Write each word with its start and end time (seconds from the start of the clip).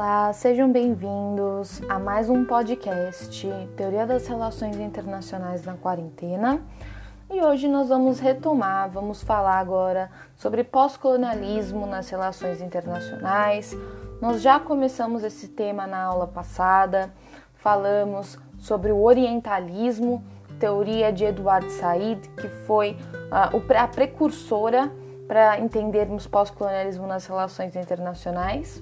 Olá, 0.00 0.32
sejam 0.32 0.70
bem-vindos 0.70 1.82
a 1.88 1.98
mais 1.98 2.30
um 2.30 2.44
podcast 2.44 3.44
Teoria 3.76 4.06
das 4.06 4.28
Relações 4.28 4.76
Internacionais 4.76 5.64
na 5.64 5.74
Quarentena. 5.74 6.62
E 7.28 7.42
hoje 7.42 7.66
nós 7.66 7.88
vamos 7.88 8.20
retomar, 8.20 8.88
vamos 8.88 9.24
falar 9.24 9.58
agora 9.58 10.08
sobre 10.36 10.62
pós-colonialismo 10.62 11.84
nas 11.84 12.08
relações 12.10 12.60
internacionais. 12.60 13.76
Nós 14.22 14.40
já 14.40 14.60
começamos 14.60 15.24
esse 15.24 15.48
tema 15.48 15.84
na 15.84 16.04
aula 16.04 16.28
passada, 16.28 17.12
falamos 17.54 18.38
sobre 18.56 18.92
o 18.92 19.02
orientalismo, 19.02 20.22
teoria 20.60 21.12
de 21.12 21.24
Edward 21.24 21.68
Said, 21.72 22.20
que 22.36 22.48
foi 22.68 22.92
uh, 22.92 23.76
a 23.76 23.88
precursora 23.88 24.92
para 25.26 25.58
entendermos 25.58 26.24
pós-colonialismo 26.24 27.04
nas 27.04 27.26
relações 27.26 27.74
internacionais. 27.74 28.80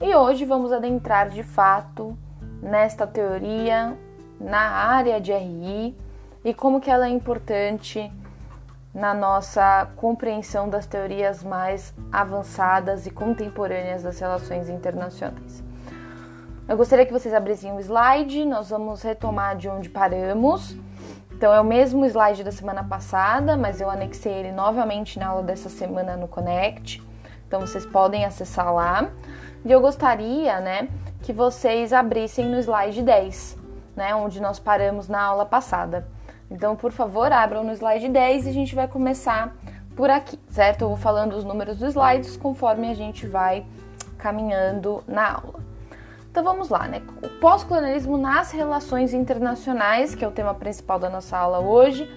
E 0.00 0.14
hoje 0.14 0.44
vamos 0.44 0.72
adentrar 0.72 1.28
de 1.28 1.42
fato 1.42 2.18
nesta 2.60 3.06
teoria, 3.06 3.96
na 4.40 4.58
área 4.58 5.20
de 5.20 5.32
RI 5.32 5.96
e 6.44 6.52
como 6.52 6.80
que 6.80 6.90
ela 6.90 7.06
é 7.06 7.10
importante 7.10 8.12
na 8.92 9.14
nossa 9.14 9.88
compreensão 9.96 10.68
das 10.68 10.84
teorias 10.84 11.44
mais 11.44 11.94
avançadas 12.12 13.06
e 13.06 13.10
contemporâneas 13.10 14.02
das 14.02 14.18
relações 14.18 14.68
internacionais. 14.68 15.62
Eu 16.68 16.76
gostaria 16.76 17.06
que 17.06 17.12
vocês 17.12 17.32
abrissem 17.32 17.72
o 17.72 17.80
slide, 17.80 18.44
nós 18.44 18.70
vamos 18.70 19.02
retomar 19.02 19.56
de 19.56 19.68
onde 19.68 19.88
paramos. 19.88 20.76
Então 21.30 21.52
é 21.52 21.60
o 21.60 21.64
mesmo 21.64 22.04
slide 22.06 22.42
da 22.42 22.52
semana 22.52 22.82
passada, 22.82 23.56
mas 23.56 23.80
eu 23.80 23.88
anexei 23.88 24.32
ele 24.32 24.52
novamente 24.52 25.18
na 25.18 25.28
aula 25.28 25.42
dessa 25.42 25.68
semana 25.68 26.16
no 26.16 26.26
Connect. 26.26 27.02
Então 27.46 27.60
vocês 27.60 27.86
podem 27.86 28.24
acessar 28.24 28.72
lá. 28.72 29.10
E 29.64 29.72
eu 29.72 29.80
gostaria, 29.80 30.60
né, 30.60 30.88
que 31.22 31.32
vocês 31.32 31.92
abrissem 31.92 32.46
no 32.46 32.58
slide 32.58 33.02
10, 33.02 33.56
né, 33.96 34.14
onde 34.14 34.40
nós 34.40 34.58
paramos 34.58 35.08
na 35.08 35.22
aula 35.22 35.46
passada. 35.46 36.06
Então, 36.50 36.76
por 36.76 36.92
favor, 36.92 37.32
abram 37.32 37.64
no 37.64 37.72
slide 37.72 38.08
10 38.08 38.46
e 38.46 38.50
a 38.50 38.52
gente 38.52 38.74
vai 38.74 38.86
começar 38.86 39.56
por 39.96 40.10
aqui, 40.10 40.38
certo? 40.50 40.82
Eu 40.82 40.88
vou 40.88 40.96
falando 40.96 41.34
os 41.34 41.44
números 41.44 41.78
dos 41.78 41.90
slides 41.90 42.36
conforme 42.36 42.90
a 42.90 42.94
gente 42.94 43.26
vai 43.26 43.64
caminhando 44.18 45.02
na 45.06 45.32
aula. 45.32 45.60
Então 46.30 46.42
vamos 46.42 46.68
lá, 46.68 46.88
né? 46.88 47.00
O 47.22 47.28
pós-colonialismo 47.40 48.18
nas 48.18 48.50
relações 48.50 49.14
internacionais, 49.14 50.14
que 50.14 50.24
é 50.24 50.28
o 50.28 50.32
tema 50.32 50.52
principal 50.52 50.98
da 50.98 51.08
nossa 51.08 51.38
aula 51.38 51.60
hoje, 51.60 52.10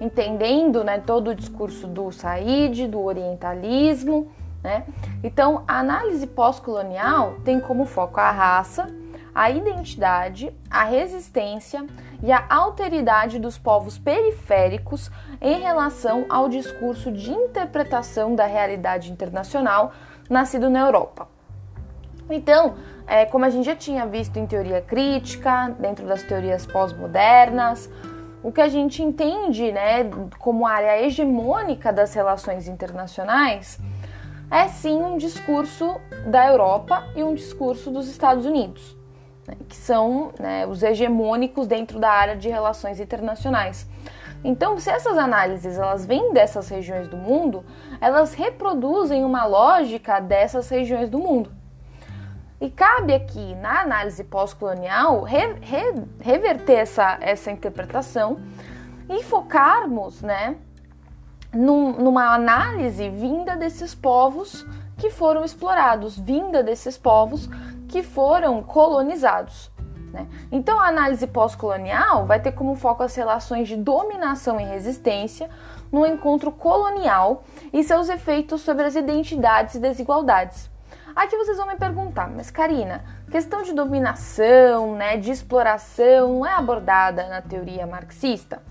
entendendo 0.00 0.84
né, 0.84 0.98
todo 0.98 1.30
o 1.30 1.34
discurso 1.34 1.86
do 1.86 2.12
Said, 2.12 2.86
do 2.86 3.00
orientalismo, 3.02 4.30
né? 4.62 4.84
Então, 5.22 5.64
a 5.66 5.78
análise 5.78 6.26
pós-colonial 6.26 7.36
tem 7.44 7.58
como 7.60 7.84
foco 7.84 8.20
a 8.20 8.30
raça, 8.30 8.86
a 9.34 9.50
identidade, 9.50 10.54
a 10.70 10.84
resistência 10.84 11.86
e 12.22 12.30
a 12.30 12.44
alteridade 12.48 13.38
dos 13.38 13.58
povos 13.58 13.98
periféricos 13.98 15.10
em 15.40 15.60
relação 15.60 16.26
ao 16.28 16.48
discurso 16.48 17.10
de 17.10 17.32
interpretação 17.32 18.34
da 18.34 18.46
realidade 18.46 19.10
internacional 19.10 19.92
nascido 20.28 20.68
na 20.68 20.80
Europa. 20.80 21.26
Então, 22.30 22.74
é, 23.06 23.24
como 23.26 23.44
a 23.44 23.50
gente 23.50 23.64
já 23.66 23.74
tinha 23.74 24.06
visto 24.06 24.36
em 24.36 24.46
teoria 24.46 24.80
crítica, 24.80 25.74
dentro 25.78 26.06
das 26.06 26.22
teorias 26.22 26.64
pós-modernas, 26.66 27.90
o 28.42 28.52
que 28.52 28.60
a 28.60 28.68
gente 28.68 29.02
entende 29.02 29.72
né, 29.72 30.04
como 30.38 30.66
área 30.66 31.00
hegemônica 31.02 31.92
das 31.92 32.14
relações 32.14 32.68
internacionais 32.68 33.78
é 34.52 34.68
sim 34.68 35.02
um 35.02 35.16
discurso 35.16 35.98
da 36.26 36.46
Europa 36.46 37.08
e 37.16 37.22
um 37.24 37.34
discurso 37.34 37.90
dos 37.90 38.06
Estados 38.06 38.44
Unidos, 38.44 38.94
né, 39.48 39.56
que 39.66 39.74
são 39.74 40.30
né, 40.38 40.66
os 40.66 40.82
hegemônicos 40.82 41.66
dentro 41.66 41.98
da 41.98 42.10
área 42.10 42.36
de 42.36 42.50
relações 42.50 43.00
internacionais. 43.00 43.88
Então, 44.44 44.78
se 44.78 44.90
essas 44.90 45.16
análises 45.16 45.78
elas 45.78 46.04
vêm 46.04 46.34
dessas 46.34 46.68
regiões 46.68 47.08
do 47.08 47.16
mundo, 47.16 47.64
elas 47.98 48.34
reproduzem 48.34 49.24
uma 49.24 49.46
lógica 49.46 50.20
dessas 50.20 50.68
regiões 50.68 51.08
do 51.08 51.18
mundo. 51.18 51.50
E 52.60 52.70
cabe 52.70 53.14
aqui, 53.14 53.54
na 53.54 53.80
análise 53.80 54.22
pós-colonial, 54.22 55.22
re, 55.22 55.54
re, 55.62 55.94
reverter 56.20 56.74
essa, 56.74 57.16
essa 57.20 57.50
interpretação 57.50 58.38
e 59.08 59.22
focarmos 59.22 60.20
né, 60.20 60.56
num, 61.52 61.92
numa 61.92 62.34
análise 62.34 63.08
vinda 63.08 63.56
desses 63.56 63.94
povos 63.94 64.66
que 64.96 65.10
foram 65.10 65.44
explorados, 65.44 66.18
vinda 66.18 66.62
desses 66.62 66.96
povos 66.96 67.48
que 67.88 68.02
foram 68.02 68.62
colonizados. 68.62 69.70
Né? 70.12 70.26
Então, 70.50 70.78
a 70.78 70.88
análise 70.88 71.26
pós-colonial 71.26 72.26
vai 72.26 72.38
ter 72.38 72.52
como 72.52 72.76
foco 72.76 73.02
as 73.02 73.14
relações 73.14 73.66
de 73.66 73.76
dominação 73.76 74.60
e 74.60 74.64
resistência 74.64 75.48
no 75.90 76.06
encontro 76.06 76.52
colonial 76.52 77.44
e 77.72 77.82
seus 77.82 78.08
efeitos 78.08 78.60
sobre 78.60 78.84
as 78.84 78.94
identidades 78.94 79.74
e 79.74 79.80
desigualdades. 79.80 80.70
Aqui 81.14 81.36
vocês 81.36 81.58
vão 81.58 81.66
me 81.66 81.76
perguntar, 81.76 82.30
mas 82.30 82.50
Karina, 82.50 83.04
questão 83.30 83.62
de 83.62 83.74
dominação, 83.74 84.94
né, 84.94 85.18
de 85.18 85.30
exploração, 85.30 86.38
não 86.38 86.46
é 86.46 86.54
abordada 86.54 87.28
na 87.28 87.42
teoria 87.42 87.86
marxista? 87.86 88.62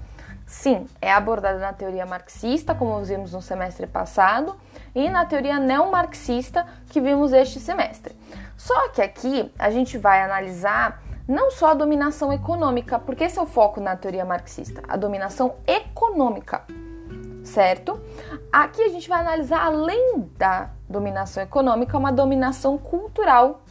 Sim, 0.51 0.85
é 1.01 1.13
abordada 1.13 1.57
na 1.59 1.71
teoria 1.71 2.05
marxista, 2.05 2.75
como 2.75 3.01
vimos 3.05 3.31
no 3.31 3.41
semestre 3.41 3.87
passado, 3.87 4.57
e 4.93 5.09
na 5.09 5.25
teoria 5.25 5.57
neomarxista, 5.57 6.67
que 6.89 6.99
vimos 6.99 7.31
este 7.31 7.57
semestre. 7.57 8.13
Só 8.57 8.89
que 8.89 9.01
aqui 9.01 9.49
a 9.57 9.71
gente 9.71 9.97
vai 9.97 10.21
analisar 10.21 11.01
não 11.25 11.51
só 11.51 11.67
a 11.67 11.73
dominação 11.73 12.33
econômica, 12.33 12.99
porque 12.99 13.23
esse 13.23 13.39
é 13.39 13.41
o 13.41 13.45
foco 13.45 13.79
na 13.79 13.95
teoria 13.95 14.25
marxista, 14.25 14.83
a 14.89 14.97
dominação 14.97 15.55
econômica, 15.65 16.63
certo? 17.45 18.01
Aqui 18.51 18.83
a 18.83 18.89
gente 18.89 19.07
vai 19.07 19.21
analisar, 19.21 19.63
além 19.63 20.29
da 20.37 20.69
dominação 20.87 21.41
econômica, 21.41 21.97
uma 21.97 22.11
dominação 22.11 22.77
cultural 22.77 23.61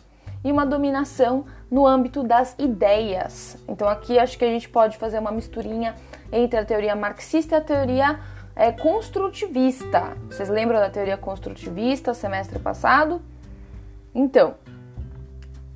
e 0.43 0.51
uma 0.51 0.65
dominação 0.65 1.45
no 1.71 1.87
âmbito 1.87 2.23
das 2.23 2.55
ideias. 2.59 3.59
Então 3.69 3.87
aqui 3.87 4.19
acho 4.19 4.39
que 4.39 4.45
a 4.47 4.49
gente 4.49 4.67
pode 4.67 4.97
fazer 4.97 5.19
uma 5.19 5.31
misturinha 5.31 5.95
entre 6.33 6.59
a 6.59 6.65
teoria 6.65 6.95
marxista 6.95 7.57
e 7.57 7.59
a 7.59 7.61
teoria 7.61 8.21
é, 8.55 8.73
construtivista. 8.73 10.17
Vocês 10.29 10.49
lembram 10.49 10.79
da 10.79 10.91
teoria 10.91 11.17
construtivista 11.17 12.13
semestre 12.15 12.59
passado? 12.59 13.23
Então, 14.15 14.55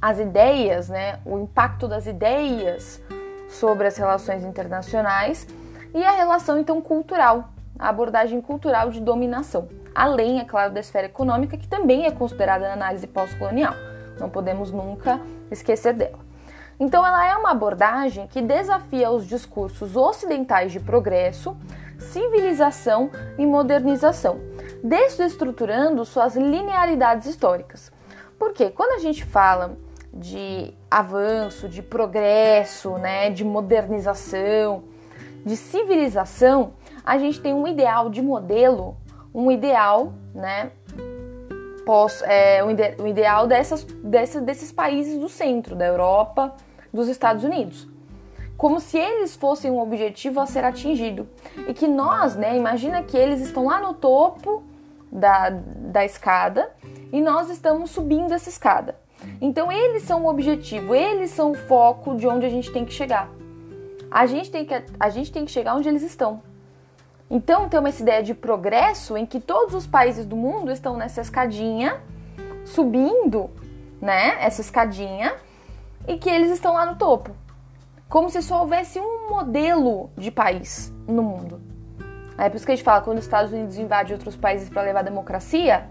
as 0.00 0.18
ideias, 0.18 0.88
né, 0.88 1.18
o 1.24 1.38
impacto 1.38 1.88
das 1.88 2.06
ideias 2.06 3.00
sobre 3.48 3.86
as 3.86 3.96
relações 3.96 4.44
internacionais 4.44 5.46
e 5.94 6.04
a 6.04 6.10
relação 6.10 6.58
então 6.58 6.80
cultural, 6.82 7.50
a 7.78 7.88
abordagem 7.88 8.40
cultural 8.40 8.90
de 8.90 9.00
dominação, 9.00 9.68
além, 9.94 10.40
é 10.40 10.44
claro, 10.44 10.72
da 10.72 10.80
esfera 10.80 11.06
econômica, 11.06 11.56
que 11.56 11.68
também 11.68 12.04
é 12.04 12.10
considerada 12.10 12.66
na 12.66 12.74
análise 12.74 13.06
pós-colonial. 13.06 13.74
Não 14.18 14.28
podemos 14.28 14.70
nunca 14.70 15.20
esquecer 15.50 15.94
dela. 15.94 16.18
Então, 16.78 17.06
ela 17.06 17.26
é 17.26 17.36
uma 17.36 17.50
abordagem 17.50 18.26
que 18.26 18.42
desafia 18.42 19.10
os 19.10 19.26
discursos 19.26 19.96
ocidentais 19.96 20.72
de 20.72 20.80
progresso, 20.80 21.56
civilização 21.98 23.10
e 23.38 23.46
modernização, 23.46 24.40
desestruturando 24.82 26.04
suas 26.04 26.36
linearidades 26.36 27.26
históricas. 27.26 27.92
Porque 28.38 28.70
quando 28.70 28.92
a 28.92 28.98
gente 28.98 29.24
fala 29.24 29.76
de 30.12 30.74
avanço, 30.90 31.68
de 31.68 31.82
progresso, 31.82 32.98
né, 32.98 33.30
de 33.30 33.44
modernização, 33.44 34.84
de 35.44 35.56
civilização, 35.56 36.74
a 37.04 37.18
gente 37.18 37.40
tem 37.40 37.52
um 37.52 37.66
ideal 37.66 38.08
de 38.08 38.22
modelo, 38.22 38.96
um 39.34 39.50
ideal, 39.50 40.12
né, 40.34 40.70
é, 42.22 42.62
o, 42.64 42.70
ide, 42.70 42.94
o 42.98 43.06
ideal 43.06 43.46
dessas, 43.46 43.84
dessas, 43.84 44.42
desses 44.42 44.72
países 44.72 45.18
do 45.18 45.28
centro, 45.28 45.76
da 45.76 45.86
Europa, 45.86 46.54
dos 46.92 47.08
Estados 47.08 47.44
Unidos. 47.44 47.88
Como 48.56 48.80
se 48.80 48.96
eles 48.96 49.34
fossem 49.34 49.70
um 49.70 49.80
objetivo 49.80 50.40
a 50.40 50.46
ser 50.46 50.64
atingido. 50.64 51.28
E 51.68 51.74
que 51.74 51.88
nós, 51.88 52.36
né, 52.36 52.56
imagina 52.56 53.02
que 53.02 53.16
eles 53.16 53.40
estão 53.40 53.66
lá 53.66 53.80
no 53.80 53.94
topo 53.94 54.62
da, 55.10 55.50
da 55.50 56.04
escada 56.04 56.70
e 57.12 57.20
nós 57.20 57.50
estamos 57.50 57.90
subindo 57.90 58.32
essa 58.32 58.48
escada. 58.48 58.96
Então 59.40 59.70
eles 59.70 60.02
são 60.02 60.24
o 60.24 60.28
objetivo, 60.28 60.94
eles 60.94 61.30
são 61.30 61.52
o 61.52 61.54
foco 61.54 62.16
de 62.16 62.26
onde 62.26 62.46
a 62.46 62.48
gente 62.48 62.70
tem 62.72 62.84
que 62.84 62.92
chegar. 62.92 63.28
A 64.10 64.26
gente 64.26 64.50
tem 64.50 64.64
que, 64.64 64.82
a 64.98 65.08
gente 65.08 65.32
tem 65.32 65.44
que 65.44 65.50
chegar 65.50 65.74
onde 65.74 65.88
eles 65.88 66.02
estão. 66.02 66.42
Então 67.34 67.68
tem 67.68 67.80
uma 67.80 67.90
ideia 67.90 68.22
de 68.22 68.32
progresso 68.32 69.16
em 69.16 69.26
que 69.26 69.40
todos 69.40 69.74
os 69.74 69.88
países 69.88 70.24
do 70.24 70.36
mundo 70.36 70.70
estão 70.70 70.96
nessa 70.96 71.20
escadinha, 71.20 72.00
subindo, 72.64 73.50
né? 74.00 74.36
Essa 74.38 74.60
escadinha, 74.60 75.34
e 76.06 76.16
que 76.16 76.30
eles 76.30 76.52
estão 76.52 76.74
lá 76.74 76.86
no 76.86 76.94
topo. 76.94 77.32
Como 78.08 78.30
se 78.30 78.40
só 78.40 78.60
houvesse 78.60 79.00
um 79.00 79.28
modelo 79.28 80.10
de 80.16 80.30
país 80.30 80.92
no 81.08 81.24
mundo. 81.24 81.60
É 82.38 82.48
por 82.48 82.54
isso 82.54 82.64
que 82.64 82.70
a 82.70 82.76
gente 82.76 82.84
fala 82.84 83.00
quando 83.00 83.18
os 83.18 83.24
Estados 83.24 83.52
Unidos 83.52 83.76
invadem 83.78 84.12
outros 84.12 84.36
países 84.36 84.68
para 84.68 84.82
levar 84.82 85.02
democracia, 85.02 85.88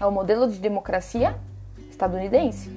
é 0.00 0.04
o 0.04 0.10
modelo 0.10 0.50
de 0.50 0.58
democracia 0.58 1.38
estadunidense. 1.88 2.76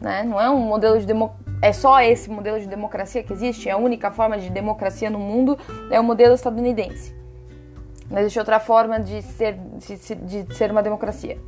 Né? 0.00 0.22
Não 0.22 0.40
é 0.40 0.48
um 0.48 0.60
modelo 0.60 0.96
de 1.00 1.06
demo... 1.06 1.34
é 1.62 1.72
só 1.72 2.00
esse 2.02 2.28
modelo 2.28 2.58
de 2.58 2.66
democracia 2.66 3.22
que 3.22 3.32
existe, 3.32 3.68
é 3.68 3.72
a 3.72 3.76
única 3.76 4.10
forma 4.10 4.36
de 4.36 4.50
democracia 4.50 5.08
no 5.08 5.18
mundo 5.20 5.56
é 5.92 6.00
o 6.00 6.02
modelo 6.02 6.34
estadunidense. 6.34 7.14
Não 8.10 8.18
existe 8.18 8.38
outra 8.40 8.58
forma 8.58 8.98
de 8.98 9.22
ser, 9.22 9.56
de, 9.78 10.42
de 10.42 10.54
ser 10.56 10.72
uma 10.72 10.82
democracia. 10.82 11.38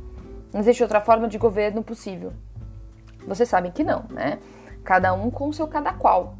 Não 0.53 0.61
existe 0.61 0.81
outra 0.81 1.01
forma 1.01 1.27
de 1.27 1.37
governo 1.37 1.83
possível. 1.83 2.31
Vocês 3.27 3.49
sabem 3.49 3.71
que 3.71 3.83
não, 3.83 4.05
né? 4.09 4.39
Cada 4.85 5.13
um 5.13 5.29
com 5.29 5.49
o 5.49 5.53
seu 5.53 5.67
cada 5.67 5.91
qual. 5.91 6.35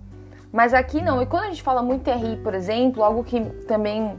Mas 0.53 0.73
aqui 0.73 1.01
não. 1.01 1.21
E 1.21 1.25
quando 1.25 1.43
a 1.43 1.47
gente 1.49 1.61
fala 1.61 1.83
muito 1.83 2.09
RI, 2.09 2.37
por 2.37 2.53
exemplo, 2.53 3.03
algo 3.03 3.25
que 3.25 3.41
também 3.67 4.17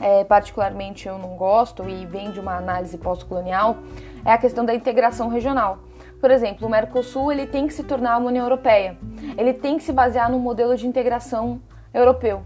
é, 0.00 0.24
particularmente 0.24 1.06
eu 1.06 1.18
não 1.18 1.36
gosto 1.36 1.86
e 1.88 2.06
vem 2.06 2.30
de 2.30 2.40
uma 2.40 2.56
análise 2.56 2.96
pós-colonial, 2.96 3.76
é 4.24 4.32
a 4.32 4.38
questão 4.38 4.64
da 4.64 4.74
integração 4.74 5.28
regional. 5.28 5.80
Por 6.20 6.30
exemplo, 6.30 6.66
o 6.66 6.70
Mercosul 6.70 7.30
ele 7.30 7.46
tem 7.46 7.66
que 7.66 7.74
se 7.74 7.82
tornar 7.82 8.18
uma 8.18 8.28
União 8.28 8.44
Europeia. 8.44 8.96
Ele 9.36 9.52
tem 9.52 9.76
que 9.76 9.84
se 9.84 9.92
basear 9.92 10.30
no 10.30 10.38
modelo 10.38 10.76
de 10.76 10.86
integração 10.86 11.60
europeu. 11.92 12.42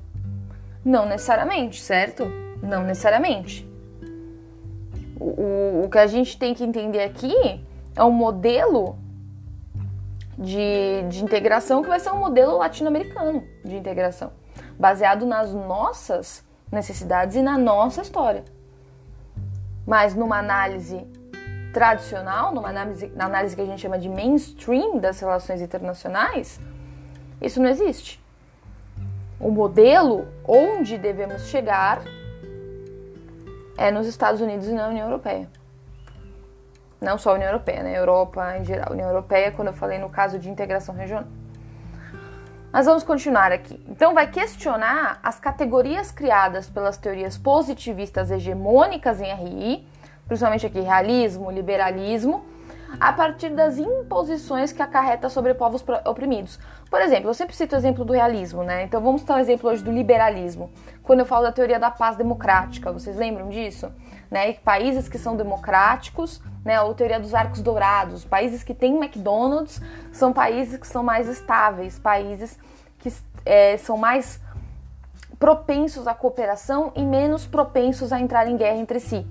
Não 0.84 1.06
necessariamente, 1.06 1.80
certo? 1.80 2.24
Não 2.62 2.82
necessariamente. 2.82 3.68
O, 5.18 5.24
o, 5.24 5.84
o 5.84 5.90
que 5.90 5.98
a 5.98 6.06
gente 6.06 6.38
tem 6.38 6.54
que 6.54 6.64
entender 6.64 7.02
aqui 7.02 7.34
é 7.94 8.02
um 8.02 8.10
modelo 8.10 8.98
de, 10.38 11.04
de 11.08 11.22
integração 11.22 11.82
que 11.82 11.88
vai 11.88 12.00
ser 12.00 12.10
um 12.10 12.18
modelo 12.18 12.56
latino-americano 12.56 13.44
de 13.62 13.76
integração, 13.76 14.32
baseado 14.78 15.26
nas 15.26 15.52
nossas 15.52 16.42
necessidades 16.72 17.36
e 17.36 17.42
na 17.42 17.58
nossa 17.58 18.00
história. 18.00 18.44
Mas 19.86 20.14
numa 20.14 20.38
análise 20.38 21.06
tradicional, 21.72 22.54
numa 22.54 22.68
análise, 22.68 23.08
na 23.14 23.26
análise 23.26 23.54
que 23.54 23.62
a 23.62 23.66
gente 23.66 23.80
chama 23.80 23.98
de 23.98 24.08
mainstream 24.08 24.98
das 24.98 25.20
relações 25.20 25.60
internacionais, 25.60 26.60
isso 27.40 27.60
não 27.60 27.68
existe. 27.68 28.22
O 29.38 29.50
modelo 29.50 30.28
onde 30.46 30.98
devemos 30.98 31.46
chegar 31.46 32.02
é 33.78 33.90
nos 33.90 34.06
Estados 34.06 34.40
Unidos 34.40 34.66
e 34.68 34.72
na 34.72 34.88
União 34.88 35.06
Europeia. 35.06 35.48
Não 37.00 37.16
só 37.16 37.30
a 37.30 37.34
União 37.34 37.48
Europeia, 37.48 37.82
né? 37.82 37.98
Europa 37.98 38.58
em 38.58 38.64
geral. 38.64 38.92
União 38.92 39.08
Europeia, 39.08 39.50
quando 39.50 39.68
eu 39.68 39.74
falei 39.74 39.98
no 39.98 40.10
caso 40.10 40.38
de 40.38 40.50
integração 40.50 40.94
regional. 40.94 41.24
Mas 42.70 42.86
vamos 42.86 43.02
continuar 43.02 43.50
aqui. 43.50 43.82
Então, 43.88 44.12
vai 44.12 44.30
questionar 44.30 45.18
as 45.22 45.40
categorias 45.40 46.12
criadas 46.12 46.68
pelas 46.68 46.98
teorias 46.98 47.38
positivistas 47.38 48.30
hegemônicas 48.30 49.20
em 49.20 49.34
RI, 49.34 49.88
principalmente 50.30 50.64
aqui 50.64 50.78
realismo, 50.78 51.50
liberalismo, 51.50 52.44
a 53.00 53.12
partir 53.12 53.50
das 53.50 53.78
imposições 53.78 54.72
que 54.72 54.80
acarreta 54.80 55.28
sobre 55.28 55.54
povos 55.54 55.84
oprimidos. 56.04 56.56
Por 56.88 57.00
exemplo, 57.00 57.28
eu 57.28 57.34
sempre 57.34 57.56
cito 57.56 57.74
o 57.74 57.78
exemplo 57.78 58.04
do 58.04 58.12
realismo, 58.12 58.62
né? 58.62 58.84
Então 58.84 59.00
vamos 59.00 59.22
citar 59.22 59.34
o 59.34 59.38
um 59.40 59.42
exemplo 59.42 59.68
hoje 59.68 59.82
do 59.82 59.90
liberalismo. 59.90 60.70
Quando 61.02 61.18
eu 61.18 61.26
falo 61.26 61.46
da 61.46 61.50
teoria 61.50 61.80
da 61.80 61.90
paz 61.90 62.16
democrática, 62.16 62.92
vocês 62.92 63.16
lembram 63.16 63.48
disso? 63.48 63.92
Né? 64.30 64.52
Países 64.52 65.08
que 65.08 65.18
são 65.18 65.36
democráticos, 65.36 66.40
né? 66.64 66.80
Ou 66.80 66.94
teoria 66.94 67.18
dos 67.18 67.34
arcos 67.34 67.60
dourados, 67.60 68.24
países 68.24 68.62
que 68.62 68.72
têm 68.72 68.94
McDonald's 68.94 69.82
são 70.12 70.32
países 70.32 70.78
que 70.78 70.86
são 70.86 71.02
mais 71.02 71.26
estáveis, 71.26 71.98
países 71.98 72.56
que 73.00 73.12
é, 73.44 73.76
são 73.78 73.96
mais 73.96 74.40
propensos 75.40 76.06
à 76.06 76.14
cooperação 76.14 76.92
e 76.94 77.02
menos 77.02 77.48
propensos 77.48 78.12
a 78.12 78.20
entrar 78.20 78.46
em 78.46 78.56
guerra 78.56 78.76
entre 78.76 79.00
si. 79.00 79.26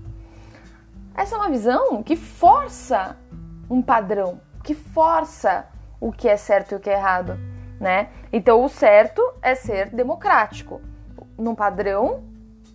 Essa 1.20 1.36
é 1.36 1.38
uma 1.38 1.50
visão 1.50 2.02
que 2.02 2.16
força 2.16 3.18
um 3.70 3.82
padrão, 3.82 4.40
que 4.64 4.74
força 4.74 5.68
o 6.00 6.14
que 6.14 6.30
é 6.30 6.38
certo 6.38 6.72
e 6.72 6.76
o 6.76 6.80
que 6.80 6.90
é 6.90 6.94
errado, 6.94 7.38
né? 7.78 8.08
Então, 8.32 8.64
o 8.64 8.70
certo 8.70 9.22
é 9.42 9.54
ser 9.54 9.90
democrático, 9.90 10.80
num 11.38 11.54
padrão 11.54 12.24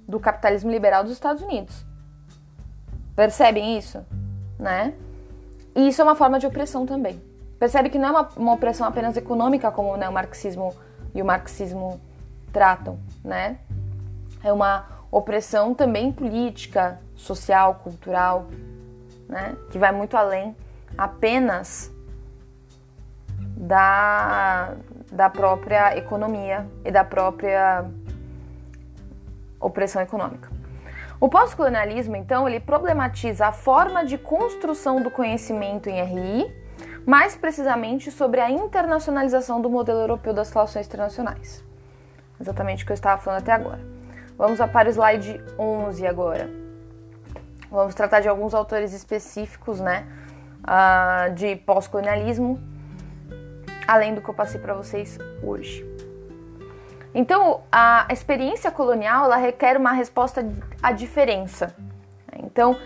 do 0.07 0.21
capitalismo 0.21 0.71
liberal 0.71 1.03
dos 1.03 1.15
Estados 1.15 1.43
Unidos. 1.43 1.87
Percebem 3.17 3.79
isso, 3.79 4.05
né? 4.59 4.93
E 5.75 5.89
isso 5.89 6.03
é 6.03 6.05
uma 6.05 6.15
forma 6.15 6.39
de 6.39 6.47
opressão 6.47 6.85
também. 6.85 7.19
Percebe 7.59 7.89
que 7.89 7.99
não 7.99 8.09
é 8.09 8.11
uma, 8.11 8.29
uma 8.37 8.53
opressão 8.53 8.87
apenas 8.87 9.17
econômica, 9.17 9.71
como 9.71 9.97
né, 9.97 10.07
o 10.07 10.13
marxismo 10.13 10.75
e 11.15 11.23
o 11.23 11.25
marxismo 11.25 11.99
tratam, 12.53 12.99
né? 13.25 13.57
É 14.43 14.53
uma 14.53 14.94
opressão 15.17 15.73
também 15.75 16.11
política, 16.11 17.01
social, 17.15 17.77
cultural, 17.77 18.49
né? 19.29 19.57
Que 19.71 19.79
vai 19.79 19.93
muito 19.93 20.17
além 20.17 20.57
apenas 20.99 21.93
da, 23.57 24.75
da 25.13 25.31
própria 25.31 25.97
economia 25.97 26.67
e 26.85 26.91
da 26.91 27.05
própria 27.05 27.85
opressão 29.61 30.03
econômica. 30.03 30.51
O 31.21 31.29
pós-colonialismo, 31.29 32.17
então, 32.17 32.49
ele 32.49 32.59
problematiza 32.59 33.47
a 33.47 33.53
forma 33.53 34.05
de 34.05 34.19
construção 34.19 35.01
do 35.01 35.13
conhecimento 35.13 35.89
em 35.89 36.03
RI, 36.03 36.65
mais 37.07 37.37
precisamente 37.37 38.11
sobre 38.11 38.41
a 38.41 38.51
internacionalização 38.51 39.63
do 39.63 39.71
modelo 39.71 40.01
europeu 40.01 40.35
das 40.35 40.51
relações 40.51 40.87
internacionais. 40.87 41.65
Exatamente 42.41 42.83
o 42.83 42.87
que 42.87 42.93
eu 42.93 42.95
estava 42.95 43.23
falando 43.23 43.43
até 43.43 43.53
agora. 43.53 43.94
Vamos 44.37 44.59
para 44.59 44.89
o 44.89 44.91
slide 44.91 45.41
11 45.59 46.07
agora. 46.07 46.51
Vamos 47.71 47.95
tratar 47.95 48.21
de 48.21 48.29
alguns 48.29 48.55
autores 48.55 48.93
específicos, 48.93 49.81
né, 49.81 50.07
uh, 50.63 51.33
de 51.35 51.57
pós-colonialismo, 51.57 52.61
além 53.87 54.15
do 54.15 54.21
que 54.21 54.29
eu 54.29 54.35
passei 54.35 54.61
para 54.61 54.75
vocês 54.75 55.19
hoje. 55.43 55.85
Então, 57.15 57.63
a 57.71 58.07
experiência 58.11 58.71
colonial 58.71 59.27
ela 59.27 59.37
requer 59.37 59.77
uma 59.77 59.93
resposta 59.93 60.45
à 60.83 60.91
diferença. 60.91 61.75
Então, 62.37 62.77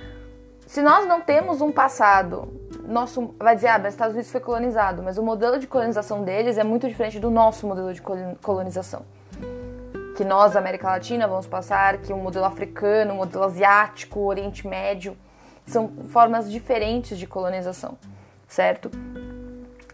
se 0.67 0.83
nós 0.83 1.07
não 1.07 1.23
temos 1.23 1.63
um 1.63 1.73
passado, 1.73 2.53
nosso 2.87 3.35
vai 3.39 3.55
dizer, 3.55 3.69
ah, 3.69 3.79
os 3.79 3.89
Estados 3.89 4.13
Unidos 4.13 4.31
foi 4.31 4.41
colonizado, 4.41 5.03
mas 5.03 5.17
o 5.17 5.23
modelo 5.23 5.59
de 5.59 5.67
colonização 5.67 6.25
deles 6.25 6.59
é 6.59 6.65
muito 6.65 6.87
diferente 6.87 7.19
do 7.19 7.31
nosso 7.31 7.67
modelo 7.67 7.93
de 7.93 8.03
colonização. 8.43 9.03
Que 10.19 10.25
nós, 10.25 10.57
América 10.57 10.89
Latina, 10.89 11.29
vamos 11.29 11.47
passar, 11.47 11.99
que 11.99 12.13
o 12.13 12.17
modelo 12.17 12.45
africano, 12.45 13.15
o 13.15 13.19
modelo 13.19 13.45
asiático, 13.45 14.19
o 14.19 14.27
Oriente 14.27 14.67
Médio, 14.67 15.17
são 15.65 15.89
formas 16.09 16.51
diferentes 16.51 17.17
de 17.17 17.25
colonização, 17.25 17.97
certo? 18.49 18.91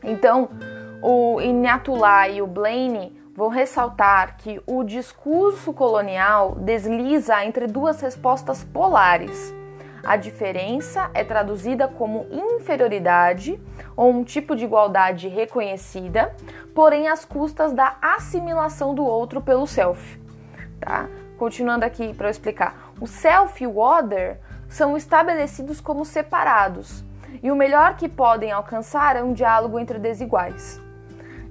Então, 0.03 0.49
o 1.03 1.43
Inyatullah 1.43 2.31
e 2.31 2.41
o 2.41 2.47
Blaine 2.47 3.15
vão 3.37 3.49
ressaltar 3.49 4.39
que 4.39 4.63
o 4.67 4.83
discurso 4.83 5.75
colonial 5.75 6.55
desliza 6.55 7.45
entre 7.45 7.67
duas 7.67 8.01
respostas 8.01 8.65
polares. 8.65 9.55
A 10.05 10.17
diferença 10.17 11.11
é 11.15 11.25
traduzida 11.25 11.89
como 11.89 12.27
inferioridade 12.31 13.59
ou 13.97 14.11
um 14.11 14.23
tipo 14.23 14.55
de 14.55 14.65
igualdade 14.65 15.29
reconhecida, 15.29 16.35
porém 16.75 17.09
às 17.09 17.25
custas 17.25 17.73
da 17.73 17.97
assimilação 18.03 18.95
do 18.95 19.05
outro 19.05 19.41
pelo 19.41 19.67
self. 19.67 20.21
Tá? 20.79 21.09
Continuando 21.39 21.87
aqui 21.87 22.13
para 22.13 22.27
eu 22.27 22.31
explicar. 22.31 22.93
O 23.01 23.07
self 23.07 23.63
e 23.63 23.67
o 23.67 23.79
other 23.79 24.39
são 24.69 24.95
estabelecidos 24.95 25.81
como 25.81 26.05
separados, 26.05 27.03
e 27.43 27.51
o 27.51 27.57
melhor 27.57 27.97
que 27.97 28.09
podem 28.09 28.53
alcançar 28.53 29.17
é 29.17 29.23
um 29.23 29.33
diálogo 29.33 29.79
entre 29.79 29.99
desiguais. 29.99 30.81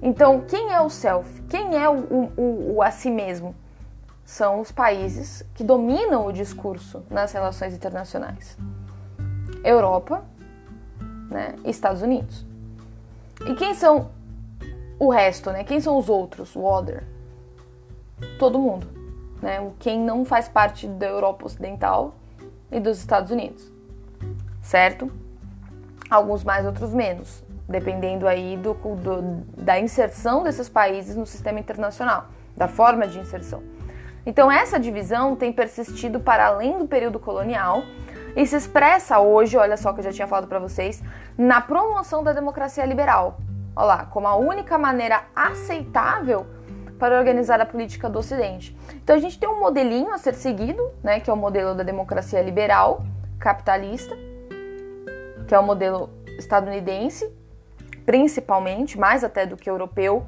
Então, 0.00 0.42
quem 0.42 0.72
é 0.72 0.80
o 0.80 0.90
self? 0.90 1.42
Quem 1.48 1.76
é 1.76 1.88
o, 1.88 1.94
o, 1.94 2.74
o, 2.76 2.82
a 2.82 2.90
si 2.90 3.10
mesmo? 3.10 3.54
São 4.34 4.60
os 4.60 4.72
países 4.72 5.44
que 5.54 5.62
dominam 5.62 6.26
o 6.26 6.32
discurso 6.32 7.04
nas 7.08 7.30
relações 7.30 7.72
internacionais: 7.72 8.58
Europa, 9.62 10.24
né, 11.30 11.54
Estados 11.64 12.02
Unidos. 12.02 12.44
E 13.46 13.54
quem 13.54 13.74
são 13.74 14.10
o 14.98 15.08
resto, 15.08 15.52
né? 15.52 15.62
Quem 15.62 15.78
são 15.80 15.96
os 15.96 16.08
outros, 16.08 16.56
o 16.56 16.64
other? 16.64 17.04
Todo 18.36 18.58
mundo, 18.58 18.88
né? 19.40 19.70
Quem 19.78 20.00
não 20.00 20.24
faz 20.24 20.48
parte 20.48 20.88
da 20.88 21.06
Europa 21.06 21.46
Ocidental 21.46 22.16
e 22.72 22.80
dos 22.80 22.98
Estados 22.98 23.30
Unidos, 23.30 23.70
certo? 24.60 25.12
Alguns 26.10 26.42
mais, 26.42 26.66
outros 26.66 26.92
menos 26.92 27.44
dependendo 27.68 28.26
aí 28.26 28.56
do, 28.56 28.74
do, 28.74 29.62
da 29.62 29.78
inserção 29.78 30.42
desses 30.42 30.68
países 30.68 31.14
no 31.14 31.24
sistema 31.24 31.60
internacional, 31.60 32.26
da 32.56 32.66
forma 32.66 33.06
de 33.06 33.20
inserção. 33.20 33.62
Então 34.26 34.50
essa 34.50 34.78
divisão 34.78 35.36
tem 35.36 35.52
persistido 35.52 36.20
para 36.20 36.46
além 36.46 36.78
do 36.78 36.86
período 36.86 37.18
colonial 37.18 37.82
e 38.36 38.46
se 38.46 38.56
expressa 38.56 39.20
hoje, 39.20 39.56
olha 39.56 39.76
só 39.76 39.92
que 39.92 40.00
eu 40.00 40.04
já 40.04 40.12
tinha 40.12 40.26
falado 40.26 40.48
para 40.48 40.58
vocês, 40.58 41.02
na 41.36 41.60
promoção 41.60 42.22
da 42.22 42.32
democracia 42.32 42.84
liberal. 42.84 43.38
Olha 43.76 43.86
lá, 43.86 44.06
como 44.06 44.26
a 44.26 44.36
única 44.36 44.78
maneira 44.78 45.24
aceitável 45.34 46.46
para 46.98 47.18
organizar 47.18 47.60
a 47.60 47.66
política 47.66 48.08
do 48.08 48.18
Ocidente. 48.18 48.76
Então 48.94 49.14
a 49.14 49.18
gente 49.18 49.38
tem 49.38 49.48
um 49.48 49.60
modelinho 49.60 50.12
a 50.12 50.18
ser 50.18 50.34
seguido, 50.34 50.90
né, 51.02 51.20
que 51.20 51.28
é 51.28 51.32
o 51.32 51.36
modelo 51.36 51.74
da 51.74 51.82
democracia 51.82 52.40
liberal, 52.40 53.04
capitalista, 53.38 54.16
que 55.46 55.54
é 55.54 55.58
o 55.58 55.62
modelo 55.62 56.08
estadunidense, 56.38 57.30
principalmente, 58.06 58.98
mais 58.98 59.22
até 59.22 59.44
do 59.44 59.56
que 59.56 59.68
europeu, 59.68 60.24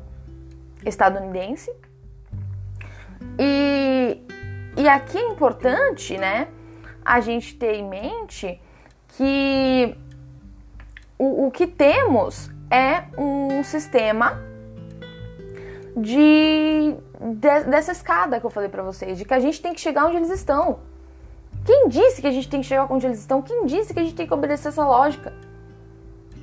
estadunidense. 0.85 1.73
E, 3.39 4.19
e 4.77 4.89
aqui 4.89 5.19
é 5.19 5.29
importante, 5.29 6.17
né, 6.17 6.49
a 7.05 7.21
gente 7.21 7.55
ter 7.57 7.75
em 7.75 7.89
mente 7.89 8.61
que 9.09 9.97
o, 11.19 11.47
o 11.47 11.51
que 11.51 11.67
temos 11.67 12.51
é 12.71 13.05
um 13.17 13.63
sistema 13.63 14.41
de, 15.97 16.95
de, 17.35 17.65
dessa 17.71 17.93
escada 17.93 18.39
que 18.39 18.47
eu 18.47 18.51
falei 18.51 18.69
para 18.69 18.83
vocês, 18.83 19.17
de 19.17 19.25
que 19.25 19.33
a 19.33 19.41
gente 19.41 19.63
tem 19.63 19.73
que 19.73 19.81
chegar 19.81 20.07
onde 20.07 20.17
eles 20.17 20.31
estão. 20.31 20.81
Quem 21.65 21.89
disse 21.89 22.21
que 22.21 22.27
a 22.27 22.31
gente 22.31 22.49
tem 22.49 22.61
que 22.61 22.67
chegar 22.67 22.87
onde 22.91 23.07
eles 23.07 23.19
estão? 23.19 23.43
Quem 23.43 23.65
disse 23.67 23.93
que 23.93 23.99
a 23.99 24.03
gente 24.03 24.15
tem 24.15 24.27
que 24.27 24.35
obedecer 24.35 24.69
essa 24.69 24.87
lógica? 24.87 25.33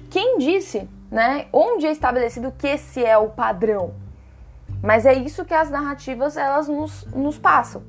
Quem 0.09 0.37
disse, 0.37 0.87
né? 1.09 1.47
Onde 1.51 1.85
é 1.85 1.91
estabelecido 1.91 2.51
que 2.57 2.67
esse 2.67 3.03
é 3.03 3.17
o 3.17 3.29
padrão? 3.29 3.93
Mas 4.83 5.05
é 5.05 5.13
isso 5.13 5.45
que 5.45 5.53
as 5.53 5.69
narrativas 5.69 6.35
elas 6.35 6.67
nos, 6.67 7.05
nos 7.05 7.39
passam. 7.39 7.81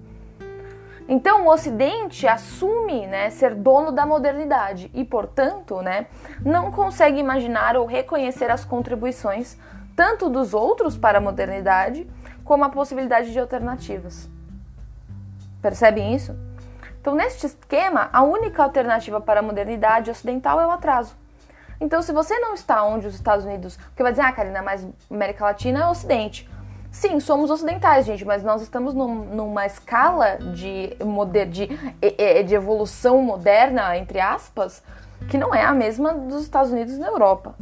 Então 1.08 1.44
o 1.44 1.52
Ocidente 1.52 2.26
assume 2.26 3.06
né, 3.08 3.28
ser 3.30 3.54
dono 3.54 3.90
da 3.90 4.06
modernidade 4.06 4.90
e, 4.94 5.04
portanto, 5.04 5.82
né, 5.82 6.06
não 6.42 6.70
consegue 6.70 7.18
imaginar 7.18 7.76
ou 7.76 7.84
reconhecer 7.84 8.48
as 8.50 8.64
contribuições 8.64 9.58
tanto 9.96 10.30
dos 10.30 10.54
outros 10.54 10.96
para 10.96 11.18
a 11.18 11.20
modernidade 11.20 12.08
como 12.44 12.64
a 12.64 12.70
possibilidade 12.70 13.32
de 13.32 13.40
alternativas. 13.40 14.28
Percebem 15.60 16.14
isso? 16.14 16.34
Então, 17.00 17.14
neste 17.14 17.44
esquema, 17.46 18.08
a 18.12 18.22
única 18.22 18.62
alternativa 18.62 19.20
para 19.20 19.40
a 19.40 19.42
modernidade 19.42 20.10
ocidental 20.10 20.60
é 20.60 20.66
o 20.66 20.70
atraso. 20.70 21.16
Então, 21.80 22.00
se 22.00 22.12
você 22.12 22.38
não 22.38 22.54
está 22.54 22.82
onde 22.84 23.06
os 23.06 23.14
Estados 23.14 23.44
Unidos. 23.44 23.76
Porque 23.76 24.02
vai 24.02 24.12
dizer, 24.12 24.22
ah, 24.22 24.32
Karina, 24.32 24.62
mas 24.62 24.86
América 25.10 25.44
Latina 25.44 25.80
é 25.80 25.86
Ocidente. 25.86 26.48
Sim, 26.94 27.18
somos 27.18 27.50
ocidentais, 27.50 28.06
gente, 28.06 28.24
mas 28.24 28.44
nós 28.44 28.62
estamos 28.62 28.94
num, 28.94 29.24
numa 29.24 29.66
escala 29.66 30.38
de, 30.38 30.96
de, 31.50 32.44
de 32.44 32.54
evolução 32.54 33.20
moderna, 33.20 33.98
entre 33.98 34.20
aspas, 34.20 34.80
que 35.28 35.36
não 35.36 35.52
é 35.52 35.64
a 35.64 35.74
mesma 35.74 36.14
dos 36.14 36.42
Estados 36.42 36.70
Unidos 36.70 36.94
e 36.94 37.00
da 37.00 37.08
Europa. 37.08 37.56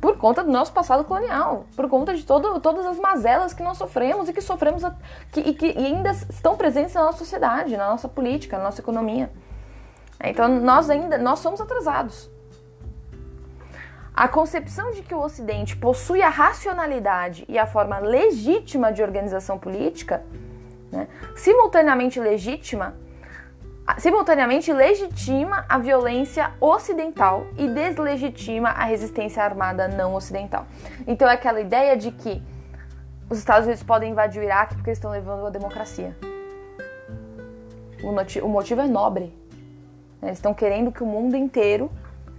Por 0.00 0.16
conta 0.18 0.44
do 0.44 0.52
nosso 0.52 0.72
passado 0.72 1.02
colonial, 1.02 1.66
por 1.74 1.88
conta 1.88 2.14
de 2.14 2.24
todo, 2.24 2.60
todas 2.60 2.86
as 2.86 2.96
mazelas 2.96 3.52
que 3.52 3.62
nós 3.62 3.76
sofremos 3.76 4.28
e 4.28 4.32
que 4.32 4.40
sofremos 4.40 4.84
que, 5.32 5.40
e 5.40 5.52
que 5.52 5.76
ainda 5.76 6.12
estão 6.12 6.56
presentes 6.56 6.94
na 6.94 7.06
nossa 7.06 7.18
sociedade, 7.18 7.76
na 7.76 7.88
nossa 7.88 8.08
política, 8.08 8.56
na 8.56 8.64
nossa 8.64 8.80
economia. 8.80 9.32
Então 10.22 10.46
nós 10.46 10.88
ainda 10.88 11.18
nós 11.18 11.40
somos 11.40 11.60
atrasados. 11.60 12.30
A 14.16 14.26
concepção 14.26 14.92
de 14.92 15.02
que 15.02 15.14
o 15.14 15.20
Ocidente 15.20 15.76
possui 15.76 16.22
a 16.22 16.30
racionalidade 16.30 17.44
e 17.46 17.58
a 17.58 17.66
forma 17.66 17.98
legítima 17.98 18.90
de 18.90 19.02
organização 19.02 19.58
política, 19.58 20.24
né, 20.90 21.06
simultaneamente 21.36 22.18
legítima, 22.18 22.96
simultaneamente 23.98 24.72
legitima 24.72 25.66
a 25.68 25.76
violência 25.76 26.50
ocidental 26.58 27.46
e 27.58 27.68
deslegitima 27.68 28.70
a 28.70 28.84
resistência 28.84 29.44
armada 29.44 29.86
não 29.86 30.14
ocidental. 30.14 30.66
Então 31.06 31.28
é 31.28 31.34
aquela 31.34 31.60
ideia 31.60 31.94
de 31.94 32.10
que 32.10 32.42
os 33.28 33.36
Estados 33.36 33.66
Unidos 33.66 33.82
podem 33.82 34.12
invadir 34.12 34.40
o 34.40 34.44
Iraque 34.44 34.76
porque 34.76 34.88
eles 34.88 34.98
estão 34.98 35.10
levando 35.10 35.46
a 35.46 35.50
democracia. 35.50 36.16
O 38.02 38.48
motivo 38.48 38.80
é 38.80 38.86
nobre. 38.86 39.36
Eles 40.22 40.38
estão 40.38 40.54
querendo 40.54 40.90
que 40.90 41.02
o 41.02 41.06
mundo 41.06 41.36
inteiro 41.36 41.90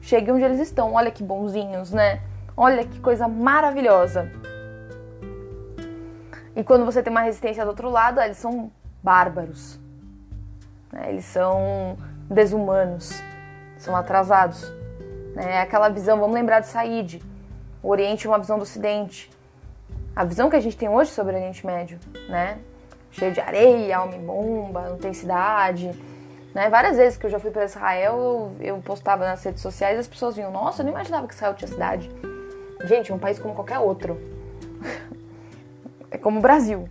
chegue 0.01 0.31
onde 0.31 0.43
eles 0.43 0.59
estão. 0.59 0.93
Olha 0.93 1.11
que 1.11 1.23
bonzinhos, 1.23 1.91
né? 1.91 2.21
Olha 2.55 2.85
que 2.85 2.99
coisa 2.99 3.27
maravilhosa. 3.27 4.31
E 6.55 6.63
quando 6.63 6.85
você 6.85 7.03
tem 7.03 7.11
uma 7.11 7.21
resistência 7.21 7.63
do 7.63 7.69
outro 7.69 7.89
lado, 7.89 8.19
eles 8.19 8.37
são 8.37 8.71
bárbaros. 9.03 9.79
Né? 10.91 11.09
Eles 11.09 11.25
são 11.25 11.97
desumanos, 12.29 13.11
são 13.77 13.95
atrasados. 13.95 14.63
Né? 15.35 15.57
É 15.57 15.61
aquela 15.61 15.89
visão, 15.89 16.19
vamos 16.19 16.33
lembrar 16.33 16.61
de 16.61 16.67
Said. 16.67 17.21
O 17.83 17.89
Oriente 17.89 18.25
é 18.25 18.29
uma 18.29 18.39
visão 18.39 18.57
do 18.57 18.63
Ocidente. 18.63 19.29
A 20.15 20.23
visão 20.23 20.49
que 20.49 20.55
a 20.55 20.59
gente 20.59 20.75
tem 20.75 20.89
hoje 20.89 21.11
sobre 21.11 21.33
o 21.33 21.35
Oriente 21.35 21.63
Médio, 21.63 21.99
né? 22.27 22.57
Cheio 23.11 23.31
de 23.31 23.39
areia, 23.39 23.97
e 24.15 24.17
bomba, 24.17 24.89
não 24.89 24.97
tem 24.97 25.13
cidade 25.13 25.91
né? 26.57 26.71
Várias 26.71 26.97
vezes 26.97 27.19
que 27.19 27.25
eu 27.27 27.29
já 27.29 27.39
fui 27.39 27.51
para 27.51 27.65
Israel, 27.65 28.15
eu, 28.59 28.65
eu 28.65 28.77
postava 28.81 29.23
nas 29.23 29.43
redes 29.43 29.61
sociais 29.61 29.95
e 29.95 29.99
as 29.99 30.07
pessoas 30.07 30.35
vinham, 30.35 30.51
nossa, 30.51 30.81
eu 30.81 30.85
não 30.85 30.91
imaginava 30.91 31.27
que 31.27 31.35
Israel 31.35 31.53
tinha 31.53 31.67
cidade. 31.67 32.09
Gente, 32.83 33.11
é 33.11 33.15
um 33.15 33.19
país 33.19 33.37
como 33.37 33.53
qualquer 33.53 33.77
outro. 33.77 34.19
é 36.09 36.17
como 36.17 36.39
o 36.39 36.41
Brasil. 36.41 36.89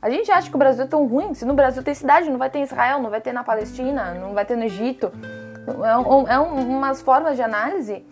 A 0.00 0.08
gente 0.08 0.30
acha 0.30 0.48
que 0.48 0.56
o 0.56 0.58
Brasil 0.58 0.84
é 0.84 0.86
tão 0.86 1.06
ruim. 1.06 1.34
Se 1.34 1.44
no 1.44 1.52
Brasil 1.52 1.82
tem 1.82 1.92
cidade, 1.92 2.30
não 2.30 2.38
vai 2.38 2.48
ter 2.48 2.60
em 2.60 2.62
Israel, 2.62 2.98
não 3.02 3.10
vai 3.10 3.20
ter 3.20 3.34
na 3.34 3.44
Palestina, 3.44 4.14
não 4.14 4.32
vai 4.32 4.46
ter 4.46 4.56
no 4.56 4.64
Egito. 4.64 5.12
É, 5.84 5.98
um, 5.98 6.26
é 6.26 6.40
um, 6.40 6.78
umas 6.78 7.02
formas 7.02 7.36
de 7.36 7.42
análise 7.42 8.02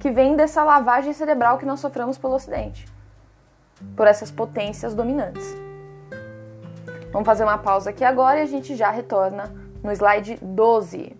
que 0.00 0.10
vêm 0.10 0.34
dessa 0.34 0.64
lavagem 0.64 1.12
cerebral 1.12 1.56
que 1.56 1.64
nós 1.64 1.78
sofremos 1.78 2.18
pelo 2.18 2.34
Ocidente. 2.34 2.84
Por 3.96 4.08
essas 4.08 4.32
potências 4.32 4.92
dominantes. 4.92 5.46
Vamos 7.12 7.26
fazer 7.26 7.44
uma 7.44 7.58
pausa 7.58 7.90
aqui 7.90 8.02
agora 8.02 8.40
e 8.40 8.42
a 8.42 8.46
gente 8.46 8.74
já 8.74 8.90
retorna 8.90 9.61
no 9.82 9.90
slide 9.90 10.38
12. 10.40 11.16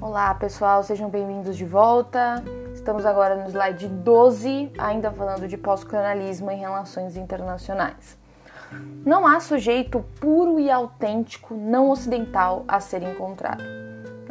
Olá 0.00 0.34
pessoal, 0.34 0.82
sejam 0.82 1.08
bem-vindos 1.08 1.56
de 1.56 1.64
volta. 1.64 2.44
Estamos 2.74 3.06
agora 3.06 3.36
no 3.36 3.48
slide 3.48 3.88
12, 3.88 4.72
ainda 4.78 5.10
falando 5.10 5.48
de 5.48 5.56
pós-colonialismo 5.56 6.50
em 6.50 6.58
relações 6.58 7.16
internacionais. 7.16 8.18
Não 9.04 9.26
há 9.26 9.40
sujeito 9.40 10.04
puro 10.20 10.60
e 10.60 10.70
autêntico 10.70 11.54
não 11.54 11.90
ocidental 11.90 12.64
a 12.68 12.80
ser 12.80 13.02
encontrado 13.02 13.85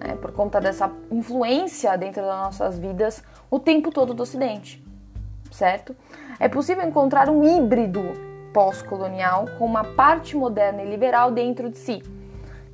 né, 0.05 0.15
por 0.15 0.31
conta 0.31 0.62
dessa 0.62 0.91
influência 1.12 1.97
dentro 1.97 2.21
das 2.21 2.38
nossas 2.38 2.77
vidas 2.77 3.24
o 3.50 3.59
tempo 3.59 3.91
todo 3.91 4.13
do 4.13 4.24
Ocidente, 4.24 4.85
certo? 5.51 5.95
É 6.39 6.47
possível 6.47 6.88
encontrar 6.88 7.29
um 7.29 7.43
híbrido 7.43 8.01
pós-colonial 8.53 9.47
com 9.57 9.65
uma 9.65 9.83
parte 9.83 10.35
moderna 10.38 10.83
e 10.83 10.89
liberal 10.89 11.31
dentro 11.31 11.69
de 11.69 11.77
si, 11.77 12.03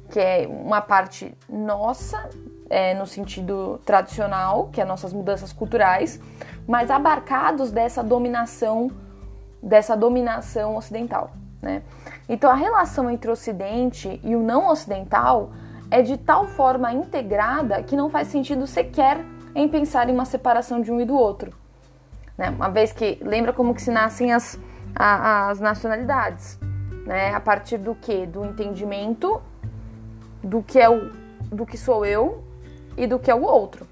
que 0.10 0.20
é 0.20 0.48
uma 0.48 0.82
parte 0.82 1.34
nossa, 1.50 2.30
é, 2.70 2.94
no 2.94 3.08
sentido 3.08 3.80
tradicional, 3.86 4.70
que 4.72 4.82
é 4.82 4.86
nossas 4.86 5.14
mudanças 5.14 5.54
culturais, 5.54 6.20
mas 6.68 6.92
abarcados 6.92 7.72
dessa 7.72 8.04
dominação, 8.04 8.92
dessa 9.62 9.96
dominação 9.96 10.76
ocidental, 10.76 11.32
né? 11.62 11.82
Então 12.28 12.50
a 12.50 12.56
relação 12.56 13.10
entre 13.10 13.30
o 13.30 13.34
Ocidente 13.34 14.20
e 14.24 14.36
o 14.36 14.42
não 14.42 14.70
ocidental 14.70 15.52
é 15.92 16.02
de 16.02 16.18
tal 16.18 16.48
forma 16.48 16.94
integrada 16.94 17.84
que 17.84 17.98
não 17.98 18.10
faz 18.10 18.30
sentido 18.30 18.66
sequer 18.66 19.24
em 19.54 19.68
pensar 19.68 20.10
em 20.10 20.14
uma 20.14 20.24
separação 20.24 20.82
de 20.82 20.90
um 20.90 21.02
e 21.02 21.06
do 21.06 21.14
outro. 21.14 21.52
Né? 22.38 22.50
Uma 22.50 22.70
vez 22.70 22.94
que 22.94 23.20
lembra 23.22 23.52
como 23.52 23.76
que 23.76 23.82
se 23.82 23.92
nascem 23.92 24.32
as, 24.32 24.58
as 24.96 25.60
nacionalidades, 25.60 26.58
né? 27.06 27.34
A 27.34 27.40
partir 27.42 27.78
do 27.78 27.94
que? 27.94 28.26
Do 28.26 28.46
entendimento 28.46 29.42
do 30.42 30.64
que 30.64 30.80
é 30.80 30.90
o 30.90 31.12
do 31.52 31.66
que 31.66 31.78
sou 31.78 32.06
eu 32.06 32.44
e 32.96 33.06
do 33.06 33.20
que 33.20 33.30
é 33.30 33.36
o 33.36 33.44
outro, 33.44 33.86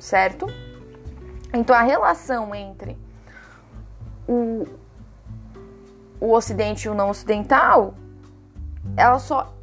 certo? 0.00 0.46
Então 1.52 1.76
a 1.76 1.82
relação 1.82 2.52
entre 2.52 2.98
o, 4.26 4.66
o 6.20 6.32
ocidente 6.32 6.88
e 6.88 6.90
o 6.90 6.94
não 6.94 7.10
ocidental, 7.10 7.94
ela 8.96 9.20
só 9.20 9.53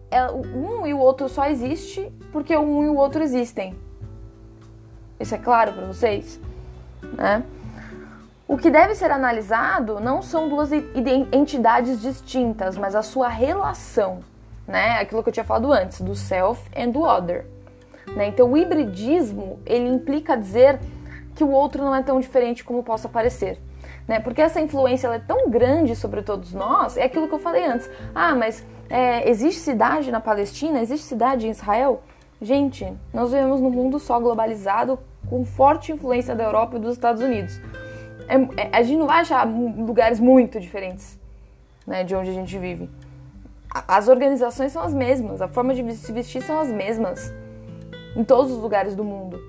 um 0.56 0.86
e 0.86 0.94
o 0.94 1.00
outro 1.00 1.30
só 1.30 1.46
existe 1.46 2.12
porque 2.32 2.56
um 2.56 2.84
e 2.84 2.90
o 2.90 2.96
outro 2.96 3.24
existem. 3.24 3.76
Isso 5.20 5.36
é 5.36 5.38
claro 5.38 5.74
para 5.74 5.86
vocês? 5.86 6.40
Né? 7.02 7.44
O 8.48 8.58
que 8.58 8.70
deve 8.70 8.96
ser 8.96 9.12
analisado 9.12 10.00
não 10.00 10.22
são 10.22 10.50
duas 10.50 10.72
entidades 10.74 12.02
distintas, 12.02 12.78
mas 12.78 12.96
a 12.96 13.02
sua 13.02 13.30
relação, 13.30 14.20
né? 14.68 15.00
Aquilo 15.00 15.24
que 15.24 15.30
eu 15.30 15.34
tinha 15.34 15.46
falado 15.46 15.72
antes, 15.72 16.02
do 16.02 16.16
self 16.16 16.62
and 16.76 16.90
do 16.90 17.02
other. 17.02 17.46
Né? 18.08 18.28
Então, 18.28 18.52
o 18.52 18.58
hibridismo 18.58 19.60
ele 19.66 19.88
implica 19.88 20.36
dizer 20.36 20.80
que 21.34 21.44
o 21.44 21.50
outro 21.50 21.82
não 21.82 21.96
é 21.96 22.04
tão 22.04 22.20
diferente 22.20 22.64
como 22.64 22.84
possa 22.84 23.08
parecer. 23.08 23.58
Né? 24.08 24.20
Porque 24.20 24.42
essa 24.42 24.60
influência 24.60 25.08
é 25.08 25.20
tão 25.20 25.50
grande 25.50 25.96
sobre 25.96 26.22
todos 26.22 26.54
nós, 26.54 26.98
é 26.98 27.04
aquilo 27.04 27.28
que 27.28 27.34
eu 27.34 27.40
falei 27.40 27.66
antes. 27.66 27.90
Ah, 28.14 28.36
mas 28.36 28.66
é, 28.92 29.30
existe 29.30 29.62
cidade 29.62 30.12
na 30.12 30.20
Palestina? 30.20 30.82
Existe 30.82 31.06
cidade 31.06 31.48
em 31.48 31.52
Israel? 31.52 32.04
Gente, 32.42 32.92
nós 33.14 33.32
vivemos 33.32 33.62
num 33.62 33.70
mundo 33.70 33.98
só 34.00 34.20
globalizado 34.20 35.00
com 35.30 35.46
forte 35.46 35.92
influência 35.92 36.36
da 36.36 36.44
Europa 36.44 36.76
e 36.76 36.80
dos 36.80 36.94
Estados 36.94 37.22
Unidos. 37.22 37.62
é, 38.28 38.36
é, 38.62 38.70
a 38.74 38.84
gente 38.84 38.98
não 38.98 39.08
vai 39.08 39.22
achar 39.22 39.48
lugares 39.48 40.20
muito 40.20 40.60
diferentes 40.60 41.18
né, 41.88 42.04
de 42.04 42.16
onde 42.16 42.30
a 42.30 42.34
gente 42.34 42.58
vive. 42.58 42.90
As 43.88 44.10
organizações 44.10 44.74
são 44.74 44.82
as 44.82 44.94
mesmas, 44.94 45.42
a 45.42 45.48
forma 45.48 45.74
de 45.74 45.96
se 45.96 46.12
vestir 46.12 46.42
são 46.42 46.60
as 46.60 46.70
mesmas 46.70 47.34
em 48.16 48.24
todos 48.24 48.52
os 48.52 48.58
lugares 48.58 48.96
do 48.96 49.04
mundo. 49.04 49.40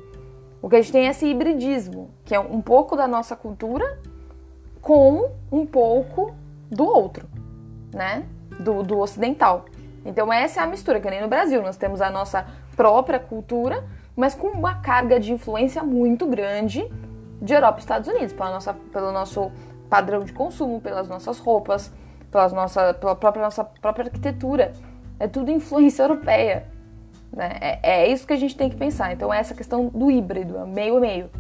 O 0.61 0.69
que 0.69 0.77
a 0.77 0.81
gente 0.81 0.93
tem 0.93 1.07
é 1.07 1.11
esse 1.11 1.27
hibridismo, 1.27 2.11
que 2.25 2.33
é 2.33 2.39
um 2.39 2.61
pouco 2.61 2.95
da 2.95 3.09
nossa 3.09 3.35
cultura 3.35 3.99
com 4.81 5.31
um 5.51 5.67
pouco 5.67 6.33
do 6.71 6.85
outro, 6.85 7.29
né? 7.93 8.25
Do, 8.63 8.83
do 8.83 8.99
ocidental. 8.99 9.65
Então 10.05 10.33
essa 10.33 10.61
é 10.61 10.63
a 10.63 10.67
mistura, 10.67 11.01
que 11.01 11.09
nem 11.09 11.21
no 11.21 11.29
Brasil. 11.29 11.63
Nós 11.63 11.77
temos 11.77 12.01
a 12.01 12.11
nossa 12.11 12.47
própria 12.77 13.19
cultura, 13.19 13.85
mas 14.17 14.35
com 14.35 14.49
uma 14.49 14.77
carga 14.77 15.19
de 15.21 15.33
influência 15.33 15.83
muito 15.83 16.27
grande 16.27 16.89
de 17.41 17.53
Europa 17.55 17.79
e 17.79 17.81
Estados 17.81 18.09
Unidos, 18.09 18.33
pela 18.33 18.51
nossa, 18.51 18.75
pelo 18.93 19.13
nosso 19.13 19.51
padrão 19.91 20.25
de 20.25 20.33
consumo, 20.33 20.81
pelas 20.81 21.09
nossas 21.09 21.39
roupas, 21.39 21.93
pelas 22.31 22.53
nossa, 22.53 22.95
pela 22.95 23.15
própria 23.15 23.43
nossa 23.43 23.65
própria 23.65 24.07
arquitetura. 24.07 24.73
É 25.19 25.29
tudo 25.29 25.51
influência 25.51 26.03
europeia. 26.05 26.67
Né? 27.33 27.59
É, 27.61 28.03
é 28.05 28.09
isso 28.09 28.27
que 28.27 28.33
a 28.33 28.37
gente 28.37 28.57
tem 28.57 28.69
que 28.69 28.77
pensar. 28.77 29.13
Então, 29.13 29.33
é 29.33 29.39
essa 29.39 29.55
questão 29.55 29.89
do 29.89 30.11
híbrido, 30.11 30.59
é 30.59 30.65
meio 30.65 30.99
a 30.99 31.01
meio. 31.01 31.31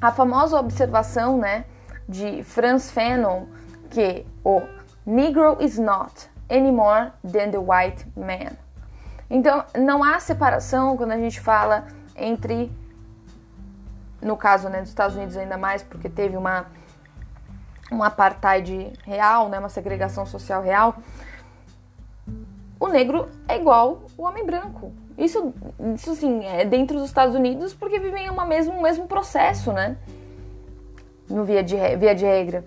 A 0.00 0.12
famosa 0.12 0.58
observação 0.58 1.38
né, 1.38 1.64
de 2.08 2.42
Franz 2.42 2.90
Fanon, 2.90 3.44
que 3.88 4.26
o 4.44 4.60
Negro 5.06 5.56
is 5.60 5.78
not 5.78 6.28
anymore 6.50 7.12
than 7.22 7.52
the 7.52 7.58
white 7.58 8.04
man. 8.16 8.56
Então, 9.30 9.64
não 9.78 10.02
há 10.02 10.18
separação 10.18 10.96
quando 10.96 11.12
a 11.12 11.16
gente 11.16 11.40
fala 11.40 11.86
entre, 12.16 12.72
no 14.20 14.36
caso 14.36 14.68
né, 14.68 14.80
dos 14.80 14.88
Estados 14.88 15.16
Unidos 15.16 15.36
ainda 15.36 15.56
mais, 15.56 15.82
porque 15.84 16.08
teve 16.08 16.36
uma, 16.36 16.66
um 17.92 18.02
apartheid 18.02 18.92
real, 19.04 19.48
né, 19.48 19.60
uma 19.60 19.68
segregação 19.68 20.26
social 20.26 20.60
real, 20.60 20.96
o 22.78 22.88
negro 22.88 23.28
é 23.48 23.56
igual 23.56 24.02
o 24.18 24.24
homem 24.24 24.44
branco. 24.44 24.92
Isso, 25.16 25.54
isso 25.94 26.14
sim, 26.14 26.44
é 26.44 26.64
dentro 26.64 26.98
dos 26.98 27.06
Estados 27.06 27.34
Unidos 27.34 27.72
porque 27.72 27.98
vivem 27.98 28.28
uma 28.28 28.44
mesmo, 28.44 28.82
mesmo 28.82 29.06
processo, 29.06 29.72
né? 29.72 29.96
No 31.28 31.42
via 31.44 31.62
de, 31.62 31.76
via 31.96 32.14
de 32.14 32.24
regra. 32.24 32.64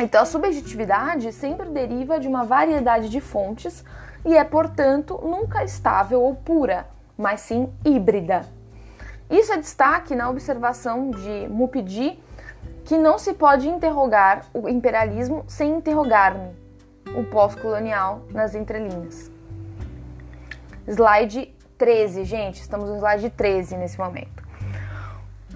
Então 0.00 0.22
a 0.22 0.24
subjetividade 0.24 1.30
sempre 1.30 1.68
deriva 1.68 2.18
de 2.18 2.26
uma 2.26 2.42
variedade 2.42 3.10
de 3.10 3.20
fontes 3.20 3.84
e 4.24 4.34
é, 4.34 4.42
portanto, 4.42 5.20
nunca 5.22 5.62
estável 5.62 6.22
ou 6.22 6.34
pura, 6.34 6.86
mas 7.18 7.40
sim 7.42 7.70
híbrida. 7.84 8.46
Isso 9.28 9.52
é 9.52 9.58
destaque 9.58 10.14
na 10.14 10.28
observação 10.30 11.10
de 11.10 11.46
Mupidi, 11.48 12.18
que 12.84 12.96
não 12.96 13.18
se 13.18 13.34
pode 13.34 13.68
interrogar 13.68 14.46
o 14.54 14.68
imperialismo 14.68 15.44
sem 15.46 15.76
interrogar-me 15.76 16.50
o 17.14 17.24
pós-colonial 17.24 18.22
nas 18.30 18.54
entrelinhas. 18.54 19.30
Slide 20.88 21.54
13, 21.76 22.24
gente, 22.24 22.60
estamos 22.60 22.88
no 22.88 22.96
slide 22.96 23.30
13 23.30 23.76
nesse 23.76 23.98
momento. 23.98 24.39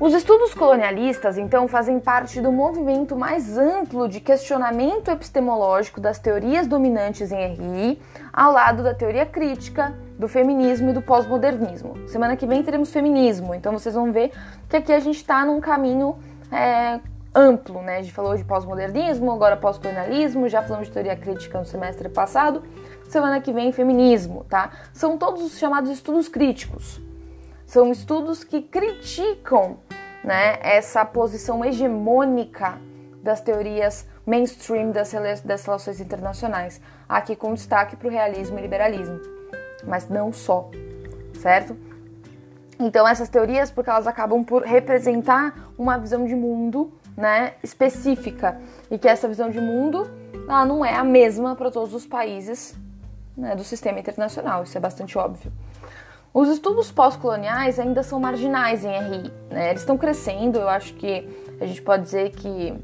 Os 0.00 0.12
estudos 0.12 0.52
colonialistas, 0.52 1.38
então, 1.38 1.68
fazem 1.68 2.00
parte 2.00 2.40
do 2.40 2.50
movimento 2.50 3.14
mais 3.14 3.56
amplo 3.56 4.08
de 4.08 4.18
questionamento 4.18 5.08
epistemológico 5.08 6.00
das 6.00 6.18
teorias 6.18 6.66
dominantes 6.66 7.30
em 7.30 7.54
RI, 7.54 8.02
ao 8.32 8.50
lado 8.50 8.82
da 8.82 8.92
teoria 8.92 9.24
crítica, 9.24 9.94
do 10.18 10.26
feminismo 10.26 10.90
e 10.90 10.92
do 10.92 11.00
pós-modernismo. 11.00 11.96
Semana 12.08 12.36
que 12.36 12.44
vem 12.44 12.60
teremos 12.60 12.92
feminismo, 12.92 13.54
então 13.54 13.72
vocês 13.72 13.94
vão 13.94 14.10
ver 14.10 14.32
que 14.68 14.76
aqui 14.76 14.92
a 14.92 14.98
gente 14.98 15.16
está 15.16 15.44
num 15.44 15.60
caminho 15.60 16.16
é, 16.50 16.98
amplo, 17.32 17.80
né? 17.80 17.98
A 17.98 18.02
gente 18.02 18.12
falou 18.12 18.36
de 18.36 18.42
pós-modernismo, 18.42 19.30
agora 19.30 19.56
pós-colonialismo, 19.56 20.48
já 20.48 20.60
falamos 20.60 20.88
de 20.88 20.92
teoria 20.92 21.14
crítica 21.14 21.56
no 21.56 21.64
semestre 21.64 22.08
passado. 22.08 22.64
Semana 23.08 23.40
que 23.40 23.52
vem, 23.52 23.70
feminismo, 23.70 24.44
tá? 24.48 24.70
São 24.92 25.16
todos 25.16 25.40
os 25.44 25.56
chamados 25.56 25.88
estudos 25.88 26.26
críticos. 26.26 27.00
São 27.66 27.90
estudos 27.90 28.44
que 28.44 28.62
criticam, 28.62 29.78
né, 30.22 30.58
essa 30.62 31.04
posição 31.04 31.64
hegemônica 31.64 32.78
das 33.22 33.40
teorias 33.40 34.06
mainstream 34.26 34.90
das, 34.90 35.12
das 35.42 35.64
relações 35.64 36.00
internacionais, 36.00 36.80
aqui 37.08 37.36
com 37.36 37.54
destaque 37.54 37.96
para 37.96 38.08
o 38.08 38.10
realismo 38.10 38.58
e 38.58 38.62
liberalismo, 38.62 39.20
mas 39.86 40.08
não 40.08 40.32
só, 40.32 40.70
certo? 41.40 41.76
Então 42.78 43.06
essas 43.06 43.28
teorias, 43.28 43.70
porque 43.70 43.90
elas 43.90 44.06
acabam 44.06 44.42
por 44.44 44.62
representar 44.62 45.70
uma 45.78 45.98
visão 45.98 46.24
de 46.26 46.34
mundo 46.34 46.92
né, 47.16 47.54
específica 47.62 48.60
e 48.90 48.98
que 48.98 49.08
essa 49.08 49.28
visão 49.28 49.48
de 49.50 49.60
mundo 49.60 50.10
ela 50.48 50.66
não 50.66 50.84
é 50.84 50.94
a 50.94 51.04
mesma 51.04 51.54
para 51.54 51.70
todos 51.70 51.94
os 51.94 52.06
países 52.06 52.74
né, 53.36 53.54
do 53.54 53.64
sistema 53.64 53.98
internacional, 53.98 54.62
isso 54.64 54.76
é 54.76 54.80
bastante 54.80 55.16
óbvio. 55.16 55.52
Os 56.34 56.48
estudos 56.48 56.90
pós-coloniais 56.90 57.78
ainda 57.78 58.02
são 58.02 58.18
marginais 58.18 58.84
em 58.84 58.90
RI, 58.90 59.32
né? 59.48 59.70
eles 59.70 59.82
estão 59.82 59.96
crescendo, 59.96 60.58
eu 60.58 60.68
acho 60.68 60.92
que 60.94 61.28
a 61.60 61.64
gente 61.64 61.80
pode 61.80 62.02
dizer 62.02 62.30
que, 62.30 62.74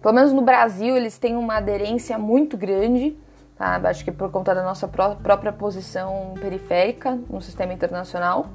pelo 0.00 0.14
menos 0.14 0.32
no 0.32 0.40
Brasil, 0.40 0.96
eles 0.96 1.18
têm 1.18 1.34
uma 1.34 1.56
aderência 1.56 2.16
muito 2.16 2.56
grande, 2.56 3.18
tá? 3.58 3.80
acho 3.86 4.04
que 4.04 4.12
por 4.12 4.30
conta 4.30 4.54
da 4.54 4.62
nossa 4.62 4.86
pró 4.86 5.16
própria 5.16 5.52
posição 5.52 6.34
periférica 6.40 7.18
no 7.28 7.42
sistema 7.42 7.72
internacional. 7.72 8.46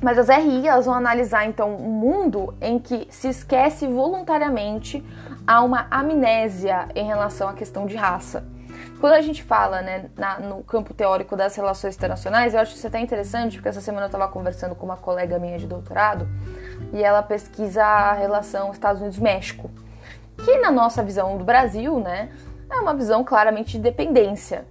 Mas 0.00 0.16
as 0.16 0.28
RI 0.28 0.68
elas 0.68 0.86
vão 0.86 0.94
analisar 0.94 1.44
então 1.44 1.74
um 1.74 1.90
mundo 1.90 2.54
em 2.60 2.78
que 2.78 3.08
se 3.10 3.26
esquece 3.26 3.88
voluntariamente 3.88 5.04
há 5.44 5.60
uma 5.60 5.88
amnésia 5.90 6.86
em 6.94 7.04
relação 7.04 7.48
à 7.48 7.52
questão 7.52 7.84
de 7.84 7.96
raça. 7.96 8.46
Quando 9.00 9.12
a 9.12 9.20
gente 9.20 9.42
fala 9.42 9.82
né, 9.82 10.10
na, 10.16 10.38
no 10.40 10.62
campo 10.64 10.94
teórico 10.94 11.36
das 11.36 11.54
relações 11.54 11.96
internacionais, 11.96 12.54
eu 12.54 12.60
acho 12.60 12.74
isso 12.74 12.86
até 12.86 12.98
interessante, 13.00 13.56
porque 13.56 13.68
essa 13.68 13.80
semana 13.80 14.04
eu 14.04 14.08
estava 14.08 14.28
conversando 14.28 14.74
com 14.74 14.86
uma 14.86 14.96
colega 14.96 15.38
minha 15.38 15.58
de 15.58 15.66
doutorado 15.66 16.28
e 16.92 17.02
ela 17.02 17.22
pesquisa 17.22 17.84
a 17.84 18.12
relação 18.12 18.72
Estados 18.72 19.00
Unidos-México, 19.00 19.70
que 20.44 20.58
na 20.58 20.70
nossa 20.70 21.02
visão 21.02 21.36
do 21.36 21.44
Brasil, 21.44 22.00
né, 22.00 22.30
é 22.70 22.76
uma 22.76 22.94
visão 22.94 23.22
claramente 23.22 23.72
de 23.72 23.78
dependência, 23.78 24.64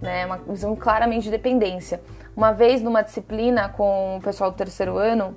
né, 0.00 0.26
uma 0.26 0.36
visão 0.36 0.76
claramente 0.76 1.24
de 1.24 1.30
dependência. 1.30 2.00
Uma 2.36 2.52
vez 2.52 2.80
numa 2.80 3.02
disciplina 3.02 3.68
com 3.68 4.18
o 4.18 4.20
pessoal 4.20 4.50
do 4.50 4.56
terceiro 4.56 4.96
ano, 4.96 5.34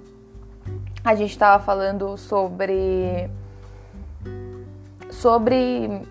a 1.04 1.16
gente 1.16 1.32
estava 1.32 1.62
falando 1.64 2.18
sobre 2.18 3.30
sobre 5.10 6.02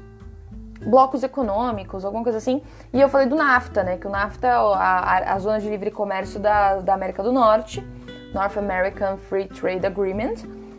blocos 0.84 1.22
econômicos, 1.22 2.04
alguma 2.04 2.22
coisa 2.22 2.38
assim, 2.38 2.62
e 2.92 3.00
eu 3.00 3.08
falei 3.08 3.26
do 3.26 3.36
NAFTA, 3.36 3.82
né? 3.82 3.96
Que 3.96 4.06
o 4.06 4.10
NAFTA 4.10 4.46
é 4.46 4.50
a, 4.50 5.34
a 5.34 5.38
zona 5.38 5.60
de 5.60 5.68
livre 5.68 5.90
comércio 5.90 6.40
da, 6.40 6.76
da 6.76 6.94
América 6.94 7.22
do 7.22 7.32
Norte, 7.32 7.86
North 8.32 8.56
American 8.56 9.16
Free 9.16 9.46
Trade 9.46 9.86
Agreement, 9.86 10.34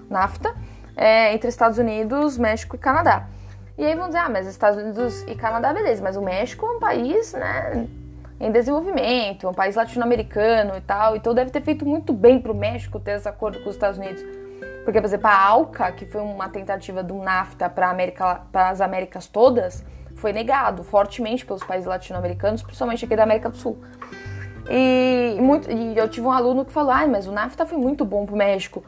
NAFTA, 0.10 0.54
é, 0.96 1.34
entre 1.34 1.50
Estados 1.50 1.78
Unidos, 1.78 2.38
México 2.38 2.76
e 2.76 2.80
Canadá. 2.80 3.28
E 3.78 3.86
aí 3.86 3.96
vão 3.96 4.08
dizer, 4.08 4.20
ah, 4.20 4.30
mas 4.30 4.48
Estados 4.48 4.80
Unidos 4.80 5.24
e 5.24 5.36
Canadá, 5.36 5.74
beleza, 5.74 6.04
mas 6.04 6.16
o 6.16 6.22
México 6.22 6.66
é 6.66 6.70
um 6.70 6.80
país, 6.80 7.34
né, 7.34 7.88
em 8.39 8.52
desenvolvimento, 8.52 9.48
um 9.48 9.54
país 9.54 9.76
latino-americano 9.76 10.76
e 10.78 10.82
tal, 10.82 11.16
então 11.16 11.34
deve 11.34 11.50
ter 11.50 11.62
feito 11.62 11.86
muito 11.86 12.13
bem 12.13 12.39
para 12.39 12.52
o 12.52 12.56
México 12.56 13.00
ter 13.00 13.13
esse 13.13 13.28
acordo 13.28 13.60
com 13.63 13.70
os 13.70 13.76
Estados 13.76 13.98
Unidos. 13.98 14.24
Porque, 14.84 15.00
por 15.00 15.08
exemplo, 15.08 15.28
a 15.28 15.36
ALCA, 15.36 15.92
que 15.92 16.06
foi 16.06 16.22
uma 16.22 16.50
tentativa 16.50 17.02
do 17.02 17.16
NAFTA 17.16 17.70
para 17.70 18.70
as 18.70 18.82
Américas 18.82 19.28
todas, 19.28 19.84
foi 20.16 20.34
negado 20.34 20.84
fortemente 20.84 21.46
pelos 21.46 21.63
países 21.63 21.88
latino-americanos, 21.88 22.62
principalmente 22.62 23.06
aqui 23.06 23.16
da 23.16 23.24
América 23.24 23.50
do 23.50 23.58
Sul. 23.58 23.78
E, 24.70 25.38
muito, 25.42 25.72
e 25.72 25.98
eu 25.98 26.08
tive 26.10 26.28
um 26.28 26.32
aluno 26.32 26.66
que 26.66 26.72
falou: 26.72 26.92
ah, 26.92 27.08
mas 27.08 27.28
o 27.28 27.32
NAFTA 27.32 27.66
foi 27.66 27.78
muito 27.78 28.06
bom 28.06 28.26
para 28.26 28.36
o 28.36 28.38
México. 28.38 28.84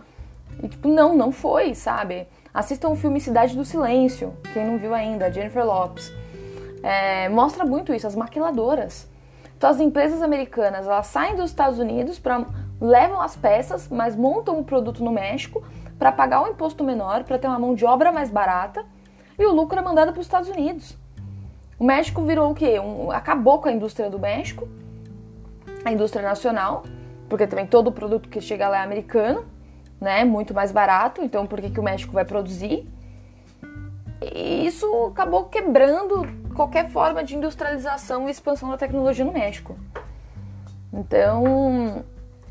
E, 0.62 0.68
tipo, 0.68 0.88
não, 0.88 1.16
não 1.16 1.32
foi, 1.32 1.74
sabe? 1.74 2.28
Assistam 2.54 2.90
o 2.90 2.96
filme 2.96 3.20
Cidade 3.20 3.56
do 3.56 3.66
Silêncio, 3.66 4.34
quem 4.54 4.66
não 4.66 4.78
viu 4.78 4.94
ainda, 4.94 5.32
Jennifer 5.32 5.66
Lopes. 5.66 6.12
É, 6.82 7.28
mostra 7.30 7.66
muito 7.66 7.94
isso, 7.94 8.08
as 8.08 8.16
maquiladoras. 8.16 9.10
Então 9.58 9.70
as 9.70 9.80
empresas 9.80 10.22
americanas 10.22 10.86
elas 10.86 11.08
saem 11.08 11.36
dos 11.36 11.50
Estados 11.50 11.80
Unidos 11.80 12.20
para 12.20 12.46
levam 12.86 13.22
as 13.22 13.36
peças, 13.36 13.90
mas 13.90 14.16
montam 14.16 14.60
o 14.60 14.64
produto 14.64 15.04
no 15.04 15.12
México 15.12 15.64
para 15.98 16.12
pagar 16.12 16.42
um 16.44 16.48
imposto 16.48 16.84
menor, 16.84 17.24
para 17.24 17.38
ter 17.38 17.48
uma 17.48 17.60
mão 17.60 17.74
de 17.74 17.86
obra 17.86 18.12
mais 18.12 18.30
barata 18.30 18.86
e 19.38 19.46
o 19.46 19.52
lucro 19.52 19.80
é 19.80 19.82
mandado 19.82 20.12
para 20.12 20.20
os 20.20 20.26
Estados 20.26 20.50
Unidos. 20.50 20.98
O 21.78 21.84
México 21.84 22.22
virou 22.24 22.52
o 22.52 22.56
quê? 22.56 22.80
Um, 22.80 23.12
acabou 23.12 23.60
com 23.60 23.68
a 23.68 23.72
indústria 23.72 24.10
do 24.10 24.20
México, 24.20 24.68
a 25.84 25.92
indústria 25.92 26.24
nacional, 26.24 26.84
porque 27.28 27.48
também 27.48 27.68
todo 27.68 27.88
o 27.88 27.92
produto 27.92 28.30
que 28.30 28.40
chega 28.40 28.68
lá 28.68 28.80
é 28.80 28.84
americano, 28.84 29.46
né? 30.00 30.24
Muito 30.24 30.54
mais 30.54 30.72
barato. 30.72 31.22
Então 31.22 31.46
por 31.46 31.60
que, 31.60 31.70
que 31.70 31.80
o 31.80 31.84
México 31.84 32.14
vai 32.14 32.24
produzir? 32.24 32.88
E 34.22 34.66
isso 34.66 34.88
acabou 35.08 35.46
quebrando 35.46 36.26
qualquer 36.56 36.90
forma 36.90 37.24
de 37.24 37.36
industrialização 37.36 38.28
e 38.28 38.32
expansão 38.32 38.70
da 38.70 38.78
tecnologia 38.78 39.26
no 39.26 39.34
México. 39.34 39.78
Então, 40.94 42.06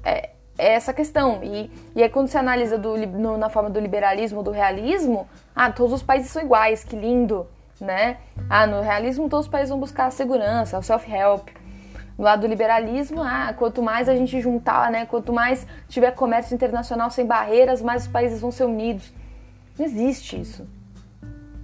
é, 0.05 0.31
é 0.59 0.75
essa 0.75 0.93
questão. 0.93 1.40
E, 1.43 1.71
e 1.95 2.03
aí 2.03 2.09
quando 2.09 2.29
você 2.29 2.38
analisa 2.38 2.79
do, 2.79 2.97
no, 2.97 3.37
na 3.37 3.49
forma 3.49 3.71
do 3.71 3.81
liberalismo, 3.81 4.43
do 4.43 4.51
realismo, 4.51 5.29
ah, 5.55 5.71
todos 5.71 5.93
os 5.93 6.03
países 6.03 6.31
são 6.31 6.43
iguais, 6.43 6.85
que 6.85 6.97
lindo, 6.97 7.47
né? 7.81 8.19
Ah, 8.49 8.67
no 8.67 8.81
realismo 8.81 9.29
todos 9.29 9.47
os 9.47 9.51
países 9.51 9.71
vão 9.71 9.81
buscar 9.81 10.07
a 10.07 10.11
segurança, 10.11 10.79
o 10.79 10.83
self-help. 10.83 11.49
No 12.17 12.25
lado 12.25 12.43
do 12.43 12.47
liberalismo, 12.47 13.21
ah, 13.23 13.53
quanto 13.57 13.83
mais 13.83 14.09
a 14.09 14.14
gente 14.14 14.40
juntar, 14.40 14.90
né? 14.90 15.05
Quanto 15.07 15.33
mais 15.33 15.67
tiver 15.88 16.12
comércio 16.12 16.55
internacional 16.55 17.11
sem 17.11 17.27
barreiras, 17.27 17.83
mais 17.83 18.03
os 18.03 18.09
países 18.09 18.40
vão 18.40 18.53
ser 18.53 18.64
unidos. 18.64 19.12
Não 19.77 19.85
existe 19.85 20.40
isso. 20.40 20.69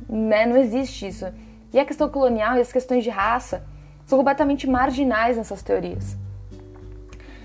Né? 0.08 0.46
Não 0.46 0.56
existe 0.56 1.06
isso. 1.06 1.26
E 1.72 1.78
a 1.78 1.84
questão 1.84 2.08
colonial 2.08 2.56
e 2.56 2.60
as 2.60 2.72
questões 2.72 3.04
de 3.04 3.10
raça 3.10 3.62
são 4.04 4.18
completamente 4.18 4.68
marginais 4.68 5.36
nessas 5.36 5.62
teorias. 5.62 6.16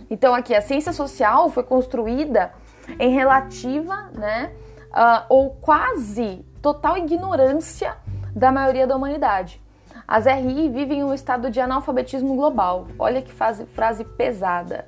Então 0.10 0.34
aqui 0.34 0.54
a 0.54 0.62
ciência 0.62 0.94
social 0.94 1.50
foi 1.50 1.64
construída 1.64 2.52
em 3.00 3.10
relativa, 3.14 4.10
né, 4.14 4.52
uh, 4.92 5.26
ou 5.30 5.50
quase 5.52 6.46
total 6.62 6.98
ignorância 6.98 7.96
da 8.36 8.52
maioria 8.52 8.86
da 8.86 8.96
humanidade. 8.96 9.62
As 10.08 10.26
RI 10.26 10.70
vivem 10.70 11.00
em 11.00 11.04
um 11.04 11.14
estado 11.14 11.50
de 11.50 11.60
analfabetismo 11.60 12.36
global. 12.36 12.88
Olha 13.00 13.22
que 13.22 13.34
frase, 13.34 14.04
pesada. 14.04 14.88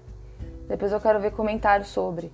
Depois 0.68 0.92
eu 0.92 1.00
quero 1.00 1.20
ver 1.20 1.32
comentários 1.32 1.88
sobre. 1.88 2.32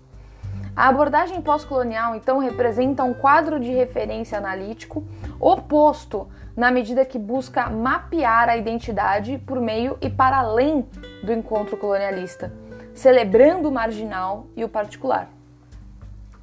A 0.75 0.89
abordagem 0.89 1.41
pós-colonial, 1.41 2.15
então, 2.15 2.39
representa 2.39 3.03
um 3.03 3.13
quadro 3.13 3.59
de 3.59 3.71
referência 3.71 4.37
analítico 4.37 5.03
oposto 5.39 6.27
na 6.57 6.71
medida 6.71 7.05
que 7.05 7.19
busca 7.19 7.69
mapear 7.69 8.49
a 8.49 8.57
identidade 8.57 9.37
por 9.37 9.61
meio 9.61 9.97
e 10.01 10.09
para 10.09 10.39
além 10.39 10.85
do 11.23 11.31
encontro 11.31 11.77
colonialista 11.77 12.51
celebrando 12.93 13.69
o 13.69 13.71
marginal 13.71 14.47
e 14.55 14.63
o 14.63 14.69
particular. 14.69 15.29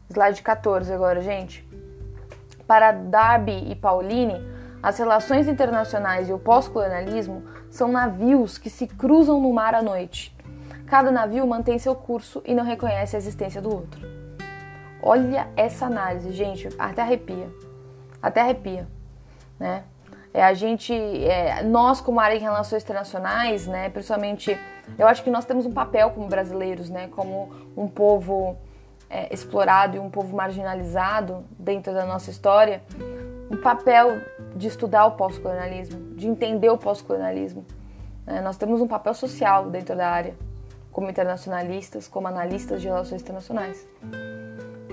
Slide 0.09 0.43
14 0.43 0.93
agora, 0.93 1.21
gente. 1.21 1.67
Para 2.67 2.93
Darby 2.93 3.71
e 3.71 3.75
Pauline, 3.75 4.41
as 4.83 4.99
relações 4.99 5.47
internacionais 5.47 6.29
e 6.29 6.33
o 6.33 6.39
pós-colonialismo 6.39 7.45
são 7.71 7.89
navios 7.89 8.59
que 8.59 8.71
se 8.71 8.87
cruzam 8.87 9.41
no 9.41 9.53
mar 9.53 9.75
à 9.75 9.83
noite. 9.83 10.37
Cada 10.87 11.11
navio 11.11 11.47
mantém 11.47 11.79
seu 11.79 11.95
curso 11.95 12.43
e 12.45 12.55
não 12.55 12.65
reconhece 12.65 13.15
a 13.15 13.19
existência 13.19 13.63
do 13.63 13.73
outro. 13.73 14.01
Olha 15.03 15.49
essa 15.57 15.87
análise, 15.87 16.33
gente, 16.33 16.69
até 16.79 17.03
arrepia. 17.03 17.49
Até 18.21 18.41
arrepia, 18.41 18.89
né? 19.59 19.85
É, 20.33 20.43
a 20.45 20.55
gente, 20.55 20.93
é, 20.93 21.63
nós 21.63 22.01
como 22.01 22.21
área 22.21 22.37
em 22.37 22.41
relações 22.41 22.83
internacionais, 22.85 23.67
né, 23.67 23.89
principalmente 23.89 24.57
eu 24.99 25.07
acho 25.07 25.23
que 25.23 25.31
nós 25.31 25.45
temos 25.45 25.67
um 25.67 25.73
papel 25.73 26.11
como 26.11 26.29
brasileiros, 26.29 26.89
né, 26.91 27.09
como 27.09 27.51
um 27.77 27.89
povo 27.89 28.57
é, 29.09 29.33
explorado 29.33 29.97
e 29.97 29.99
um 29.99 30.09
povo 30.09 30.35
marginalizado 30.37 31.45
dentro 31.59 31.93
da 31.93 32.07
nossa 32.07 32.31
história, 32.31 32.83
um 33.51 33.57
papel 33.57 34.21
de 34.55 34.69
estudar 34.69 35.07
o 35.07 35.13
pós-colonialismo, 35.13 36.15
de 36.15 36.29
entender 36.29 36.71
o 36.71 36.79
pós-colonialismo. 36.79 37.67
É, 38.27 38.41
nós 38.41 38.57
temos 38.57 38.81
um 38.81 38.87
papel 38.87 39.13
social 39.13 39.69
dentro 39.69 39.97
da 39.97 40.09
área, 40.09 40.35
como 40.93 41.11
internacionalistas, 41.11 42.07
como 42.07 42.29
analistas 42.29 42.81
de 42.81 42.87
relações 42.87 43.23
internacionais. 43.23 43.87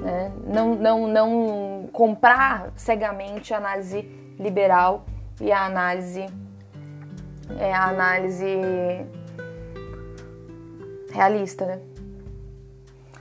É, 0.03 0.31
não, 0.45 0.75
não, 0.75 1.07
não 1.07 1.89
comprar 1.91 2.71
cegamente 2.75 3.53
a 3.53 3.57
análise 3.57 4.01
liberal 4.39 5.05
e 5.39 5.51
a 5.51 5.65
análise, 5.65 6.25
é, 7.59 7.73
a 7.73 7.89
análise 7.89 8.47
realista, 11.17 11.65
né? 11.65 11.79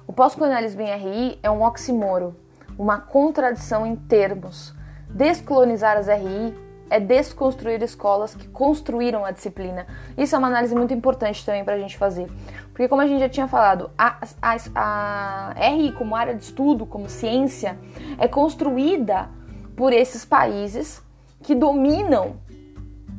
O 0.06 0.12
pós-colonialismo 0.12 0.82
em 0.82 0.94
RI 0.94 1.38
é 1.42 1.50
um 1.50 1.62
oxímoro, 1.62 2.36
uma 2.78 3.00
contradição 3.00 3.86
em 3.86 3.96
termos. 3.96 4.74
Descolonizar 5.08 5.96
as 5.96 6.06
RI 6.06 6.54
é 6.90 7.00
desconstruir 7.00 7.82
escolas 7.82 8.34
que 8.34 8.46
construíram 8.48 9.24
a 9.24 9.30
disciplina. 9.30 9.86
Isso 10.16 10.36
é 10.36 10.38
uma 10.38 10.48
análise 10.48 10.74
muito 10.74 10.92
importante 10.92 11.44
também 11.44 11.64
para 11.64 11.74
a 11.74 11.78
gente 11.78 11.96
fazer. 11.96 12.30
Porque, 12.70 12.86
como 12.86 13.00
a 13.00 13.06
gente 13.06 13.20
já 13.20 13.30
tinha 13.30 13.48
falado, 13.48 13.90
a, 13.96 14.18
a, 14.42 15.52
a 15.54 15.68
RI, 15.70 15.92
como 15.92 16.14
área 16.14 16.34
de 16.34 16.44
estudo, 16.44 16.84
como 16.84 17.08
ciência, 17.08 17.78
é 18.18 18.28
construída 18.28 19.30
por 19.74 19.92
esses 19.92 20.24
países 20.24 21.02
que 21.42 21.54
dominam 21.54 22.36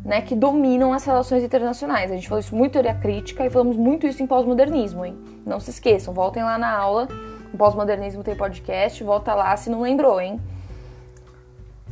né, 0.07 0.21
que 0.21 0.33
dominam 0.33 0.93
as 0.93 1.03
relações 1.03 1.43
internacionais. 1.43 2.09
A 2.09 2.15
gente 2.15 2.29
falou 2.29 2.39
isso 2.39 2.55
muito 2.55 2.69
em 2.69 2.81
teoria 2.81 2.93
crítica 2.93 3.45
e 3.45 3.49
falamos 3.49 3.75
muito 3.75 4.07
isso 4.07 4.23
em 4.23 4.25
pós-modernismo, 4.25 5.05
hein? 5.05 5.17
Não 5.45 5.59
se 5.59 5.69
esqueçam, 5.69 6.13
voltem 6.13 6.41
lá 6.41 6.57
na 6.57 6.71
aula. 6.71 7.09
O 7.53 7.57
pós-modernismo 7.57 8.23
tem 8.23 8.33
podcast, 8.33 9.03
volta 9.03 9.35
lá 9.35 9.55
se 9.57 9.69
não 9.69 9.81
lembrou, 9.81 10.21
hein? 10.21 10.39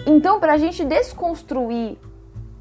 Então, 0.08 0.40
para 0.40 0.54
a 0.54 0.58
gente 0.58 0.86
desconstruir 0.86 1.98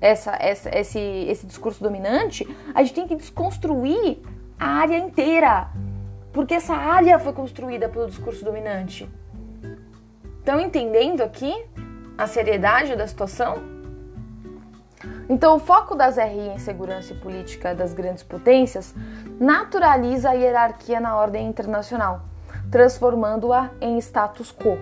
essa, 0.01 0.37
essa, 0.41 0.77
esse, 0.77 0.99
esse 0.99 1.47
discurso 1.47 1.81
dominante, 1.81 2.45
a 2.75 2.83
gente 2.83 2.95
tem 2.95 3.07
que 3.07 3.15
desconstruir 3.15 4.19
a 4.59 4.67
área 4.67 4.99
inteira. 4.99 5.69
Porque 6.33 6.55
essa 6.55 6.75
área 6.75 7.17
foi 7.21 7.33
construída 7.33 7.89
pelo 7.89 8.09
discurso 8.09 8.45
dominante. 8.45 9.09
Estão 10.41 10.59
entendendo 10.59 11.21
aqui 11.21 11.55
a 12.19 12.27
seriedade 12.27 12.97
da 12.97 13.07
situação? 13.07 13.74
Então, 15.29 15.57
o 15.57 15.59
foco 15.59 15.95
das 15.95 16.17
RI 16.17 16.49
em 16.55 16.59
segurança 16.59 17.13
e 17.13 17.17
política 17.17 17.75
das 17.75 17.95
grandes 17.95 18.23
potências 18.23 18.95
naturaliza 19.41 20.31
a 20.31 20.33
hierarquia 20.35 21.01
na 21.01 21.17
ordem 21.17 21.47
internacional, 21.47 22.23
transformando-a 22.71 23.71
em 23.81 23.97
status 23.99 24.53
quo. 24.53 24.77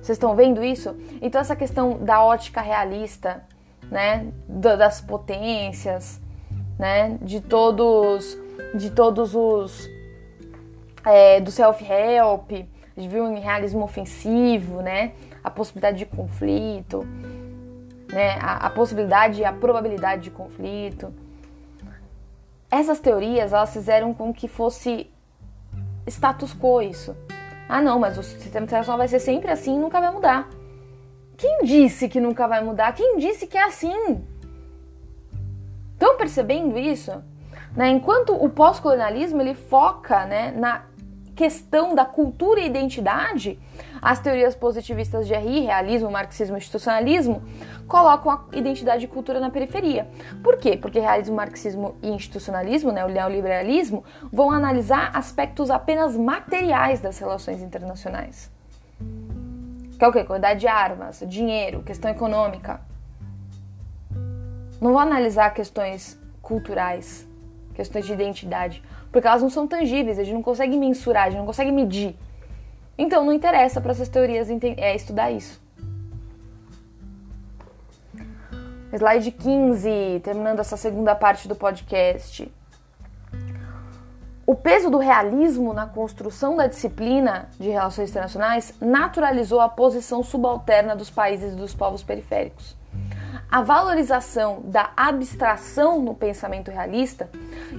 Vocês 0.00 0.16
estão 0.16 0.34
vendo 0.34 0.64
isso? 0.64 0.96
Então, 1.20 1.40
essa 1.40 1.54
questão 1.54 1.98
da 1.98 2.22
ótica 2.22 2.60
realista, 2.62 3.44
né, 3.90 4.32
das 4.48 5.00
potências, 5.00 6.20
né, 6.78 7.18
de 7.20 7.40
todos, 7.40 8.38
de 8.74 8.90
todos 8.90 9.34
os 9.34 9.88
é, 11.04 11.40
do 11.40 11.50
self-help, 11.50 12.50
de 12.96 13.08
ver 13.08 13.20
um 13.20 13.38
realismo 13.38 13.84
ofensivo, 13.84 14.80
né, 14.80 15.12
a 15.44 15.50
possibilidade 15.50 15.98
de 15.98 16.06
conflito 16.06 17.06
né, 18.12 18.38
a, 18.40 18.66
a 18.66 18.70
possibilidade 18.70 19.40
e 19.40 19.44
a 19.44 19.52
probabilidade 19.52 20.22
de 20.22 20.30
conflito. 20.30 21.12
Essas 22.70 23.00
teorias 23.00 23.52
elas 23.52 23.72
fizeram 23.72 24.14
com 24.14 24.32
que 24.32 24.48
fosse 24.48 25.10
status 26.06 26.54
quo 26.54 26.80
isso. 26.82 27.16
Ah, 27.68 27.80
não, 27.80 27.98
mas 27.98 28.18
o 28.18 28.22
sistema 28.22 28.64
internacional 28.64 28.98
vai 28.98 29.08
ser 29.08 29.20
sempre 29.20 29.50
assim 29.50 29.76
e 29.76 29.78
nunca 29.78 30.00
vai 30.00 30.10
mudar. 30.10 30.48
Quem 31.36 31.64
disse 31.64 32.08
que 32.08 32.20
nunca 32.20 32.46
vai 32.46 32.62
mudar? 32.62 32.92
Quem 32.92 33.16
disse 33.16 33.46
que 33.46 33.56
é 33.56 33.64
assim? 33.64 34.22
Estão 35.92 36.16
percebendo 36.16 36.78
isso? 36.78 37.22
Né? 37.74 37.88
Enquanto 37.90 38.34
o 38.34 38.48
pós-colonialismo 38.48 39.40
ele 39.40 39.54
foca 39.54 40.26
né, 40.26 40.52
na 40.52 40.84
questão 41.36 41.94
da 41.94 42.04
cultura 42.04 42.60
e 42.60 42.66
identidade, 42.66 43.58
as 44.02 44.18
teorias 44.18 44.54
positivistas 44.54 45.26
de 45.26 45.34
RI, 45.34 45.60
realismo, 45.60 46.10
marxismo 46.10 46.56
e 46.56 46.58
institucionalismo, 46.58 47.42
colocam 47.90 48.30
a 48.30 48.56
identidade 48.56 49.04
e 49.04 49.08
cultura 49.08 49.40
na 49.40 49.50
periferia. 49.50 50.06
Por 50.44 50.56
quê? 50.58 50.76
Porque 50.76 51.00
realismo, 51.00 51.34
marxismo 51.34 51.96
e 52.00 52.08
institucionalismo, 52.08 52.92
né, 52.92 53.04
o 53.04 53.08
neoliberalismo, 53.08 54.04
vão 54.32 54.52
analisar 54.52 55.10
aspectos 55.12 55.70
apenas 55.70 56.16
materiais 56.16 57.00
das 57.00 57.18
relações 57.18 57.60
internacionais. 57.60 58.48
Que 59.98 60.04
é 60.04 60.08
o 60.08 60.12
quê? 60.12 60.24
De 60.56 60.68
armas, 60.68 61.24
dinheiro, 61.26 61.82
questão 61.82 62.08
econômica. 62.08 62.80
Não 64.80 64.92
vão 64.92 65.00
analisar 65.00 65.52
questões 65.52 66.16
culturais, 66.40 67.26
questões 67.74 68.06
de 68.06 68.12
identidade, 68.12 68.84
porque 69.10 69.26
elas 69.26 69.42
não 69.42 69.50
são 69.50 69.66
tangíveis, 69.66 70.16
a 70.16 70.22
gente 70.22 70.34
não 70.34 70.42
consegue 70.42 70.78
mensurar, 70.78 71.24
a 71.24 71.30
gente 71.30 71.40
não 71.40 71.46
consegue 71.46 71.72
medir. 71.72 72.16
Então 72.96 73.24
não 73.24 73.32
interessa 73.32 73.80
para 73.80 73.90
essas 73.90 74.08
teorias 74.08 74.48
é, 74.48 74.94
estudar 74.94 75.32
isso. 75.32 75.60
Slide 78.92 79.30
15, 79.30 80.20
terminando 80.24 80.58
essa 80.58 80.76
segunda 80.76 81.14
parte 81.14 81.46
do 81.46 81.54
podcast. 81.54 82.52
O 84.44 84.54
peso 84.56 84.90
do 84.90 84.98
realismo 84.98 85.72
na 85.72 85.86
construção 85.86 86.56
da 86.56 86.66
disciplina 86.66 87.48
de 87.56 87.68
relações 87.68 88.10
internacionais 88.10 88.74
naturalizou 88.80 89.60
a 89.60 89.68
posição 89.68 90.24
subalterna 90.24 90.96
dos 90.96 91.08
países 91.08 91.52
e 91.52 91.56
dos 91.56 91.72
povos 91.72 92.02
periféricos. 92.02 92.76
A 93.48 93.62
valorização 93.62 94.60
da 94.64 94.90
abstração 94.96 96.00
no 96.00 96.12
pensamento 96.12 96.68
realista 96.72 97.30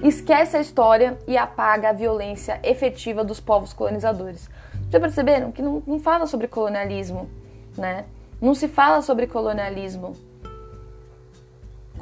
esquece 0.02 0.56
a 0.56 0.60
história 0.60 1.18
e 1.28 1.36
apaga 1.36 1.90
a 1.90 1.92
violência 1.92 2.58
efetiva 2.62 3.22
dos 3.22 3.38
povos 3.38 3.74
colonizadores. 3.74 4.48
Já 4.88 4.98
perceberam 4.98 5.52
que 5.52 5.60
não, 5.60 5.82
não 5.86 6.00
fala 6.00 6.26
sobre 6.26 6.48
colonialismo, 6.48 7.28
né? 7.76 8.06
Não 8.40 8.54
se 8.54 8.66
fala 8.66 9.02
sobre 9.02 9.26
colonialismo, 9.26 10.16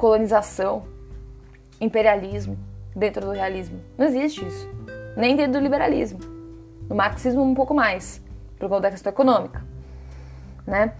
colonização, 0.01 0.81
imperialismo 1.79 2.57
dentro 2.95 3.23
do 3.23 3.31
realismo. 3.31 3.79
Não 3.95 4.07
existe 4.07 4.43
isso. 4.43 4.67
Nem 5.15 5.35
dentro 5.35 5.53
do 5.53 5.59
liberalismo. 5.59 6.17
No 6.89 6.95
marxismo, 6.95 7.43
um 7.43 7.53
pouco 7.53 7.75
mais, 7.75 8.19
por 8.57 8.67
conta 8.67 8.81
da 8.81 8.89
questão 8.89 9.11
econômica. 9.11 9.63
Né? 10.65 10.95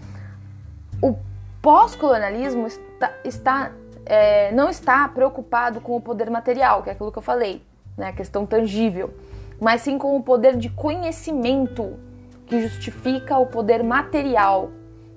O 1.02 1.16
pós-colonialismo 1.60 2.68
está, 2.68 3.12
está 3.24 3.72
é, 4.06 4.52
não 4.52 4.70
está 4.70 5.08
preocupado 5.08 5.80
com 5.80 5.96
o 5.96 6.00
poder 6.00 6.30
material, 6.30 6.84
que 6.84 6.88
é 6.88 6.92
aquilo 6.92 7.10
que 7.10 7.18
eu 7.18 7.22
falei, 7.22 7.60
né? 7.98 8.06
a 8.06 8.12
questão 8.12 8.46
tangível, 8.46 9.12
mas 9.60 9.80
sim 9.80 9.98
com 9.98 10.16
o 10.16 10.22
poder 10.22 10.56
de 10.56 10.70
conhecimento 10.70 11.98
que 12.46 12.62
justifica 12.62 13.36
o 13.36 13.46
poder 13.46 13.82
material. 13.82 14.70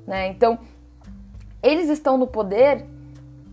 Né? 0.08 0.28
Então, 0.30 0.58
eles 1.62 1.88
estão 1.88 2.18
no 2.18 2.26
poder 2.26 2.95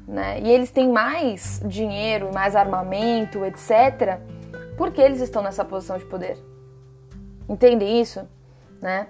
né? 0.06 0.40
e 0.40 0.50
eles 0.50 0.70
têm 0.70 0.88
mais 0.88 1.60
dinheiro, 1.64 2.30
mais 2.32 2.56
armamento, 2.56 3.44
etc., 3.44 4.18
porque 4.76 5.00
eles 5.00 5.20
estão 5.20 5.42
nessa 5.42 5.64
posição 5.64 5.98
de 5.98 6.04
poder. 6.04 6.38
Entendem 7.48 8.00
isso? 8.00 8.26
Né? 8.80 9.06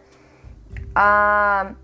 A 0.94 1.74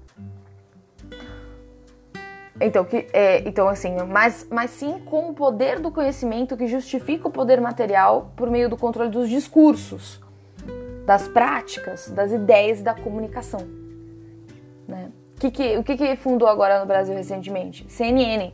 então, 2.60 2.84
que, 2.84 3.06
é, 3.12 3.48
então 3.48 3.68
assim, 3.68 3.94
mas, 4.08 4.46
mas 4.50 4.70
sim 4.70 4.98
com 5.04 5.30
o 5.30 5.34
poder 5.34 5.78
do 5.78 5.90
conhecimento 5.90 6.56
que 6.56 6.66
justifica 6.66 7.28
o 7.28 7.30
poder 7.30 7.60
material 7.60 8.32
por 8.34 8.50
meio 8.50 8.68
do 8.68 8.76
controle 8.76 9.10
dos 9.10 9.28
discursos, 9.28 10.20
das 11.06 11.28
práticas, 11.28 12.10
das 12.10 12.32
ideias 12.32 12.82
da 12.82 12.94
comunicação. 12.94 13.60
Né? 14.88 15.10
Que 15.38 15.50
que, 15.50 15.76
o 15.76 15.84
que, 15.84 15.96
que 15.96 16.16
fundou 16.16 16.48
agora 16.48 16.80
no 16.80 16.86
Brasil 16.86 17.14
recentemente? 17.14 17.86
CNN. 17.88 18.52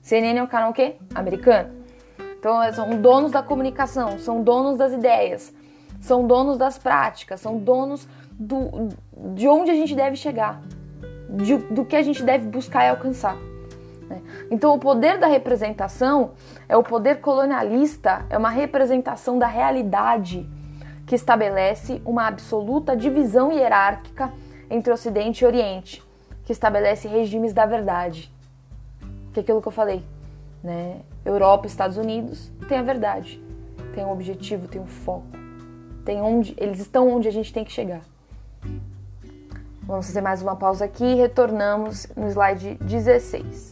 CNN 0.00 0.38
é 0.38 0.42
um 0.42 0.46
canal 0.46 0.70
o 0.70 0.74
quê? 0.74 0.96
Americano. 1.14 1.70
Então, 2.38 2.60
são 2.72 3.00
donos 3.00 3.32
da 3.32 3.42
comunicação, 3.42 4.18
são 4.18 4.42
donos 4.42 4.78
das 4.78 4.92
ideias, 4.92 5.54
são 6.00 6.26
donos 6.26 6.56
das 6.56 6.78
práticas, 6.78 7.40
são 7.40 7.58
donos 7.58 8.08
do, 8.32 8.88
de 9.34 9.46
onde 9.46 9.70
a 9.70 9.74
gente 9.74 9.94
deve 9.94 10.16
chegar 10.16 10.62
de, 11.30 11.56
do 11.56 11.84
que 11.84 11.94
a 11.94 12.02
gente 12.02 12.22
deve 12.22 12.46
buscar 12.46 12.84
e 12.84 12.88
alcançar. 12.88 13.36
Né? 14.08 14.20
Então, 14.50 14.74
o 14.74 14.78
poder 14.78 15.18
da 15.18 15.26
representação 15.26 16.32
é 16.68 16.76
o 16.76 16.82
poder 16.82 17.20
colonialista, 17.20 18.24
é 18.28 18.36
uma 18.36 18.50
representação 18.50 19.38
da 19.38 19.46
realidade 19.46 20.48
que 21.06 21.14
estabelece 21.14 22.00
uma 22.04 22.26
absoluta 22.26 22.96
divisão 22.96 23.52
hierárquica 23.52 24.32
entre 24.68 24.92
Ocidente 24.92 25.44
e 25.44 25.46
Oriente, 25.46 26.02
que 26.44 26.52
estabelece 26.52 27.08
regimes 27.08 27.52
da 27.52 27.66
verdade. 27.66 28.32
Que 29.32 29.40
é 29.40 29.42
aquilo 29.42 29.62
que 29.62 29.68
eu 29.68 29.72
falei, 29.72 30.02
né? 30.62 31.00
Europa, 31.24 31.66
Estados 31.66 31.96
Unidos 31.96 32.50
tem 32.68 32.78
a 32.78 32.82
verdade, 32.82 33.42
tem 33.94 34.04
um 34.04 34.12
objetivo, 34.12 34.68
tem 34.68 34.80
um 34.80 34.86
foco, 34.86 35.26
tem 36.04 36.20
onde 36.20 36.54
eles 36.56 36.80
estão 36.80 37.08
onde 37.08 37.28
a 37.28 37.32
gente 37.32 37.52
tem 37.52 37.64
que 37.64 37.72
chegar. 37.72 38.02
Vamos 39.82 40.06
fazer 40.06 40.20
mais 40.20 40.40
uma 40.40 40.54
pausa 40.54 40.84
aqui 40.84 41.04
e 41.04 41.14
retornamos 41.16 42.06
no 42.16 42.28
slide 42.28 42.76
16. 42.76 43.69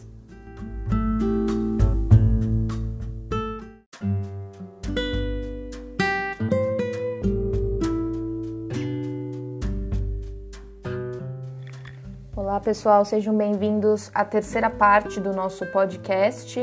Olá 12.59 12.65
pessoal, 12.65 13.05
sejam 13.05 13.33
bem-vindos 13.37 14.11
à 14.13 14.25
terceira 14.25 14.69
parte 14.69 15.21
do 15.21 15.31
nosso 15.31 15.65
podcast 15.67 16.59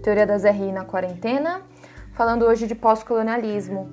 Teoria 0.00 0.24
das 0.24 0.44
RI 0.44 0.70
na 0.70 0.84
Quarentena, 0.84 1.60
falando 2.12 2.44
hoje 2.44 2.68
de 2.68 2.74
pós-colonialismo. 2.76 3.90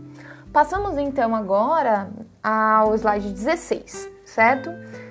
Passamos 0.54 1.00
então 1.00 1.36
agora 1.36 2.12
ao 2.44 2.94
slide 2.94 3.34
16 3.34 4.08
certo? 4.24 4.70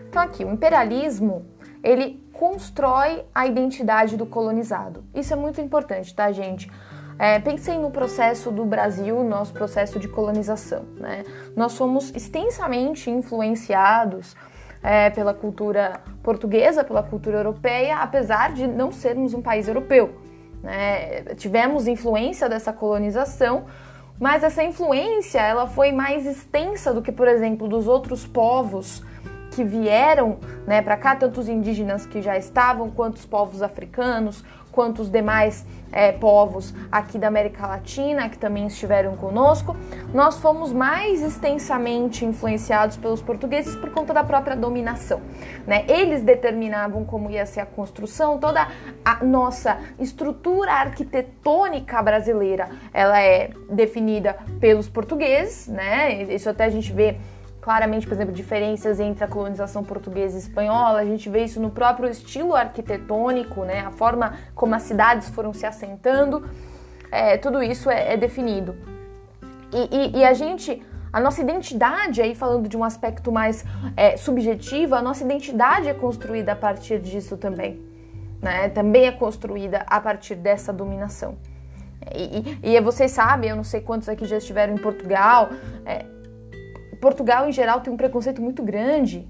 Então 0.09 0.23
aqui, 0.23 0.45
o 0.45 0.53
imperialismo, 0.53 1.47
ele 1.83 2.25
constrói 2.33 3.25
a 3.35 3.49
identidade 3.49 4.17
do 4.17 4.25
colonizado. 4.25 5.03
Isso 5.13 5.33
é 5.33 5.37
muito 5.37 5.61
importante, 5.61 6.15
tá, 6.15 6.31
gente? 6.31 6.71
É, 7.19 7.41
pensem 7.41 7.81
no 7.81 7.91
processo 7.91 8.53
do 8.53 8.65
Brasil, 8.65 9.25
nosso 9.25 9.53
processo 9.53 9.99
de 9.99 10.07
colonização. 10.07 10.85
Né? 10.95 11.25
Nós 11.57 11.77
fomos 11.77 12.15
extensamente 12.15 13.11
influenciados 13.11 14.37
é, 14.83 15.11
pela 15.11 15.35
cultura 15.35 16.01
portuguesa, 16.23 16.83
pela 16.85 17.03
cultura 17.03 17.39
europeia, 17.39 17.99
apesar 17.99 18.53
de 18.53 18.67
não 18.67 18.91
sermos 18.91 19.35
um 19.35 19.43
país 19.43 19.69
europeu. 19.69 20.15
Né? 20.63 21.23
Tivemos 21.37 21.87
influência 21.87 22.49
dessa 22.49 22.73
colonização, 22.73 23.65
mas 24.19 24.43
essa 24.43 24.63
influência 24.63 25.41
ela 25.41 25.67
foi 25.67 25.93
mais 25.93 26.27
extensa 26.27 26.93
do 26.93 27.01
que, 27.01 27.11
por 27.11 27.27
exemplo, 27.27 27.67
dos 27.67 27.87
outros 27.87 28.27
povos 28.27 29.03
que 29.51 29.65
vieram 29.65 30.39
né, 30.67 30.81
para 30.81 30.97
cá, 30.97 31.17
tanto 31.17 31.41
os 31.41 31.49
indígenas 31.49 32.07
que 32.07 32.23
já 32.23 32.37
estavam, 32.37 32.91
quanto 32.91 33.17
os 33.17 33.27
povos 33.27 33.63
africanos, 33.63 34.45
quanto 34.71 35.03
os 35.03 35.11
demais 35.11 35.67
é, 35.93 36.13
povos 36.13 36.75
aqui 36.91 37.19
da 37.19 37.29
América 37.29 37.67
Latina 37.67 38.29
que 38.29 38.39
também 38.39 38.67
estiveram 38.67 39.17
conosco, 39.17 39.77
nós 40.13 40.39
fomos 40.39 40.73
mais 40.73 41.23
extensamente 41.23 42.25
influenciados 42.25 42.97
pelos 42.97 43.23
portugueses 43.23 43.75
por 43.77 43.91
conta 43.91 44.13
da 44.13 44.25
própria 44.25 44.57
dominação. 44.57 45.21
Né? 45.67 45.85
Eles 45.89 46.23
determinavam 46.23 47.05
como 47.05 47.31
ia 47.31 47.47
ser 47.47 47.61
a 47.61 47.67
construção, 47.67 48.39
toda 48.39 48.69
a 49.05 49.25
nossa 49.25 49.79
estrutura 49.99 50.73
arquitetônica 50.73 52.03
brasileira, 52.03 52.69
ela 52.93 53.21
é 53.21 53.51
definida 53.71 54.37
pelos 54.61 54.89
portugueses, 54.89 55.69
né? 55.69 56.23
Isso 56.25 56.49
até 56.49 56.65
a 56.65 56.71
gente 56.71 56.93
vê 56.93 57.17
claramente, 57.61 58.07
por 58.07 58.15
exemplo, 58.15 58.33
diferenças 58.33 58.99
entre 58.99 59.23
a 59.23 59.29
colonização 59.29 59.85
portuguesa 59.85 60.37
e 60.37 60.41
espanhola. 60.41 61.01
A 61.01 61.05
gente 61.05 61.29
vê 61.29 61.45
isso 61.45 61.61
no 61.61 61.71
próprio 61.71 62.09
estilo 62.09 62.55
arquitetônico, 62.55 63.65
né? 63.65 63.81
A 63.81 63.91
forma 63.91 64.35
como 64.55 64.75
as 64.75 64.83
cidades 64.83 65.29
foram 65.29 65.53
se 65.53 65.67
assentando. 65.67 66.49
É, 67.11 67.37
tudo 67.37 67.63
isso 67.63 67.91
é, 67.91 68.15
é 68.15 68.17
definido. 68.17 68.77
E, 69.73 70.17
e, 70.17 70.19
e, 70.19 70.25
a 70.25 70.33
gente, 70.33 70.83
a 71.13 71.21
nossa 71.21 71.41
identidade, 71.41 72.23
aí 72.23 72.35
falando 72.35 72.69
de 72.69 72.77
um 72.77 72.83
aspecto 72.83 73.31
mais 73.31 73.65
é, 73.97 74.17
subjetivo, 74.17 74.95
a 74.95 75.03
nossa 75.03 75.23
identidade 75.23 75.89
é 75.89 75.95
construída 75.95 76.53
a 76.53 76.57
partir 76.57 76.99
disso 76.99 77.37
também. 77.37 77.81
Né? 78.41 78.69
Também 78.71 79.07
é 79.07 79.13
construída 79.13 79.85
a 79.87 80.01
partir 80.01 80.35
dessa 80.35 80.73
dominação. 80.73 81.37
E, 82.15 82.59
e, 82.63 82.81
vocês 82.81 83.11
sabem, 83.11 83.51
eu 83.51 83.57
não 83.57 83.65
sei 83.65 83.83
quantos 83.83 84.09
aqui 84.09 84.25
já 84.25 84.39
estiveram 84.39 84.75
em 84.75 84.79
Portugal, 84.79 85.51
é, 85.85 86.07
Portugal, 87.01 87.49
em 87.49 87.53
geral, 87.53 87.81
tem 87.81 87.93
um 87.93 87.97
preconceito 87.97 88.43
muito 88.43 88.63
grande 88.63 89.27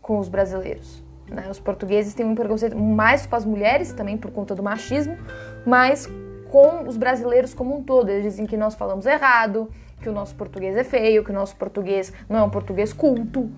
com 0.00 0.18
os 0.18 0.28
brasileiros. 0.28 1.02
Né? 1.28 1.48
Os 1.50 1.58
portugueses 1.58 2.12
têm 2.12 2.26
um 2.26 2.34
preconceito 2.34 2.76
mais 2.76 3.24
com 3.24 3.34
as 3.34 3.44
mulheres, 3.44 3.92
também 3.92 4.18
por 4.18 4.30
conta 4.30 4.54
do 4.54 4.62
machismo, 4.62 5.16
mas 5.64 6.08
com 6.50 6.86
os 6.86 6.96
brasileiros 6.96 7.54
como 7.54 7.76
um 7.76 7.82
todo. 7.82 8.10
Eles 8.10 8.24
dizem 8.24 8.46
que 8.46 8.56
nós 8.56 8.74
falamos 8.74 9.06
errado, 9.06 9.70
que 10.02 10.08
o 10.08 10.12
nosso 10.12 10.34
português 10.34 10.76
é 10.76 10.84
feio, 10.84 11.24
que 11.24 11.30
o 11.30 11.34
nosso 11.34 11.56
português 11.56 12.12
não 12.28 12.40
é 12.40 12.42
um 12.42 12.50
português 12.50 12.92
culto 12.92 13.50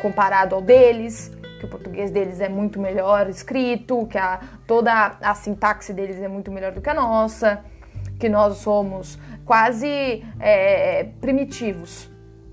comparado 0.00 0.54
ao 0.54 0.62
deles, 0.62 1.30
que 1.58 1.66
o 1.66 1.68
português 1.68 2.10
deles 2.10 2.40
é 2.40 2.48
muito 2.48 2.80
melhor 2.80 3.28
escrito, 3.28 4.06
que 4.06 4.16
a, 4.16 4.40
toda 4.66 5.18
a, 5.20 5.34
sintaxe 5.34 5.92
deles 5.92 6.22
é 6.22 6.28
muito 6.28 6.50
melhor 6.50 6.72
do 6.72 6.80
que 6.80 6.88
a 6.88 6.94
nossa, 6.94 7.62
que 8.18 8.28
nós 8.28 8.58
somos 8.58 9.18
quase 9.44 10.24
é, 10.40 11.08
primitivos 11.20 12.08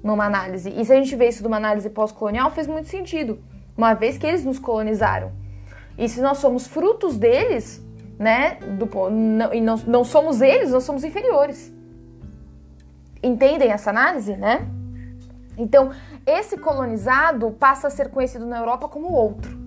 numa 0.06 0.24
análise. 0.24 0.70
E 0.70 0.86
se 0.86 0.94
a 0.94 0.96
gente 0.96 1.16
vê 1.16 1.30
isso 1.30 1.44
numa 1.44 1.58
análise 1.58 1.90
pós-colonial, 1.90 2.52
fez 2.52 2.68
muito 2.68 2.88
sentido, 2.88 3.40
uma 3.76 3.96
vez 3.96 4.20
que 4.20 4.28
eles 4.28 4.46
nos 4.46 4.60
colonizaram. 4.60 5.32
E 5.98 6.08
se 6.08 6.22
nós 6.22 6.38
somos 6.38 6.68
frutos 6.68 7.18
deles, 7.18 7.84
né, 8.20 8.60
do, 8.78 9.10
não, 9.10 9.52
e 9.52 9.60
não, 9.60 9.76
não 9.78 10.04
somos 10.04 10.42
eles, 10.42 10.72
nós 10.72 10.84
somos 10.84 11.04
inferiores. 11.04 11.74
Entendem 13.24 13.72
essa 13.72 13.90
análise, 13.90 14.38
né? 14.38 14.68
Então, 15.58 15.92
esse 16.24 16.56
colonizado 16.58 17.50
passa 17.52 17.88
a 17.88 17.90
ser 17.90 18.10
conhecido 18.10 18.46
na 18.46 18.60
Europa 18.60 18.88
como 18.88 19.08
o 19.08 19.14
outro. 19.14 19.58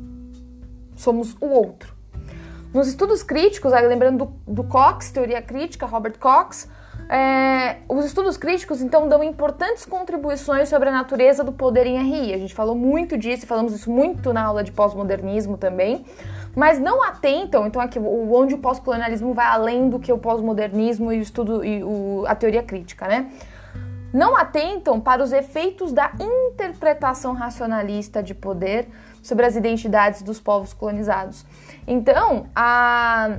Somos 0.94 1.36
o 1.40 1.46
outro. 1.46 1.92
Nos 2.72 2.86
estudos 2.86 3.24
críticos, 3.24 3.72
lembrando 3.72 4.26
do, 4.46 4.52
do 4.52 4.64
Cox, 4.64 5.10
teoria 5.10 5.42
crítica, 5.42 5.86
Robert 5.86 6.18
Cox, 6.18 6.68
é, 7.08 7.78
os 7.88 8.04
estudos 8.04 8.36
críticos, 8.36 8.82
então, 8.82 9.08
dão 9.08 9.22
importantes 9.22 9.86
contribuições 9.86 10.68
sobre 10.68 10.90
a 10.90 10.92
natureza 10.92 11.42
do 11.42 11.52
poder 11.52 11.86
em 11.86 11.98
RI. 12.02 12.34
A 12.34 12.38
gente 12.38 12.54
falou 12.54 12.74
muito 12.74 13.16
disso, 13.16 13.46
falamos 13.46 13.72
isso 13.72 13.90
muito 13.90 14.30
na 14.32 14.44
aula 14.44 14.62
de 14.62 14.70
pós-modernismo 14.70 15.56
também, 15.56 16.04
mas 16.54 16.78
não 16.78 17.02
atentam, 17.02 17.66
então, 17.66 17.80
aqui, 17.80 17.98
onde 17.98 18.54
o 18.54 18.58
pós-colonialismo 18.58 19.32
vai 19.32 19.46
além 19.46 19.88
do 19.88 19.98
que 19.98 20.12
o 20.12 20.18
pós-modernismo 20.18 21.10
e 21.10 21.18
o 21.18 21.22
estudo 21.22 21.64
e 21.64 21.82
o, 21.82 22.24
a 22.26 22.34
teoria 22.34 22.62
crítica, 22.62 23.08
né? 23.08 23.30
Não 24.12 24.36
atentam 24.36 25.00
para 25.00 25.22
os 25.22 25.32
efeitos 25.32 25.92
da 25.92 26.12
interpretação 26.20 27.32
racionalista 27.32 28.22
de 28.22 28.34
poder 28.34 28.88
sobre 29.22 29.46
as 29.46 29.56
identidades 29.56 30.22
dos 30.22 30.40
povos 30.40 30.72
colonizados. 30.72 31.44
Então, 31.86 32.46
a, 32.54 33.38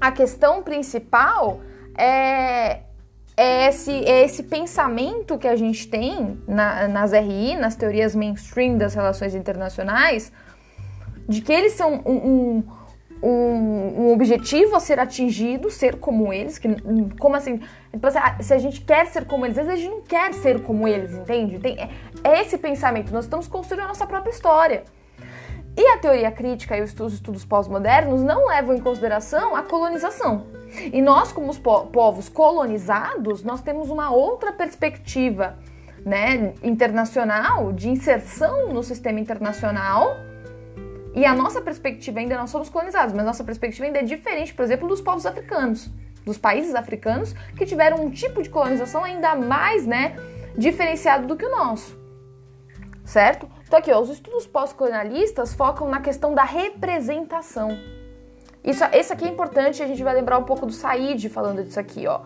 a 0.00 0.12
questão 0.12 0.62
principal 0.62 1.60
é 1.96 2.80
é 3.36 3.68
esse, 3.68 3.90
é 3.90 4.24
esse 4.24 4.42
pensamento 4.42 5.38
que 5.38 5.48
a 5.48 5.56
gente 5.56 5.88
tem 5.88 6.38
na, 6.46 6.86
nas 6.88 7.12
RI, 7.12 7.56
nas 7.56 7.74
teorias 7.74 8.14
mainstream 8.14 8.76
das 8.76 8.94
relações 8.94 9.34
internacionais, 9.34 10.30
de 11.28 11.40
que 11.40 11.52
eles 11.52 11.72
são 11.72 12.02
um, 12.04 12.12
um, 12.12 12.64
um, 13.22 14.02
um 14.02 14.12
objetivo 14.12 14.76
a 14.76 14.80
ser 14.80 14.98
atingido, 14.98 15.70
ser 15.70 15.96
como 15.96 16.32
eles, 16.32 16.58
que, 16.58 16.68
como 17.18 17.34
assim, 17.34 17.60
tipo 17.90 18.06
assim, 18.06 18.18
ah, 18.18 18.36
se 18.40 18.52
a 18.52 18.58
gente 18.58 18.82
quer 18.82 19.06
ser 19.06 19.24
como 19.24 19.46
eles, 19.46 19.56
às 19.56 19.66
vezes 19.66 19.80
a 19.80 19.82
gente 19.82 19.94
não 19.94 20.02
quer 20.02 20.34
ser 20.34 20.62
como 20.62 20.86
eles, 20.86 21.12
entende? 21.12 21.58
Tem, 21.58 21.78
é, 21.78 21.88
é 22.22 22.42
esse 22.42 22.58
pensamento, 22.58 23.12
nós 23.12 23.24
estamos 23.24 23.48
construindo 23.48 23.84
a 23.84 23.88
nossa 23.88 24.06
própria 24.06 24.30
história. 24.30 24.84
E 25.76 25.86
a 25.88 25.98
teoria 25.98 26.30
crítica 26.30 26.76
e 26.76 26.82
os 26.82 26.90
estudos, 26.90 27.44
pós-modernos 27.44 28.22
não 28.22 28.46
levam 28.46 28.74
em 28.74 28.80
consideração 28.80 29.56
a 29.56 29.62
colonização. 29.62 30.46
E 30.92 31.00
nós, 31.00 31.32
como 31.32 31.50
os 31.50 31.58
po 31.58 31.86
povos 31.86 32.28
colonizados, 32.28 33.42
nós 33.42 33.62
temos 33.62 33.88
uma 33.88 34.10
outra 34.10 34.52
perspectiva 34.52 35.58
né, 36.04 36.54
internacional, 36.62 37.72
de 37.72 37.88
inserção 37.88 38.68
no 38.72 38.82
sistema 38.82 39.18
internacional. 39.18 40.16
E 41.14 41.24
a 41.24 41.34
nossa 41.34 41.60
perspectiva 41.60 42.20
ainda 42.20 42.36
não 42.36 42.46
somos 42.46 42.68
colonizados, 42.68 43.14
mas 43.14 43.24
nossa 43.24 43.44
perspectiva 43.44 43.86
ainda 43.86 43.98
é 43.98 44.02
diferente, 44.02 44.52
por 44.52 44.64
exemplo, 44.64 44.88
dos 44.88 45.00
povos 45.00 45.26
africanos, 45.26 45.90
dos 46.24 46.38
países 46.38 46.74
africanos 46.74 47.34
que 47.56 47.66
tiveram 47.66 48.02
um 48.02 48.10
tipo 48.10 48.42
de 48.42 48.48
colonização 48.48 49.04
ainda 49.04 49.34
mais, 49.34 49.86
né, 49.86 50.16
diferenciado 50.56 51.26
do 51.26 51.36
que 51.36 51.44
o 51.44 51.50
nosso. 51.50 51.98
Certo? 53.04 53.48
Então 53.72 53.80
aqui, 53.80 53.90
ó, 53.90 54.00
os 54.00 54.10
estudos 54.10 54.46
pós-colonialistas 54.46 55.54
focam 55.54 55.88
na 55.88 55.98
questão 55.98 56.34
da 56.34 56.44
representação. 56.44 57.70
Isso, 58.62 58.84
esse 58.92 59.10
aqui 59.10 59.24
é 59.24 59.28
importante, 59.28 59.82
a 59.82 59.86
gente 59.86 60.04
vai 60.04 60.14
lembrar 60.14 60.36
um 60.36 60.42
pouco 60.42 60.66
do 60.66 60.72
Said 60.72 61.26
falando 61.30 61.64
disso 61.64 61.80
aqui, 61.80 62.06
ó. 62.06 62.20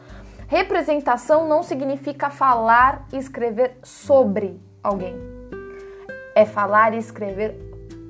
Representação 0.49 1.47
não 1.47 1.63
significa 1.63 2.31
falar 2.31 3.07
e 3.13 3.17
escrever 3.17 3.79
sobre 3.85 4.61
alguém. 4.83 5.15
É 6.35 6.45
falar 6.45 6.95
e 6.95 6.99
escrever 6.99 7.53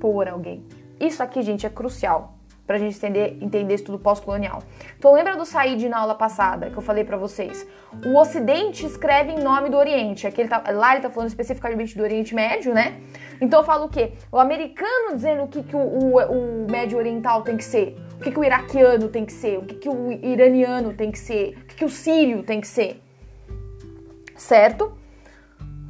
por 0.00 0.26
alguém. 0.28 0.66
Isso 0.98 1.22
aqui, 1.22 1.42
gente, 1.42 1.66
é 1.66 1.68
crucial 1.68 2.35
pra 2.66 2.78
gente 2.78 2.96
entender, 2.96 3.38
entender 3.40 3.74
isso 3.74 3.84
tudo 3.84 3.98
pós-colonial. 3.98 4.62
Então 4.98 5.12
lembra 5.12 5.36
do 5.36 5.44
Said 5.44 5.88
na 5.88 5.98
aula 5.98 6.14
passada 6.14 6.70
que 6.70 6.76
eu 6.76 6.82
falei 6.82 7.04
para 7.04 7.16
vocês? 7.16 7.66
O 8.04 8.18
Ocidente 8.18 8.84
escreve 8.84 9.32
em 9.32 9.42
nome 9.42 9.68
do 9.68 9.76
Oriente. 9.76 10.26
Aqui 10.26 10.40
ele 10.40 10.48
tá, 10.48 10.62
lá 10.72 10.92
ele 10.92 11.02
tá 11.02 11.10
falando 11.10 11.28
especificamente 11.28 11.96
do 11.96 12.02
Oriente 12.02 12.34
Médio, 12.34 12.74
né? 12.74 13.00
Então 13.40 13.60
eu 13.60 13.64
falo 13.64 13.86
o 13.86 13.88
quê? 13.88 14.12
O 14.32 14.38
americano 14.38 15.14
dizendo 15.14 15.44
o 15.44 15.48
que, 15.48 15.62
que 15.62 15.76
o, 15.76 15.78
o, 15.78 16.64
o 16.64 16.70
Médio 16.70 16.98
Oriental 16.98 17.42
tem 17.42 17.56
que 17.56 17.64
ser 17.64 17.96
o 18.16 18.22
que, 18.22 18.30
que 18.30 18.38
o 18.38 18.44
iraquiano 18.44 19.08
tem 19.08 19.24
que 19.24 19.32
ser, 19.32 19.58
o 19.58 19.62
que, 19.62 19.74
que 19.74 19.88
o 19.88 20.12
iraniano 20.12 20.94
tem 20.94 21.10
que 21.10 21.18
ser, 21.18 21.58
o 21.58 21.66
que, 21.66 21.76
que 21.76 21.84
o 21.84 21.88
sírio 21.88 22.42
tem 22.42 22.60
que 22.60 22.66
ser. 22.66 23.02
Certo? 24.34 24.96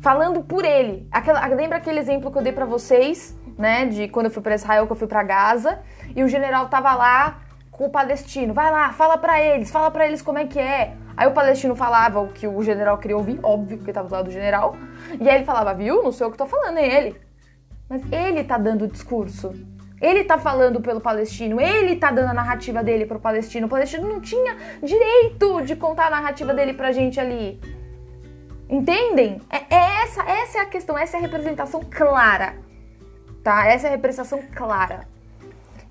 Falando 0.01 0.43
por 0.43 0.65
ele. 0.65 1.07
Aquela, 1.11 1.47
lembra 1.47 1.79
aquele 1.79 1.99
exemplo 1.99 2.31
que 2.31 2.39
eu 2.39 2.43
dei 2.43 2.53
para 2.53 2.65
vocês, 2.65 3.37
né? 3.57 3.87
De 3.87 4.09
quando 4.09 4.27
eu 4.27 4.31
fui 4.31 4.43
para 4.43 4.55
Israel, 4.55 4.87
que 4.87 4.93
eu 4.93 4.97
fui 4.97 5.07
para 5.07 5.23
Gaza, 5.23 5.81
e 6.17 6.25
o 6.25 6.29
general 6.29 6.69
tava 6.69 6.95
lá 6.95 7.39
com 7.71 7.85
o 7.85 7.91
palestino. 7.91 8.55
Vai 8.55 8.71
lá, 8.71 8.91
fala 8.93 9.19
para 9.19 9.41
eles, 9.41 9.71
fala 9.71 9.91
para 9.91 10.07
eles 10.07 10.23
como 10.23 10.39
é 10.39 10.47
que 10.47 10.59
é. 10.59 10.95
Aí 11.15 11.29
o 11.29 11.33
palestino 11.33 11.77
falava 11.77 12.21
o 12.21 12.29
que 12.29 12.49
o 12.49 12.63
general 12.63 12.97
queria 12.99 13.17
ouvir, 13.17 13.39
óbvio, 13.43 13.77
porque 13.77 13.93
tava 13.93 14.09
do 14.09 14.13
lado 14.13 14.25
do 14.25 14.31
general. 14.31 14.75
E 15.21 15.29
aí 15.29 15.37
ele 15.37 15.45
falava, 15.45 15.75
viu? 15.75 16.03
Não 16.03 16.11
sei 16.11 16.27
o 16.27 16.31
que 16.31 16.39
tô 16.39 16.47
falando, 16.47 16.79
é 16.79 16.87
ele. 16.87 17.21
Mas 17.89 18.03
ele 18.11 18.43
tá 18.43 18.57
dando 18.57 18.87
o 18.87 18.89
discurso. 18.89 19.53
Ele 20.01 20.25
tá 20.25 20.37
falando 20.37 20.81
pelo 20.81 21.01
palestino, 21.01 21.59
ele 21.59 21.97
tá 21.97 22.11
dando 22.11 22.31
a 22.31 22.35
narrativa 22.35 22.83
dele 22.83 23.07
pro 23.07 23.21
palestino. 23.21 23.67
O 23.67 23.71
palestino 23.71 24.07
não 24.07 24.21
tinha 24.21 24.57
direito 24.83 25.63
de 25.63 25.77
contar 25.77 26.09
a 26.09 26.11
narrativa 26.11 26.53
dele 26.53 26.75
pra 26.75 26.93
gente 26.93 27.19
ali. 27.19 27.61
Entendem? 28.69 29.41
É, 29.49 29.75
é 29.75 30.03
essa, 30.03 30.23
essa 30.23 30.59
é 30.59 30.61
a 30.63 30.67
questão, 30.67 30.99
essa 30.99 31.17
é 31.17 31.19
a 31.19 31.23
representação 31.23 31.83
clara. 31.91 32.57
Tá? 33.43 33.67
Essa 33.67 33.87
é 33.87 33.89
a 33.89 33.93
representação 33.93 34.43
clara. 34.55 35.07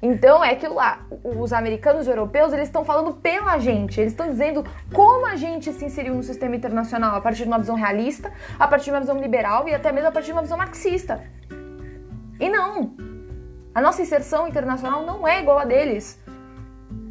Então 0.01 0.43
é 0.43 0.51
aquilo 0.51 0.75
lá, 0.75 1.05
os 1.23 1.53
americanos 1.53 2.05
e 2.05 2.09
europeus, 2.09 2.53
eles 2.53 2.67
estão 2.67 2.83
falando 2.83 3.13
pela 3.13 3.57
gente, 3.57 3.99
eles 3.99 4.13
estão 4.13 4.29
dizendo 4.29 4.63
como 4.93 5.25
a 5.25 5.35
gente 5.35 5.71
se 5.71 5.85
inseriu 5.85 6.13
no 6.13 6.21
sistema 6.21 6.55
internacional 6.55 7.15
a 7.15 7.21
partir 7.21 7.43
de 7.43 7.47
uma 7.47 7.57
visão 7.57 7.75
realista, 7.75 8.31
a 8.59 8.67
partir 8.67 8.85
de 8.85 8.91
uma 8.91 8.99
visão 8.99 9.19
liberal 9.19 9.67
e 9.67 9.73
até 9.73 9.91
mesmo 9.91 10.09
a 10.09 10.11
partir 10.11 10.27
de 10.27 10.33
uma 10.33 10.41
visão 10.41 10.57
marxista. 10.57 11.23
E 12.39 12.49
não, 12.49 12.95
a 13.73 13.81
nossa 13.81 14.01
inserção 14.01 14.47
internacional 14.47 15.05
não 15.05 15.27
é 15.27 15.41
igual 15.41 15.59
a 15.59 15.65
deles. 15.65 16.19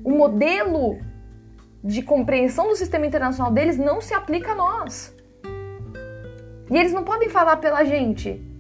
O 0.04 0.10
modelo 0.10 0.98
de 1.82 2.02
compreensão 2.02 2.68
do 2.68 2.76
sistema 2.76 3.06
internacional 3.06 3.52
deles 3.52 3.76
não 3.76 4.00
se 4.00 4.14
aplica 4.14 4.52
a 4.52 4.54
nós. 4.54 5.14
E 6.70 6.76
eles 6.76 6.92
não 6.92 7.04
podem 7.04 7.28
falar 7.28 7.56
pela 7.58 7.84
gente. 7.84 8.53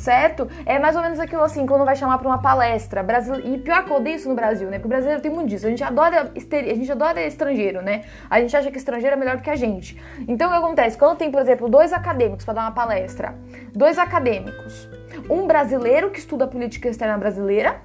Certo? 0.00 0.48
É 0.64 0.78
mais 0.78 0.96
ou 0.96 1.02
menos 1.02 1.20
aquilo 1.20 1.42
assim, 1.42 1.66
quando 1.66 1.84
vai 1.84 1.94
chamar 1.94 2.16
para 2.16 2.26
uma 2.26 2.40
palestra. 2.40 3.02
Brasil... 3.02 3.34
E 3.44 3.58
pior 3.58 3.84
que 3.84 3.90
eu 3.90 3.96
odeio 3.96 4.16
isso 4.16 4.28
no 4.30 4.34
Brasil, 4.34 4.68
né? 4.68 4.78
Porque 4.78 4.86
o 4.86 4.88
brasileiro 4.88 5.20
tem 5.20 5.30
muito 5.30 5.48
disso. 5.50 5.66
A 5.66 5.68
gente 5.68 5.84
adora, 5.84 6.32
a 6.34 6.74
gente 6.74 6.90
adora 6.90 7.22
estrangeiro, 7.26 7.82
né? 7.82 8.04
A 8.30 8.40
gente 8.40 8.56
acha 8.56 8.70
que 8.70 8.78
estrangeiro 8.78 9.14
é 9.14 9.18
melhor 9.18 9.36
do 9.36 9.42
que 9.42 9.50
a 9.50 9.56
gente. 9.56 10.00
Então 10.26 10.48
o 10.48 10.50
que 10.50 10.56
acontece? 10.56 10.96
Quando 10.96 11.18
tem, 11.18 11.30
por 11.30 11.42
exemplo, 11.42 11.68
dois 11.68 11.92
acadêmicos 11.92 12.46
para 12.46 12.54
dar 12.54 12.62
uma 12.62 12.72
palestra, 12.72 13.34
dois 13.74 13.98
acadêmicos 13.98 14.88
um 15.28 15.46
brasileiro 15.46 16.10
que 16.10 16.18
estuda 16.18 16.46
política 16.46 16.88
externa 16.88 17.18
brasileira 17.18 17.82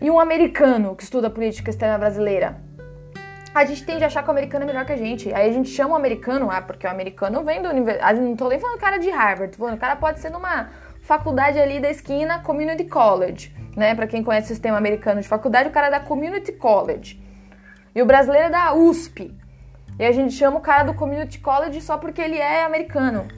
e 0.00 0.10
um 0.10 0.18
americano 0.18 0.96
que 0.96 1.04
estuda 1.04 1.30
política 1.30 1.70
externa 1.70 1.96
brasileira. 1.98 2.60
A 3.54 3.64
gente 3.66 3.84
tende 3.84 4.02
a 4.02 4.06
achar 4.06 4.22
que 4.22 4.28
o 4.28 4.30
americano 4.30 4.64
é 4.64 4.66
melhor 4.66 4.86
que 4.86 4.92
a 4.92 4.96
gente. 4.96 5.32
Aí 5.34 5.48
a 5.50 5.52
gente 5.52 5.68
chama 5.68 5.92
o 5.92 5.96
americano, 5.96 6.50
ah, 6.50 6.62
porque 6.62 6.86
o 6.86 6.90
americano 6.90 7.44
vem 7.44 7.60
do 7.60 7.68
universidade. 7.68 8.18
Não 8.18 8.34
tô 8.34 8.48
nem 8.48 8.58
falando 8.58 8.78
cara 8.78 8.98
de 8.98 9.10
Harvard, 9.10 9.56
falando, 9.56 9.74
o 9.74 9.78
cara 9.78 9.96
pode 9.96 10.20
ser 10.20 10.30
numa 10.30 10.70
faculdade 11.02 11.58
ali 11.58 11.78
da 11.78 11.90
esquina, 11.90 12.38
Community 12.38 12.84
College, 12.84 13.54
né? 13.76 13.94
Para 13.94 14.06
quem 14.06 14.22
conhece 14.22 14.46
o 14.46 14.48
sistema 14.48 14.78
americano 14.78 15.20
de 15.20 15.28
faculdade, 15.28 15.68
o 15.68 15.72
cara 15.72 15.88
é 15.88 15.90
da 15.90 16.00
Community 16.00 16.52
College. 16.52 17.22
E 17.94 18.00
o 18.00 18.06
brasileiro 18.06 18.46
é 18.46 18.50
da 18.50 18.74
USP. 18.74 19.36
E 19.98 20.04
a 20.04 20.12
gente 20.12 20.32
chama 20.32 20.56
o 20.56 20.62
cara 20.62 20.84
do 20.84 20.94
Community 20.94 21.38
College 21.38 21.82
só 21.82 21.98
porque 21.98 22.22
ele 22.22 22.38
é 22.38 22.64
americano 22.64 23.28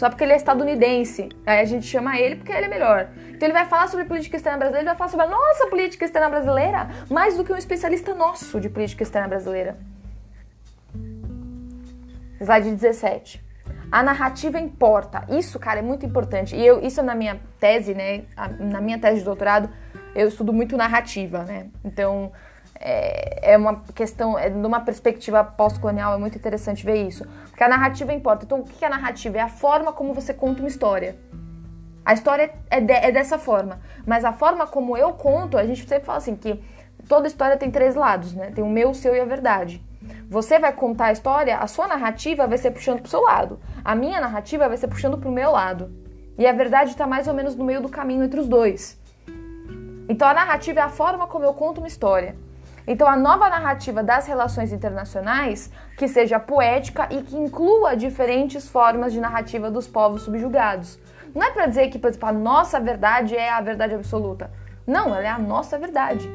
só 0.00 0.08
porque 0.08 0.24
ele 0.24 0.32
é 0.32 0.36
estadunidense. 0.36 1.28
Aí 1.44 1.60
a 1.60 1.64
gente 1.66 1.84
chama 1.84 2.18
ele 2.18 2.36
porque 2.36 2.50
ele 2.50 2.64
é 2.64 2.68
melhor. 2.68 3.10
Então 3.28 3.46
ele 3.46 3.52
vai 3.52 3.66
falar 3.66 3.86
sobre 3.86 4.06
política 4.06 4.34
externa 4.34 4.56
brasileira, 4.56 4.80
ele 4.80 4.88
vai 4.88 4.96
falar 4.96 5.10
sobre 5.10 5.26
a 5.26 5.28
nossa 5.28 5.66
política 5.66 6.06
externa 6.06 6.30
brasileira, 6.30 6.88
mais 7.10 7.36
do 7.36 7.44
que 7.44 7.52
um 7.52 7.56
especialista 7.56 8.14
nosso 8.14 8.58
de 8.58 8.70
política 8.70 9.02
externa 9.02 9.28
brasileira. 9.28 9.76
Slide 12.40 12.70
17. 12.70 13.44
A 13.92 14.02
narrativa 14.02 14.58
importa. 14.58 15.26
Isso, 15.28 15.58
cara, 15.58 15.80
é 15.80 15.82
muito 15.82 16.06
importante. 16.06 16.56
E 16.56 16.66
eu, 16.66 16.80
isso 16.80 17.02
na 17.02 17.14
minha 17.14 17.38
tese, 17.58 17.92
né? 17.92 18.22
Na 18.58 18.80
minha 18.80 18.98
tese 18.98 19.18
de 19.18 19.24
doutorado, 19.26 19.68
eu 20.14 20.28
estudo 20.28 20.50
muito 20.50 20.78
narrativa, 20.78 21.44
né? 21.44 21.66
Então, 21.84 22.32
é, 22.80 23.52
é 23.52 23.56
uma 23.58 23.82
questão, 23.94 24.38
é, 24.38 24.48
numa 24.48 24.80
perspectiva 24.80 25.44
pós-colonial, 25.44 26.14
é 26.14 26.18
muito 26.18 26.38
interessante 26.38 26.84
ver 26.84 27.06
isso. 27.06 27.26
Porque 27.50 27.62
a 27.62 27.68
narrativa 27.68 28.12
importa. 28.14 28.46
Então, 28.46 28.60
o 28.60 28.64
que 28.64 28.82
é 28.82 28.88
a 28.88 28.90
narrativa? 28.90 29.36
É 29.36 29.42
a 29.42 29.48
forma 29.48 29.92
como 29.92 30.14
você 30.14 30.32
conta 30.32 30.60
uma 30.60 30.68
história. 30.68 31.18
A 32.02 32.14
história 32.14 32.50
é, 32.70 32.80
de, 32.80 32.92
é 32.94 33.12
dessa 33.12 33.38
forma. 33.38 33.80
Mas 34.06 34.24
a 34.24 34.32
forma 34.32 34.66
como 34.66 34.96
eu 34.96 35.12
conto, 35.12 35.58
a 35.58 35.66
gente 35.66 35.86
sempre 35.86 36.06
fala 36.06 36.16
assim, 36.16 36.34
que 36.34 36.58
toda 37.06 37.26
história 37.26 37.58
tem 37.58 37.70
três 37.70 37.94
lados, 37.94 38.34
né? 38.34 38.50
Tem 38.50 38.64
o 38.64 38.70
meu, 38.70 38.90
o 38.90 38.94
seu 38.94 39.14
e 39.14 39.20
a 39.20 39.26
verdade. 39.26 39.84
Você 40.30 40.58
vai 40.58 40.72
contar 40.72 41.06
a 41.06 41.12
história, 41.12 41.58
a 41.58 41.66
sua 41.66 41.86
narrativa 41.86 42.46
vai 42.46 42.56
ser 42.56 42.70
puxando 42.70 43.00
pro 43.00 43.10
seu 43.10 43.20
lado. 43.20 43.60
A 43.84 43.94
minha 43.94 44.20
narrativa 44.20 44.66
vai 44.68 44.78
ser 44.78 44.88
puxando 44.88 45.18
pro 45.18 45.30
meu 45.30 45.50
lado. 45.50 45.92
E 46.38 46.46
a 46.46 46.52
verdade 46.52 46.92
está 46.92 47.06
mais 47.06 47.28
ou 47.28 47.34
menos 47.34 47.54
no 47.54 47.64
meio 47.64 47.82
do 47.82 47.90
caminho 47.90 48.24
entre 48.24 48.40
os 48.40 48.48
dois. 48.48 48.98
Então 50.08 50.26
a 50.26 50.32
narrativa 50.32 50.80
é 50.80 50.82
a 50.82 50.88
forma 50.88 51.26
como 51.26 51.44
eu 51.44 51.52
conto 51.52 51.78
uma 51.78 51.86
história. 51.86 52.34
Então, 52.92 53.06
a 53.06 53.14
nova 53.14 53.48
narrativa 53.48 54.02
das 54.02 54.26
relações 54.26 54.72
internacionais, 54.72 55.70
que 55.96 56.08
seja 56.08 56.40
poética 56.40 57.06
e 57.08 57.22
que 57.22 57.36
inclua 57.36 57.96
diferentes 57.96 58.68
formas 58.68 59.12
de 59.12 59.20
narrativa 59.20 59.70
dos 59.70 59.86
povos 59.86 60.22
subjugados. 60.22 60.98
Não 61.32 61.40
é 61.40 61.52
para 61.52 61.66
dizer 61.66 61.88
que, 61.88 62.00
por 62.00 62.08
exemplo, 62.08 62.28
a 62.28 62.32
nossa 62.32 62.80
verdade 62.80 63.36
é 63.36 63.48
a 63.48 63.60
verdade 63.60 63.94
absoluta. 63.94 64.50
Não, 64.84 65.14
ela 65.14 65.24
é 65.24 65.28
a 65.28 65.38
nossa 65.38 65.78
verdade. 65.78 66.28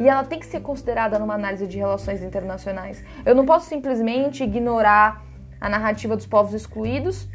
E 0.00 0.08
ela 0.08 0.24
tem 0.24 0.40
que 0.40 0.46
ser 0.46 0.62
considerada 0.62 1.16
numa 1.16 1.34
análise 1.34 1.68
de 1.68 1.78
relações 1.78 2.24
internacionais. 2.24 3.04
Eu 3.24 3.36
não 3.36 3.46
posso 3.46 3.68
simplesmente 3.68 4.42
ignorar 4.42 5.22
a 5.60 5.68
narrativa 5.68 6.16
dos 6.16 6.26
povos 6.26 6.54
excluídos 6.54 7.28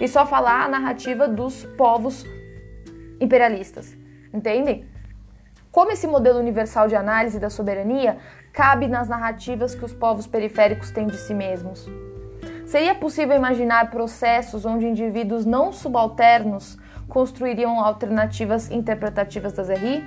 e 0.00 0.06
só 0.06 0.24
falar 0.24 0.66
a 0.66 0.68
narrativa 0.68 1.26
dos 1.26 1.64
povos 1.76 2.24
imperialistas. 3.20 3.96
Entendem? 4.32 4.91
Como 5.72 5.90
esse 5.90 6.06
modelo 6.06 6.38
universal 6.38 6.86
de 6.86 6.94
análise 6.94 7.40
da 7.40 7.48
soberania 7.48 8.18
cabe 8.52 8.86
nas 8.86 9.08
narrativas 9.08 9.74
que 9.74 9.82
os 9.82 9.94
povos 9.94 10.26
periféricos 10.26 10.90
têm 10.90 11.06
de 11.06 11.16
si 11.16 11.32
mesmos? 11.32 11.88
Seria 12.66 12.94
possível 12.94 13.34
imaginar 13.34 13.90
processos 13.90 14.66
onde 14.66 14.86
indivíduos 14.86 15.46
não 15.46 15.72
subalternos 15.72 16.76
construiriam 17.08 17.80
alternativas 17.80 18.70
interpretativas 18.70 19.54
das 19.54 19.70
RI? 19.70 20.04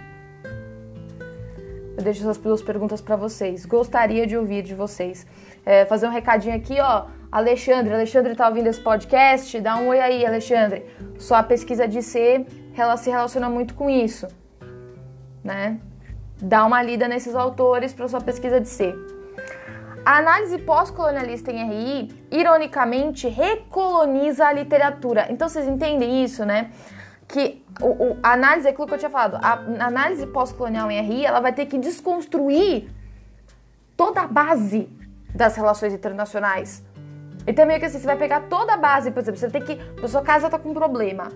Eu 1.97 2.03
deixo 2.03 2.22
essas 2.22 2.38
duas 2.38 2.61
perguntas 2.61 3.01
para 3.01 3.16
vocês. 3.16 3.66
Gostaria 3.66 4.28
de 4.28 4.38
ouvir 4.38 4.61
de 4.61 4.76
vocês. 4.76 5.26
É, 5.66 5.84
fazer 5.86 6.05
um 6.05 6.11
recadinho 6.11 6.55
aqui, 6.55 6.80
ó. 6.80 7.07
Alexandre, 7.32 7.91
Alexandre 7.91 8.36
tá 8.36 8.47
ouvindo 8.47 8.68
esse 8.68 8.82
podcast? 8.82 9.59
Dá 9.59 9.78
um 9.78 9.88
oi 9.88 9.99
aí, 9.99 10.24
Alexandre. 10.24 10.86
Sua 11.18 11.41
pesquisa 11.41 11.88
de 11.88 12.03
C 12.03 12.45
ela 12.78 12.97
se 12.97 13.09
relaciona 13.09 13.49
muito 13.49 13.74
com 13.74 13.89
isso, 13.89 14.28
né? 15.45 15.79
Dá 16.41 16.65
uma 16.65 16.81
lida 16.81 17.07
nesses 17.07 17.35
autores 17.35 17.93
para 17.93 18.07
sua 18.07 18.19
pesquisa 18.19 18.59
de 18.59 18.67
C. 18.67 18.93
A 20.03 20.17
análise 20.17 20.57
pós-colonialista 20.57 21.51
em 21.51 21.69
RI, 21.69 22.27
ironicamente, 22.31 23.27
recoloniza 23.27 24.45
a 24.45 24.51
literatura. 24.51 25.27
Então 25.29 25.47
vocês 25.47 25.67
entendem 25.67 26.23
isso, 26.23 26.43
né? 26.45 26.71
Que 27.27 27.63
o, 27.81 27.87
o, 27.87 28.17
a 28.21 28.33
análise, 28.33 28.67
aquilo 28.67 28.87
que 28.87 28.93
eu 28.93 28.97
tinha 28.97 29.09
falado, 29.09 29.35
a, 29.35 29.53
a 29.83 29.87
análise 29.87 30.27
pós-colonial 30.27 30.91
em 30.91 31.01
RI, 31.01 31.25
ela 31.25 31.39
vai 31.39 31.53
ter 31.53 31.65
que 31.67 31.77
desconstruir 31.77 32.89
toda 33.95 34.21
a 34.21 34.27
base 34.27 34.89
das 35.33 35.55
relações 35.55 35.93
internacionais. 35.93 36.83
Então 37.47 37.65
meio 37.65 37.79
que 37.79 37.85
assim, 37.85 37.99
você 37.99 38.05
vai 38.05 38.17
pegar 38.17 38.41
toda 38.41 38.73
a 38.73 38.77
base, 38.77 39.11
por 39.11 39.19
exemplo, 39.19 39.39
você 39.39 39.49
tem 39.49 39.61
que. 39.61 39.79
A 40.03 40.07
sua 40.07 40.21
casa 40.21 40.49
tá 40.49 40.57
com 40.57 40.69
um 40.69 40.73
problema. 40.73 41.31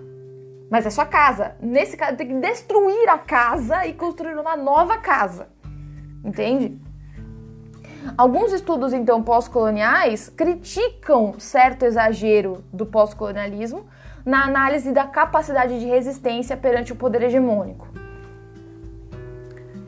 Mas 0.70 0.86
é 0.86 0.90
sua 0.90 1.04
casa. 1.04 1.56
Nesse 1.60 1.96
caso, 1.96 2.16
tem 2.16 2.28
que 2.28 2.34
destruir 2.34 3.08
a 3.08 3.18
casa 3.18 3.84
e 3.86 3.92
construir 3.92 4.38
uma 4.38 4.56
nova 4.56 4.98
casa. 4.98 5.48
Entende? 6.24 6.80
Alguns 8.16 8.52
estudos, 8.52 8.92
então, 8.92 9.22
pós-coloniais 9.22 10.28
criticam 10.28 11.34
certo 11.38 11.84
exagero 11.84 12.64
do 12.72 12.86
pós-colonialismo 12.86 13.86
na 14.24 14.44
análise 14.44 14.92
da 14.92 15.06
capacidade 15.06 15.78
de 15.80 15.86
resistência 15.86 16.56
perante 16.56 16.92
o 16.92 16.96
poder 16.96 17.22
hegemônico. 17.22 17.88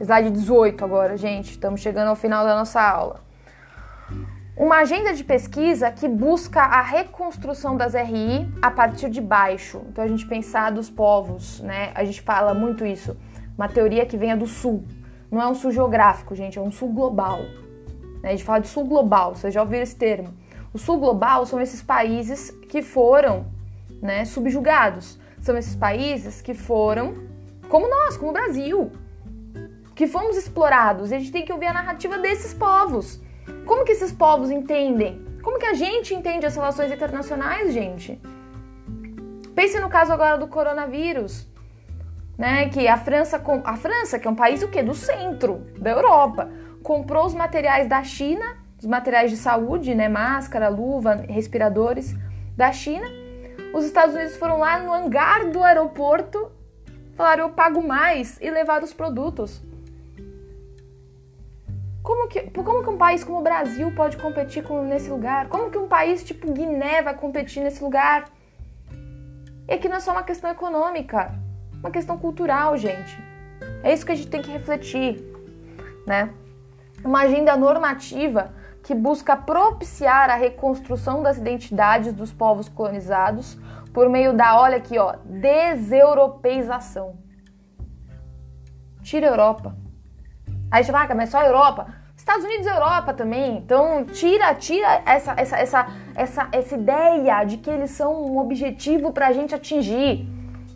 Slide 0.00 0.30
18 0.30 0.84
agora, 0.84 1.16
gente. 1.16 1.52
Estamos 1.52 1.80
chegando 1.80 2.08
ao 2.08 2.16
final 2.16 2.44
da 2.44 2.56
nossa 2.56 2.82
aula. 2.82 3.20
Uma 4.54 4.80
agenda 4.80 5.14
de 5.14 5.24
pesquisa 5.24 5.90
que 5.90 6.06
busca 6.06 6.60
a 6.60 6.82
reconstrução 6.82 7.74
das 7.74 7.94
RI 7.94 8.46
a 8.60 8.70
partir 8.70 9.08
de 9.08 9.18
baixo. 9.18 9.80
Então 9.88 10.04
a 10.04 10.06
gente 10.06 10.26
pensar 10.26 10.70
dos 10.70 10.90
povos, 10.90 11.60
né? 11.60 11.90
A 11.94 12.04
gente 12.04 12.20
fala 12.20 12.52
muito 12.52 12.84
isso. 12.84 13.16
Uma 13.56 13.66
teoria 13.66 14.04
que 14.04 14.14
venha 14.14 14.36
do 14.36 14.46
sul. 14.46 14.84
Não 15.30 15.40
é 15.40 15.48
um 15.48 15.54
sul 15.54 15.72
geográfico, 15.72 16.34
gente, 16.34 16.58
é 16.58 16.60
um 16.60 16.70
sul 16.70 16.92
global. 16.92 17.38
Né? 18.22 18.28
A 18.28 18.30
gente 18.32 18.44
fala 18.44 18.60
de 18.60 18.68
sul 18.68 18.84
global, 18.84 19.34
vocês 19.34 19.54
já 19.54 19.62
ouviram 19.62 19.82
esse 19.82 19.96
termo. 19.96 20.34
O 20.74 20.78
sul 20.78 20.98
global 20.98 21.46
são 21.46 21.58
esses 21.58 21.80
países 21.80 22.50
que 22.68 22.82
foram 22.82 23.46
né, 24.02 24.26
subjugados. 24.26 25.18
São 25.40 25.56
esses 25.56 25.74
países 25.74 26.42
que 26.42 26.52
foram, 26.52 27.14
como 27.70 27.88
nós, 27.88 28.18
como 28.18 28.30
o 28.30 28.34
Brasil, 28.34 28.92
que 29.94 30.06
fomos 30.06 30.36
explorados. 30.36 31.10
E 31.10 31.14
a 31.14 31.18
gente 31.18 31.32
tem 31.32 31.42
que 31.42 31.52
ouvir 31.52 31.68
a 31.68 31.72
narrativa 31.72 32.18
desses 32.18 32.52
povos. 32.52 33.18
Como 33.66 33.84
que 33.84 33.92
esses 33.92 34.12
povos 34.12 34.50
entendem? 34.50 35.24
Como 35.42 35.58
que 35.58 35.66
a 35.66 35.74
gente 35.74 36.14
entende 36.14 36.46
as 36.46 36.54
relações 36.54 36.92
internacionais, 36.92 37.72
gente? 37.72 38.20
Pense 39.54 39.78
no 39.80 39.88
caso 39.88 40.12
agora 40.12 40.38
do 40.38 40.46
coronavírus, 40.46 41.48
né? 42.38 42.68
Que 42.68 42.88
a 42.88 42.96
França, 42.96 43.42
a 43.64 43.76
França, 43.76 44.18
que 44.18 44.26
é 44.26 44.30
um 44.30 44.34
país 44.34 44.62
o 44.62 44.68
quê? 44.68 44.82
Do 44.82 44.94
centro 44.94 45.66
da 45.78 45.90
Europa, 45.90 46.48
comprou 46.82 47.26
os 47.26 47.34
materiais 47.34 47.88
da 47.88 48.02
China, 48.02 48.56
os 48.78 48.86
materiais 48.86 49.30
de 49.30 49.36
saúde, 49.36 49.94
né? 49.94 50.08
Máscara, 50.08 50.68
luva, 50.68 51.14
respiradores 51.28 52.14
da 52.56 52.72
China. 52.72 53.06
Os 53.74 53.84
Estados 53.84 54.14
Unidos 54.14 54.36
foram 54.36 54.58
lá 54.58 54.78
no 54.78 54.92
hangar 54.92 55.50
do 55.50 55.62
aeroporto, 55.62 56.50
falaram 57.14 57.44
eu 57.44 57.50
pago 57.50 57.82
mais 57.82 58.38
e 58.40 58.50
levaram 58.50 58.84
os 58.84 58.92
produtos. 58.92 59.62
Como 62.02 62.28
que, 62.28 62.40
como 62.50 62.82
que 62.82 62.90
um 62.90 62.98
país 62.98 63.22
como 63.22 63.38
o 63.38 63.42
Brasil 63.42 63.92
pode 63.94 64.16
competir 64.16 64.64
com, 64.64 64.82
nesse 64.82 65.08
lugar? 65.08 65.48
Como 65.48 65.70
que 65.70 65.78
um 65.78 65.86
país 65.86 66.24
tipo 66.24 66.52
Guiné 66.52 67.00
vai 67.00 67.14
competir 67.14 67.62
nesse 67.62 67.82
lugar? 67.82 68.24
E 69.68 69.74
aqui 69.74 69.88
não 69.88 69.96
é 69.96 70.00
só 70.00 70.10
uma 70.10 70.24
questão 70.24 70.50
econômica, 70.50 71.32
uma 71.78 71.90
questão 71.90 72.18
cultural, 72.18 72.76
gente. 72.76 73.16
É 73.84 73.92
isso 73.92 74.04
que 74.04 74.10
a 74.10 74.14
gente 74.16 74.28
tem 74.28 74.42
que 74.42 74.50
refletir, 74.50 75.24
né? 76.04 76.34
Uma 77.04 77.20
agenda 77.20 77.56
normativa 77.56 78.52
que 78.82 78.94
busca 78.94 79.36
propiciar 79.36 80.28
a 80.28 80.34
reconstrução 80.34 81.22
das 81.22 81.38
identidades 81.38 82.12
dos 82.12 82.32
povos 82.32 82.68
colonizados 82.68 83.56
por 83.94 84.08
meio 84.08 84.32
da, 84.32 84.60
olha 84.60 84.78
aqui, 84.78 84.98
ó, 84.98 85.14
deseuropeização. 85.24 87.16
Tira 89.02 89.28
a 89.28 89.30
Europa. 89.30 89.81
Aí 90.72 90.82
você 90.82 90.90
fala, 90.90 91.06
ah, 91.10 91.14
mas 91.14 91.28
só 91.28 91.38
a 91.38 91.46
Europa. 91.46 91.86
Estados 92.16 92.46
Unidos 92.46 92.66
e 92.66 92.70
Europa 92.70 93.12
também. 93.12 93.58
Então, 93.58 94.06
tira, 94.06 94.54
tira 94.54 95.02
essa, 95.04 95.34
essa, 95.36 95.58
essa, 95.58 95.86
essa, 96.14 96.48
essa 96.50 96.74
ideia 96.74 97.44
de 97.44 97.58
que 97.58 97.68
eles 97.68 97.90
são 97.90 98.24
um 98.24 98.38
objetivo 98.38 99.12
para 99.12 99.26
a 99.26 99.32
gente 99.32 99.54
atingir. 99.54 100.26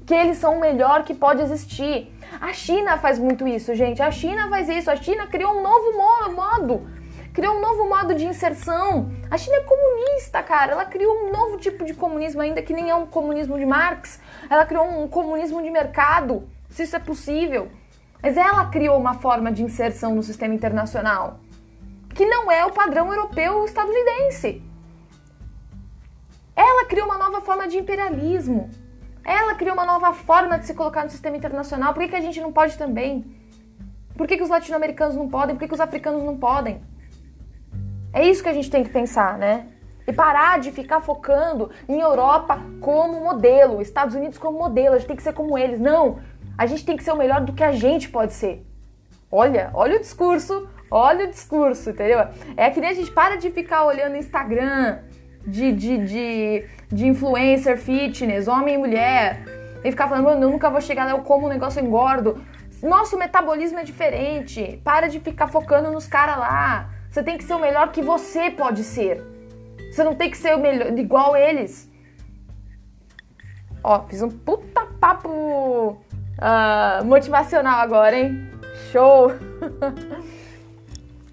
Que 0.04 0.12
eles 0.12 0.36
são 0.36 0.58
o 0.58 0.60
melhor 0.60 1.02
que 1.02 1.14
pode 1.14 1.40
existir. 1.40 2.12
A 2.38 2.52
China 2.52 2.98
faz 2.98 3.18
muito 3.18 3.48
isso, 3.48 3.74
gente. 3.74 4.02
A 4.02 4.10
China 4.10 4.50
faz 4.50 4.68
isso. 4.68 4.90
A 4.90 4.96
China 4.96 5.26
criou 5.28 5.52
um 5.56 5.62
novo 5.62 5.96
modo. 6.34 6.86
Criou 7.32 7.56
um 7.56 7.60
novo 7.60 7.88
modo 7.88 8.14
de 8.14 8.26
inserção. 8.26 9.10
A 9.30 9.38
China 9.38 9.56
é 9.56 9.60
comunista, 9.60 10.42
cara. 10.42 10.72
Ela 10.72 10.84
criou 10.84 11.26
um 11.26 11.32
novo 11.32 11.56
tipo 11.56 11.86
de 11.86 11.94
comunismo, 11.94 12.42
ainda 12.42 12.60
que 12.60 12.74
nem 12.74 12.90
é 12.90 12.94
um 12.94 13.06
comunismo 13.06 13.58
de 13.58 13.64
Marx. 13.64 14.20
Ela 14.50 14.66
criou 14.66 14.84
um 14.84 15.08
comunismo 15.08 15.62
de 15.62 15.70
mercado, 15.70 16.46
se 16.68 16.82
isso 16.82 16.96
é 16.96 16.98
possível. 16.98 17.70
Mas 18.22 18.36
ela 18.36 18.66
criou 18.66 18.98
uma 18.98 19.14
forma 19.14 19.52
de 19.52 19.62
inserção 19.62 20.14
no 20.14 20.22
sistema 20.22 20.54
internacional 20.54 21.40
que 22.16 22.24
não 22.24 22.50
é 22.50 22.64
o 22.64 22.72
padrão 22.72 23.12
europeu 23.12 23.64
estadunidense. 23.66 24.62
Ela 26.56 26.86
criou 26.86 27.06
uma 27.06 27.18
nova 27.18 27.42
forma 27.42 27.68
de 27.68 27.76
imperialismo. 27.76 28.70
Ela 29.22 29.54
criou 29.54 29.74
uma 29.74 29.84
nova 29.84 30.14
forma 30.14 30.58
de 30.58 30.66
se 30.66 30.72
colocar 30.72 31.04
no 31.04 31.10
sistema 31.10 31.36
internacional. 31.36 31.92
Por 31.92 32.02
que, 32.02 32.08
que 32.08 32.16
a 32.16 32.20
gente 32.22 32.40
não 32.40 32.50
pode 32.50 32.78
também? 32.78 33.36
Por 34.16 34.26
que, 34.26 34.38
que 34.38 34.42
os 34.42 34.48
latino-americanos 34.48 35.14
não 35.14 35.28
podem? 35.28 35.54
Por 35.54 35.60
que, 35.60 35.68
que 35.68 35.74
os 35.74 35.80
africanos 35.80 36.22
não 36.22 36.38
podem? 36.38 36.82
É 38.14 38.26
isso 38.26 38.42
que 38.42 38.48
a 38.48 38.54
gente 38.54 38.70
tem 38.70 38.82
que 38.82 38.88
pensar, 38.88 39.36
né? 39.36 39.66
E 40.06 40.12
parar 40.12 40.58
de 40.58 40.70
ficar 40.72 41.02
focando 41.02 41.70
em 41.86 42.00
Europa 42.00 42.58
como 42.80 43.20
modelo, 43.20 43.82
Estados 43.82 44.14
Unidos 44.14 44.38
como 44.38 44.58
modelo, 44.58 44.94
a 44.94 44.98
gente 44.98 45.08
tem 45.08 45.16
que 45.16 45.22
ser 45.22 45.34
como 45.34 45.58
eles. 45.58 45.78
Não! 45.78 46.18
A 46.56 46.66
gente 46.66 46.84
tem 46.84 46.96
que 46.96 47.04
ser 47.04 47.12
o 47.12 47.16
melhor 47.16 47.40
do 47.40 47.52
que 47.52 47.62
a 47.62 47.72
gente 47.72 48.08
pode 48.08 48.32
ser. 48.32 48.64
Olha, 49.30 49.70
olha 49.74 49.96
o 49.96 50.00
discurso, 50.00 50.68
olha 50.90 51.26
o 51.26 51.30
discurso, 51.30 51.90
entendeu? 51.90 52.20
É 52.56 52.70
que 52.70 52.80
nem 52.80 52.90
a 52.90 52.94
gente 52.94 53.10
para 53.10 53.36
de 53.36 53.50
ficar 53.50 53.84
olhando 53.84 54.16
Instagram 54.16 54.98
de, 55.46 55.72
de, 55.72 55.98
de, 55.98 56.64
de 56.88 57.06
influencer 57.06 57.78
fitness, 57.78 58.48
homem 58.48 58.74
e 58.74 58.78
mulher, 58.78 59.44
e 59.84 59.90
ficar 59.90 60.08
falando, 60.08 60.24
mano, 60.24 60.42
eu 60.42 60.50
nunca 60.50 60.68
vou 60.68 60.80
chegar 60.80 61.04
lá, 61.04 61.12
eu 61.12 61.18
como 61.18 61.46
um 61.46 61.48
negócio, 61.48 61.80
eu 61.80 61.84
engordo. 61.84 62.42
Nosso 62.82 63.16
metabolismo 63.16 63.78
é 63.78 63.84
diferente. 63.84 64.80
Para 64.84 65.06
de 65.06 65.20
ficar 65.20 65.46
focando 65.46 65.90
nos 65.90 66.06
caras 66.06 66.36
lá. 66.36 66.90
Você 67.10 67.22
tem 67.22 67.38
que 67.38 67.44
ser 67.44 67.54
o 67.54 67.58
melhor 67.58 67.92
que 67.92 68.02
você 68.02 68.50
pode 68.50 68.82
ser. 68.82 69.22
Você 69.90 70.02
não 70.04 70.14
tem 70.14 70.30
que 70.30 70.36
ser 70.36 70.54
o 70.54 70.58
melhor 70.58 70.96
igual 70.98 71.36
eles. 71.36 71.90
Ó, 73.82 74.02
fiz 74.08 74.20
um 74.20 74.28
puta 74.28 74.84
papo 75.00 76.02
uh, 76.38 77.04
motivacional 77.04 77.80
agora, 77.80 78.18
hein? 78.18 78.50
Show! 78.90 79.32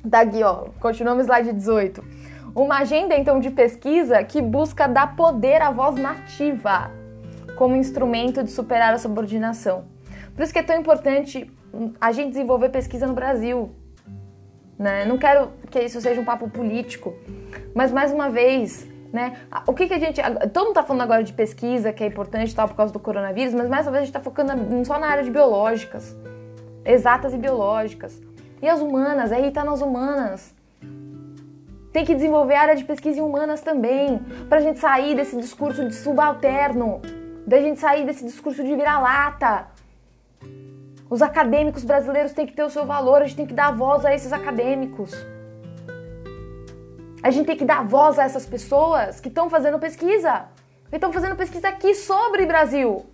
Daqui, 0.04 0.40
tá 0.42 0.52
ó, 0.52 0.66
continuamos 0.80 1.26
slide 1.26 1.54
18. 1.54 2.04
Uma 2.56 2.80
agenda, 2.80 3.16
então, 3.16 3.40
de 3.40 3.50
pesquisa 3.50 4.24
que 4.24 4.42
busca 4.42 4.88
dar 4.88 5.16
poder 5.16 5.62
à 5.62 5.72
voz 5.72 5.96
nativa 5.96 6.92
como 7.56 7.76
instrumento 7.76 8.44
de 8.44 8.52
superar 8.52 8.94
a 8.94 8.98
subordinação. 8.98 9.86
Por 10.36 10.44
isso 10.44 10.54
que 10.54 10.60
é 10.60 10.64
tão 10.64 10.80
importante 10.80 11.52
a 12.00 12.12
gente 12.12 12.30
desenvolver 12.30 12.70
pesquisa 12.70 13.08
no 13.08 13.14
Brasil. 13.14 13.72
Né? 14.78 15.06
Não 15.06 15.18
quero 15.18 15.52
que 15.70 15.80
isso 15.80 16.00
seja 16.02 16.20
um 16.20 16.26
papo 16.26 16.50
político, 16.50 17.16
mas 17.74 17.92
mais 17.92 18.12
uma 18.12 18.30
vez, 18.30 18.88
né? 19.14 19.38
O 19.68 19.74
que, 19.74 19.88
que 19.88 19.94
a 19.94 20.00
gente. 20.00 20.20
Todo 20.52 20.66
mundo 20.66 20.74
tá 20.74 20.82
falando 20.82 21.04
agora 21.04 21.24
de 21.24 21.32
pesquisa, 21.32 21.94
que 21.94 22.04
é 22.04 22.08
importante 22.08 22.54
tal 22.56 22.68
por 22.68 22.76
causa 22.76 22.92
do 22.92 22.98
coronavírus, 22.98 23.54
mas 23.54 23.70
mais 23.70 23.86
uma 23.86 23.92
vez 23.92 24.02
a 24.02 24.06
gente 24.06 24.14
tá 24.14 24.20
focando 24.20 24.52
só 24.86 24.98
na 24.98 25.06
área 25.06 25.24
de 25.24 25.30
biológicas, 25.30 26.18
exatas 26.84 27.32
e 27.32 27.38
biológicas. 27.38 28.20
E 28.60 28.68
as 28.68 28.82
humanas, 28.82 29.32
aí 29.32 29.52
tá 29.52 29.64
nas 29.64 29.82
humanas. 29.82 30.56
Tem 31.92 32.04
que 32.04 32.16
desenvolver 32.16 32.56
a 32.56 32.62
área 32.62 32.76
de 32.76 32.84
pesquisa 32.84 33.20
em 33.20 33.22
humanas 33.22 33.62
também, 33.62 34.18
pra 34.50 34.60
gente 34.60 34.80
sair 34.80 35.16
desse 35.16 35.38
discurso 35.38 35.88
de 35.88 35.94
subalterno, 35.94 37.00
da 37.46 37.62
gente 37.62 37.80
sair 37.80 38.04
desse 38.08 38.26
discurso 38.26 38.64
de 38.64 38.76
vira-lata. 38.76 39.68
Os 41.08 41.22
acadêmicos 41.22 41.84
brasileiros 41.84 42.34
têm 42.34 42.48
que 42.48 42.54
ter 42.54 42.64
o 42.64 42.70
seu 42.70 42.84
valor, 42.84 43.22
a 43.22 43.26
gente 43.26 43.36
tem 43.36 43.46
que 43.46 43.54
dar 43.54 43.72
voz 43.76 44.04
a 44.04 44.16
esses 44.16 44.34
acadêmicos. 44.34 45.14
A 47.24 47.32
gente 47.32 47.46
tem 47.46 47.56
que 47.56 47.64
dar 47.64 47.86
voz 47.86 48.20
a 48.20 48.24
essas 48.24 48.46
pessoas 48.46 49.22
que 49.22 49.30
estão 49.30 49.50
fazendo 49.50 49.80
pesquisa. 49.80 50.48
Que 50.90 50.98
estão 50.98 51.14
fazendo 51.14 51.38
pesquisa 51.38 51.70
aqui 51.70 51.96
sobre 51.96 52.46
Brasil, 52.46 53.06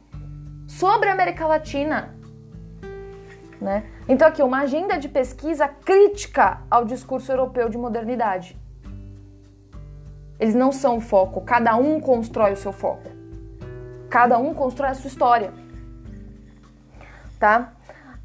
sobre 0.68 1.10
América 1.10 1.46
Latina. 1.46 2.16
Né? 3.62 3.86
Então, 4.08 4.28
aqui, 4.28 4.42
uma 4.42 4.62
agenda 4.62 4.98
de 4.98 5.08
pesquisa 5.08 5.68
crítica 5.68 6.62
ao 6.72 6.86
discurso 6.86 7.32
europeu 7.32 7.70
de 7.70 7.78
modernidade. 7.78 8.58
Eles 10.40 10.56
não 10.56 10.72
são 10.72 10.98
o 10.98 11.02
foco, 11.02 11.42
cada 11.42 11.76
um 11.76 12.00
constrói 12.00 12.54
o 12.54 12.58
seu 12.58 12.72
foco. 12.72 13.12
Cada 14.10 14.40
um 14.40 14.56
constrói 14.56 14.90
a 14.90 14.96
sua 14.96 15.08
história. 15.08 15.54
Tá? 17.38 17.74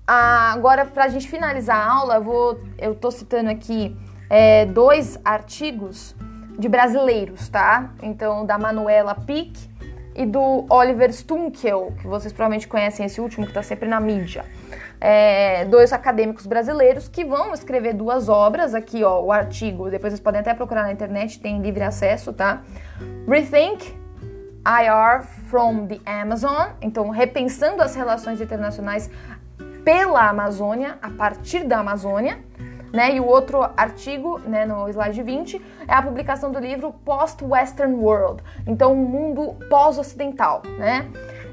Ah, 0.07 0.51
agora, 0.53 0.87
para 0.87 1.05
a 1.05 1.09
gente 1.09 1.28
finalizar 1.28 1.76
a 1.76 1.93
aula, 1.93 2.14
eu, 2.14 2.22
vou, 2.22 2.61
eu 2.78 2.95
tô 2.95 3.11
citando 3.11 3.51
aqui 3.51 3.95
é, 4.35 4.66
dois 4.66 5.16
artigos 5.24 6.12
de 6.59 6.68
brasileiros, 6.68 7.49
tá? 7.49 7.93
Então, 8.03 8.45
da 8.45 8.59
Manuela 8.59 9.14
Pick 9.14 9.57
e 10.12 10.26
do 10.26 10.66
Oliver 10.68 11.12
Stunkel, 11.12 11.93
que 12.01 12.09
vocês 12.09 12.32
provavelmente 12.32 12.66
conhecem 12.66 13.07
esse 13.07 13.20
último, 13.20 13.45
que 13.47 13.53
está 13.53 13.62
sempre 13.62 13.89
na 13.89 14.01
mídia. 14.01 14.45
É, 15.01 15.64
dois 15.66 15.93
acadêmicos 15.93 16.47
brasileiros 16.47 17.07
que 17.07 17.24
vão 17.24 17.55
escrever 17.55 17.95
duas 17.95 18.28
obras. 18.28 18.74
Aqui, 18.74 19.05
ó, 19.05 19.22
o 19.22 19.30
artigo, 19.30 19.89
depois 19.89 20.12
vocês 20.12 20.20
podem 20.20 20.41
até 20.41 20.53
procurar 20.53 20.82
na 20.82 20.91
internet, 20.91 21.39
tem 21.39 21.62
livre 21.62 21.85
acesso, 21.85 22.32
tá? 22.32 22.62
Rethink 23.28 23.97
IR 24.66 25.22
from 25.49 25.87
the 25.87 26.01
Amazon. 26.05 26.70
Então, 26.82 27.09
repensando 27.09 27.80
as 27.80 27.95
relações 27.95 28.41
internacionais 28.41 29.09
pela 29.85 30.28
Amazônia, 30.28 30.99
a 31.01 31.11
partir 31.11 31.62
da 31.62 31.78
Amazônia 31.78 32.43
né? 32.95 33.16
E 33.16 33.20
o 33.20 33.26
outro 33.26 33.61
artigo, 33.76 34.38
né, 34.47 34.64
no 34.64 34.88
slide 34.88 35.20
20, 35.20 35.61
é 35.88 35.92
a 35.92 36.01
publicação 36.01 36.53
do 36.53 36.61
livro 36.61 36.95
Post-Western 37.05 37.95
World, 37.97 38.42
então 38.66 38.92
um 38.92 39.05
mundo 39.05 39.57
pós-ocidental, 39.68 40.62
né? 40.78 41.07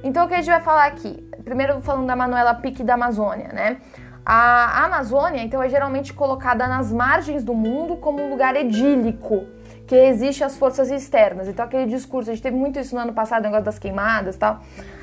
Então 0.04 0.26
o 0.26 0.28
que 0.28 0.36
a 0.36 0.38
gente 0.38 0.52
vai 0.52 0.62
falar 0.62 0.86
aqui? 0.86 1.28
Primeiro 1.44 1.82
falando 1.82 2.06
da 2.06 2.16
Manuela 2.16 2.54
Pique 2.54 2.84
da 2.84 2.94
Amazônia, 2.94 3.50
né? 3.50 3.78
A 4.24 4.86
Amazônia, 4.86 5.42
então, 5.42 5.64
é 5.64 5.68
geralmente 5.68 6.14
colocada 6.14 6.68
nas 6.68 6.92
margens 6.92 7.44
do 7.44 7.56
mundo 7.56 7.98
como 7.98 8.22
um 8.22 8.30
lugar 8.30 8.56
edílico, 8.56 9.48
que 9.88 9.96
existe 9.96 10.44
as 10.44 10.56
forças 10.58 10.92
externas. 10.92 11.48
Então, 11.48 11.66
aquele 11.66 11.88
discurso, 11.88 12.30
a 12.30 12.34
gente 12.34 12.44
teve 12.44 12.56
muito 12.56 12.80
isso 12.80 12.94
no 12.94 13.02
ano 13.02 13.14
passado, 13.14 13.40
o 13.40 13.44
negócio 13.46 13.66
das 13.66 13.80
queimadas 13.80 14.36
e 14.36 14.38
tal. 14.38 14.60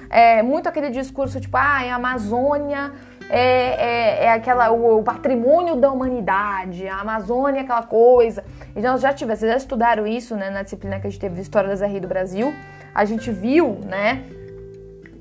É, 0.09 0.41
muito 0.43 0.69
aquele 0.69 0.89
discurso 0.89 1.41
tipo, 1.41 1.57
ah, 1.57 1.81
a 1.81 1.95
Amazônia 1.97 2.93
é, 3.29 3.41
é, 3.41 4.25
é 4.25 4.33
aquela, 4.33 4.71
o, 4.71 4.99
o, 4.99 5.03
patrimônio 5.03 5.77
da 5.77 5.91
humanidade, 5.91 6.89
a 6.89 7.01
Amazônia 7.01 7.61
é 7.61 7.63
aquela 7.63 7.83
coisa. 7.83 8.45
E 8.75 8.81
nós 8.81 9.01
já 9.01 9.13
tivemos, 9.13 9.41
vocês 9.41 9.53
já 9.53 9.59
estudaram 9.59 10.07
isso 10.07 10.35
né, 10.35 10.51
na 10.51 10.63
disciplina 10.63 10.99
que 10.99 11.07
a 11.07 11.11
gente 11.11 11.21
teve 11.21 11.35
de 11.35 11.43
História 11.43 11.69
das 11.69 11.83
RI 11.83 12.01
do 12.01 12.09
Brasil. 12.09 12.55
A 12.95 13.05
gente 13.05 13.31
viu 13.31 13.81
né, 13.85 14.25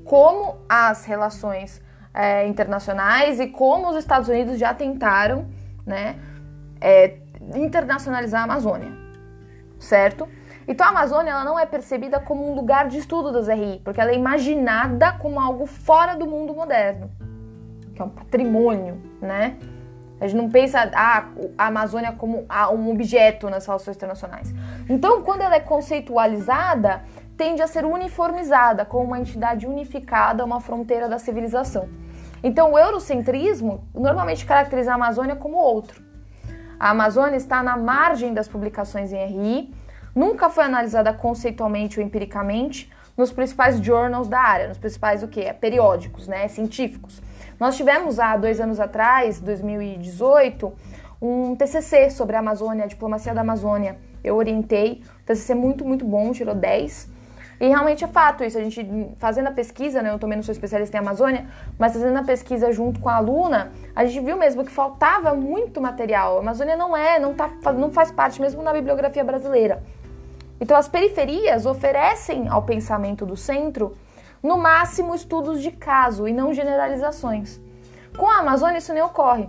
como 0.04 0.56
as 0.68 1.04
relações 1.04 1.82
é, 2.14 2.46
internacionais 2.46 3.40
e 3.40 3.48
como 3.48 3.90
os 3.90 3.96
Estados 3.96 4.28
Unidos 4.28 4.58
já 4.58 4.72
tentaram 4.72 5.46
né, 5.86 6.16
é, 6.80 7.16
internacionalizar 7.54 8.40
a 8.40 8.44
Amazônia, 8.44 8.90
certo? 9.78 10.26
Então 10.66 10.86
a 10.86 10.90
Amazônia 10.90 11.30
ela 11.30 11.44
não 11.44 11.58
é 11.58 11.66
percebida 11.66 12.20
como 12.20 12.50
um 12.50 12.54
lugar 12.54 12.88
de 12.88 12.98
estudo 12.98 13.32
das 13.32 13.48
RI, 13.48 13.80
porque 13.84 14.00
ela 14.00 14.10
é 14.10 14.14
imaginada 14.14 15.12
como 15.12 15.38
algo 15.38 15.66
fora 15.66 16.14
do 16.14 16.26
mundo 16.26 16.54
moderno 16.54 17.10
que 17.98 18.02
é 18.02 18.04
um 18.04 18.08
patrimônio, 18.08 19.02
né? 19.20 19.56
A 20.20 20.26
gente 20.26 20.36
não 20.40 20.48
pensa 20.48 20.90
ah, 20.94 21.28
a 21.56 21.66
Amazônia 21.66 22.12
como 22.12 22.46
um 22.72 22.90
objeto 22.90 23.50
nas 23.50 23.66
relações 23.66 23.96
internacionais. 23.96 24.54
Então, 24.88 25.22
quando 25.22 25.42
ela 25.42 25.56
é 25.56 25.60
conceitualizada, 25.60 27.02
tende 27.36 27.60
a 27.60 27.66
ser 27.66 27.84
uniformizada 27.84 28.84
como 28.84 29.04
uma 29.04 29.18
entidade 29.18 29.66
unificada, 29.66 30.44
uma 30.44 30.60
fronteira 30.60 31.08
da 31.08 31.18
civilização. 31.18 31.88
Então, 32.42 32.72
o 32.72 32.78
eurocentrismo 32.78 33.84
normalmente 33.94 34.46
caracteriza 34.46 34.92
a 34.92 34.94
Amazônia 34.94 35.36
como 35.36 35.56
outro. 35.56 36.02
A 36.78 36.90
Amazônia 36.90 37.36
está 37.36 37.62
na 37.62 37.76
margem 37.76 38.32
das 38.32 38.48
publicações 38.48 39.12
em 39.12 39.24
RI, 39.26 39.74
nunca 40.14 40.48
foi 40.48 40.64
analisada 40.64 41.12
conceitualmente 41.12 41.98
ou 41.98 42.06
empiricamente 42.06 42.90
nos 43.16 43.32
principais 43.32 43.80
journals 43.80 44.28
da 44.28 44.40
área, 44.40 44.68
nos 44.68 44.78
principais 44.78 45.24
o 45.24 45.28
quê? 45.28 45.52
Periódicos, 45.60 46.28
né, 46.28 46.46
científicos. 46.46 47.20
Nós 47.58 47.76
tivemos 47.76 48.20
há 48.20 48.36
dois 48.36 48.60
anos 48.60 48.78
atrás, 48.78 49.40
2018, 49.40 50.72
um 51.20 51.56
TCC 51.56 52.08
sobre 52.08 52.36
a 52.36 52.38
Amazônia, 52.38 52.84
a 52.84 52.86
diplomacia 52.86 53.34
da 53.34 53.40
Amazônia. 53.40 53.98
Eu 54.22 54.36
orientei, 54.36 55.02
TCC 55.26 55.56
muito, 55.56 55.84
muito 55.84 56.04
bom, 56.04 56.30
tirou 56.30 56.54
10. 56.54 57.10
E 57.60 57.66
realmente 57.66 58.04
é 58.04 58.06
fato 58.06 58.44
isso, 58.44 58.56
a 58.56 58.62
gente 58.62 58.86
fazendo 59.18 59.48
a 59.48 59.50
pesquisa, 59.50 60.00
né, 60.00 60.12
eu 60.12 60.18
também 60.20 60.36
não 60.36 60.44
sou 60.44 60.52
especialista 60.52 60.96
em 60.96 61.00
Amazônia, 61.00 61.48
mas 61.76 61.92
fazendo 61.92 62.16
a 62.16 62.22
pesquisa 62.22 62.70
junto 62.70 63.00
com 63.00 63.08
a 63.08 63.16
aluna, 63.16 63.72
a 63.96 64.04
gente 64.04 64.24
viu 64.24 64.36
mesmo 64.36 64.64
que 64.64 64.70
faltava 64.70 65.34
muito 65.34 65.80
material. 65.80 66.36
A 66.36 66.40
Amazônia 66.40 66.76
não 66.76 66.96
é, 66.96 67.18
não, 67.18 67.34
tá, 67.34 67.50
não 67.72 67.90
faz 67.90 68.12
parte 68.12 68.40
mesmo 68.40 68.62
na 68.62 68.72
bibliografia 68.72 69.24
brasileira. 69.24 69.82
Então 70.60 70.76
as 70.76 70.86
periferias 70.86 71.66
oferecem 71.66 72.46
ao 72.48 72.62
pensamento 72.62 73.26
do 73.26 73.36
centro 73.36 73.96
no 74.42 74.56
máximo 74.56 75.14
estudos 75.14 75.62
de 75.62 75.70
caso 75.70 76.28
e 76.28 76.32
não 76.32 76.52
generalizações. 76.54 77.60
Com 78.16 78.28
a 78.28 78.38
Amazônia 78.38 78.78
isso 78.78 78.92
nem 78.92 79.02
ocorre. 79.02 79.48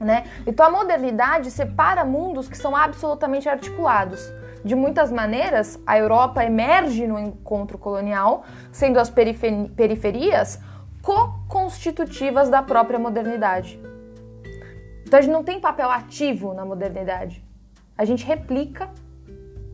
Né? 0.00 0.24
Então 0.46 0.66
a 0.66 0.70
modernidade 0.70 1.50
separa 1.50 2.04
mundos 2.04 2.48
que 2.48 2.56
são 2.56 2.74
absolutamente 2.74 3.48
articulados. 3.48 4.20
De 4.64 4.74
muitas 4.74 5.10
maneiras, 5.10 5.80
a 5.86 5.98
Europa 5.98 6.44
emerge 6.44 7.06
no 7.06 7.18
encontro 7.18 7.78
colonial, 7.78 8.44
sendo 8.70 8.98
as 8.98 9.10
periferias 9.10 10.60
co-constitutivas 11.02 12.48
da 12.48 12.62
própria 12.62 12.98
modernidade. 12.98 13.80
Então 15.04 15.18
a 15.18 15.22
gente 15.22 15.32
não 15.32 15.42
tem 15.42 15.60
papel 15.60 15.90
ativo 15.90 16.54
na 16.54 16.64
modernidade. 16.64 17.44
A 17.98 18.04
gente 18.04 18.24
replica 18.24 18.88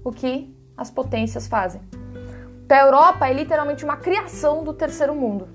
o 0.03 0.11
que 0.11 0.55
as 0.77 0.91
potências 0.91 1.47
fazem. 1.47 1.81
Então, 2.69 2.77
a 2.77 2.83
Europa 2.83 3.27
é 3.27 3.33
literalmente 3.33 3.83
uma 3.83 3.97
criação 3.97 4.63
do 4.63 4.75
terceiro 4.75 5.15
mundo. 5.15 5.49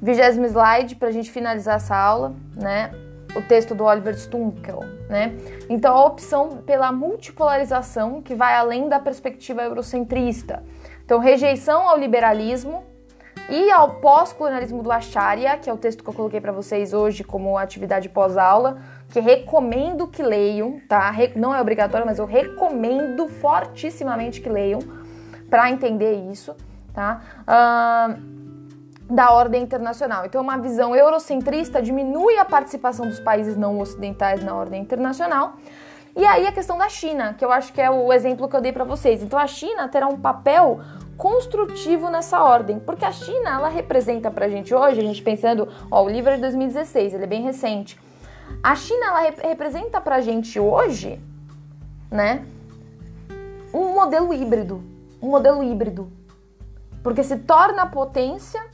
Vigésimo 0.00 0.46
slide 0.46 0.96
para 0.96 1.08
a 1.08 1.12
gente 1.12 1.30
finalizar 1.30 1.76
essa 1.76 1.94
aula, 1.94 2.34
né? 2.54 2.90
O 3.36 3.42
texto 3.42 3.74
do 3.74 3.84
Oliver 3.84 4.16
Stunkel, 4.16 4.80
né? 5.10 5.36
Então, 5.68 5.94
a 5.94 6.06
opção 6.06 6.62
pela 6.64 6.90
multipolarização 6.90 8.22
que 8.22 8.34
vai 8.34 8.54
além 8.54 8.88
da 8.88 8.98
perspectiva 8.98 9.62
eurocentrista. 9.62 10.64
Então, 11.04 11.18
rejeição 11.18 11.86
ao 11.86 11.98
liberalismo 11.98 12.82
e 13.50 13.70
ao 13.70 13.96
pós-colonialismo 13.96 14.82
do 14.82 14.90
Acharya, 14.90 15.58
que 15.58 15.68
é 15.68 15.72
o 15.74 15.76
texto 15.76 16.02
que 16.02 16.08
eu 16.08 16.14
coloquei 16.14 16.40
para 16.40 16.50
vocês 16.50 16.94
hoje 16.94 17.22
como 17.22 17.58
atividade 17.58 18.08
pós-aula 18.08 18.80
que 19.10 19.20
recomendo 19.20 20.06
que 20.06 20.22
leiam, 20.22 20.80
tá? 20.88 21.12
Não 21.34 21.54
é 21.54 21.60
obrigatório, 21.60 22.06
mas 22.06 22.18
eu 22.18 22.26
recomendo 22.26 23.28
fortissimamente 23.28 24.40
que 24.40 24.48
leiam 24.48 24.80
para 25.48 25.70
entender 25.70 26.14
isso, 26.30 26.54
tá? 26.92 27.20
Uh, 27.42 28.36
da 29.08 29.30
ordem 29.30 29.62
internacional. 29.62 30.26
Então, 30.26 30.42
uma 30.42 30.58
visão 30.58 30.94
eurocentrista 30.94 31.80
diminui 31.80 32.36
a 32.38 32.44
participação 32.44 33.06
dos 33.06 33.20
países 33.20 33.56
não 33.56 33.78
ocidentais 33.78 34.42
na 34.42 34.54
ordem 34.54 34.82
internacional. 34.82 35.54
E 36.16 36.24
aí 36.24 36.46
a 36.46 36.52
questão 36.52 36.78
da 36.78 36.88
China, 36.88 37.34
que 37.34 37.44
eu 37.44 37.52
acho 37.52 37.72
que 37.72 37.80
é 37.80 37.90
o 37.90 38.12
exemplo 38.12 38.48
que 38.48 38.56
eu 38.56 38.60
dei 38.60 38.72
para 38.72 38.84
vocês. 38.84 39.22
Então, 39.22 39.38
a 39.38 39.46
China 39.46 39.86
terá 39.86 40.08
um 40.08 40.18
papel 40.18 40.80
construtivo 41.16 42.10
nessa 42.10 42.42
ordem, 42.42 42.78
porque 42.78 43.04
a 43.04 43.12
China 43.12 43.50
ela 43.50 43.68
representa 43.68 44.30
para 44.30 44.46
a 44.46 44.48
gente 44.48 44.74
hoje, 44.74 45.00
a 45.00 45.02
gente 45.02 45.22
pensando, 45.22 45.68
ó, 45.90 46.02
o 46.02 46.08
livro 46.08 46.30
é 46.32 46.34
de 46.36 46.42
2016, 46.42 47.14
ele 47.14 47.24
é 47.24 47.26
bem 47.26 47.42
recente. 47.42 47.98
A 48.62 48.74
China 48.74 49.06
ela 49.06 49.20
rep 49.20 49.40
representa 49.40 50.00
pra 50.00 50.20
gente 50.20 50.58
hoje, 50.58 51.20
né, 52.10 52.44
um 53.72 53.94
modelo 53.94 54.32
híbrido, 54.32 54.82
um 55.20 55.30
modelo 55.30 55.62
híbrido. 55.62 56.10
Porque 57.02 57.22
se 57.22 57.36
torna 57.38 57.86
potência 57.86 58.64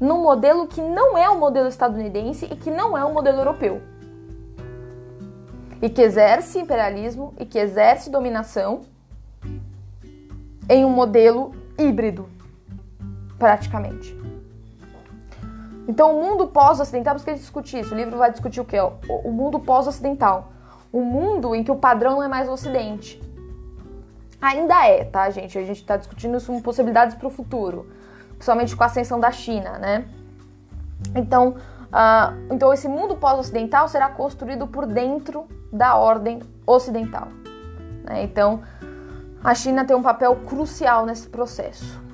num 0.00 0.22
modelo 0.22 0.66
que 0.66 0.80
não 0.80 1.16
é 1.16 1.28
o 1.28 1.38
modelo 1.38 1.68
estadunidense 1.68 2.46
e 2.46 2.56
que 2.56 2.70
não 2.70 2.96
é 2.96 3.04
o 3.04 3.14
modelo 3.14 3.38
europeu. 3.38 3.80
E 5.80 5.88
que 5.88 6.02
exerce 6.02 6.58
imperialismo 6.58 7.34
e 7.38 7.46
que 7.46 7.58
exerce 7.58 8.10
dominação 8.10 8.82
em 10.68 10.84
um 10.84 10.90
modelo 10.90 11.52
híbrido, 11.78 12.28
praticamente. 13.38 14.25
Então, 15.88 16.16
o 16.16 16.22
mundo 16.22 16.48
pós-ocidental, 16.48 17.14
por 17.14 17.16
isso 17.18 17.24
que 17.24 17.30
ele 17.30 17.38
discute 17.38 17.78
isso, 17.78 17.94
o 17.94 17.96
livro 17.96 18.18
vai 18.18 18.30
discutir 18.30 18.60
o 18.60 18.64
que? 18.64 18.78
O 18.80 19.30
mundo 19.30 19.60
pós-ocidental. 19.60 20.52
O 20.92 21.00
mundo 21.00 21.54
em 21.54 21.62
que 21.62 21.70
o 21.70 21.76
padrão 21.76 22.16
não 22.16 22.22
é 22.22 22.28
mais 22.28 22.48
o 22.48 22.52
ocidente. 22.52 23.22
Ainda 24.40 24.86
é, 24.86 25.04
tá, 25.04 25.30
gente? 25.30 25.58
A 25.58 25.64
gente 25.64 25.80
está 25.80 25.96
discutindo 25.96 26.36
isso 26.36 26.46
como 26.46 26.62
possibilidades 26.62 27.14
para 27.14 27.26
o 27.26 27.30
futuro, 27.30 27.86
principalmente 28.32 28.76
com 28.76 28.82
a 28.82 28.86
ascensão 28.86 29.18
da 29.18 29.30
China, 29.30 29.78
né? 29.78 30.06
Então, 31.14 31.50
uh, 31.50 32.52
então 32.52 32.72
esse 32.72 32.88
mundo 32.88 33.16
pós-ocidental 33.16 33.88
será 33.88 34.08
construído 34.08 34.66
por 34.66 34.86
dentro 34.86 35.46
da 35.72 35.96
ordem 35.96 36.40
ocidental. 36.66 37.28
Né? 38.04 38.24
Então, 38.24 38.62
a 39.42 39.54
China 39.54 39.84
tem 39.84 39.96
um 39.96 40.02
papel 40.02 40.36
crucial 40.46 41.06
nesse 41.06 41.28
processo. 41.28 42.05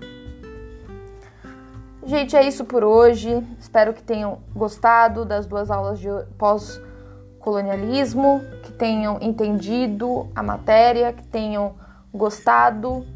Gente, 2.05 2.35
é 2.35 2.45
isso 2.45 2.65
por 2.65 2.83
hoje. 2.83 3.47
Espero 3.61 3.95
que 3.95 4.03
tenham 4.03 4.41
gostado 4.53 5.25
das 5.25 5.47
duas 5.47 5.71
aulas 5.71 6.01
de 6.01 6.09
pós-colonialismo, 6.37 8.43
que 8.65 8.73
tenham 8.73 9.19
entendido 9.21 10.29
a 10.35 10.43
matéria, 10.43 11.13
que 11.13 11.25
tenham 11.25 11.77
gostado 12.13 13.07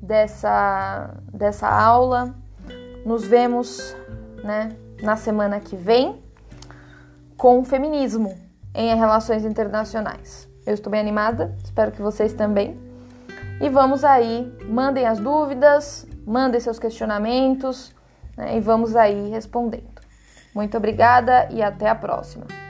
dessa, 0.00 1.12
dessa 1.32 1.68
aula. 1.68 2.36
Nos 3.04 3.26
vemos 3.26 3.96
né, 4.44 4.76
na 5.02 5.16
semana 5.16 5.58
que 5.58 5.74
vem 5.74 6.22
com 7.36 7.58
o 7.58 7.64
feminismo 7.64 8.32
em 8.72 8.94
relações 8.94 9.44
internacionais. 9.44 10.48
Eu 10.64 10.74
estou 10.74 10.88
bem 10.88 11.00
animada, 11.00 11.52
espero 11.64 11.90
que 11.90 12.00
vocês 12.00 12.32
também. 12.32 12.78
E 13.60 13.68
vamos 13.68 14.04
aí, 14.04 14.56
mandem 14.68 15.04
as 15.04 15.18
dúvidas, 15.18 16.06
mandem 16.24 16.60
seus 16.60 16.78
questionamentos 16.78 17.95
né, 18.36 18.56
e 18.56 18.60
vamos 18.60 18.94
aí 18.94 19.30
respondendo. 19.30 20.00
Muito 20.54 20.76
obrigada 20.76 21.48
e 21.50 21.62
até 21.62 21.88
a 21.88 21.94
próxima. 21.94 22.65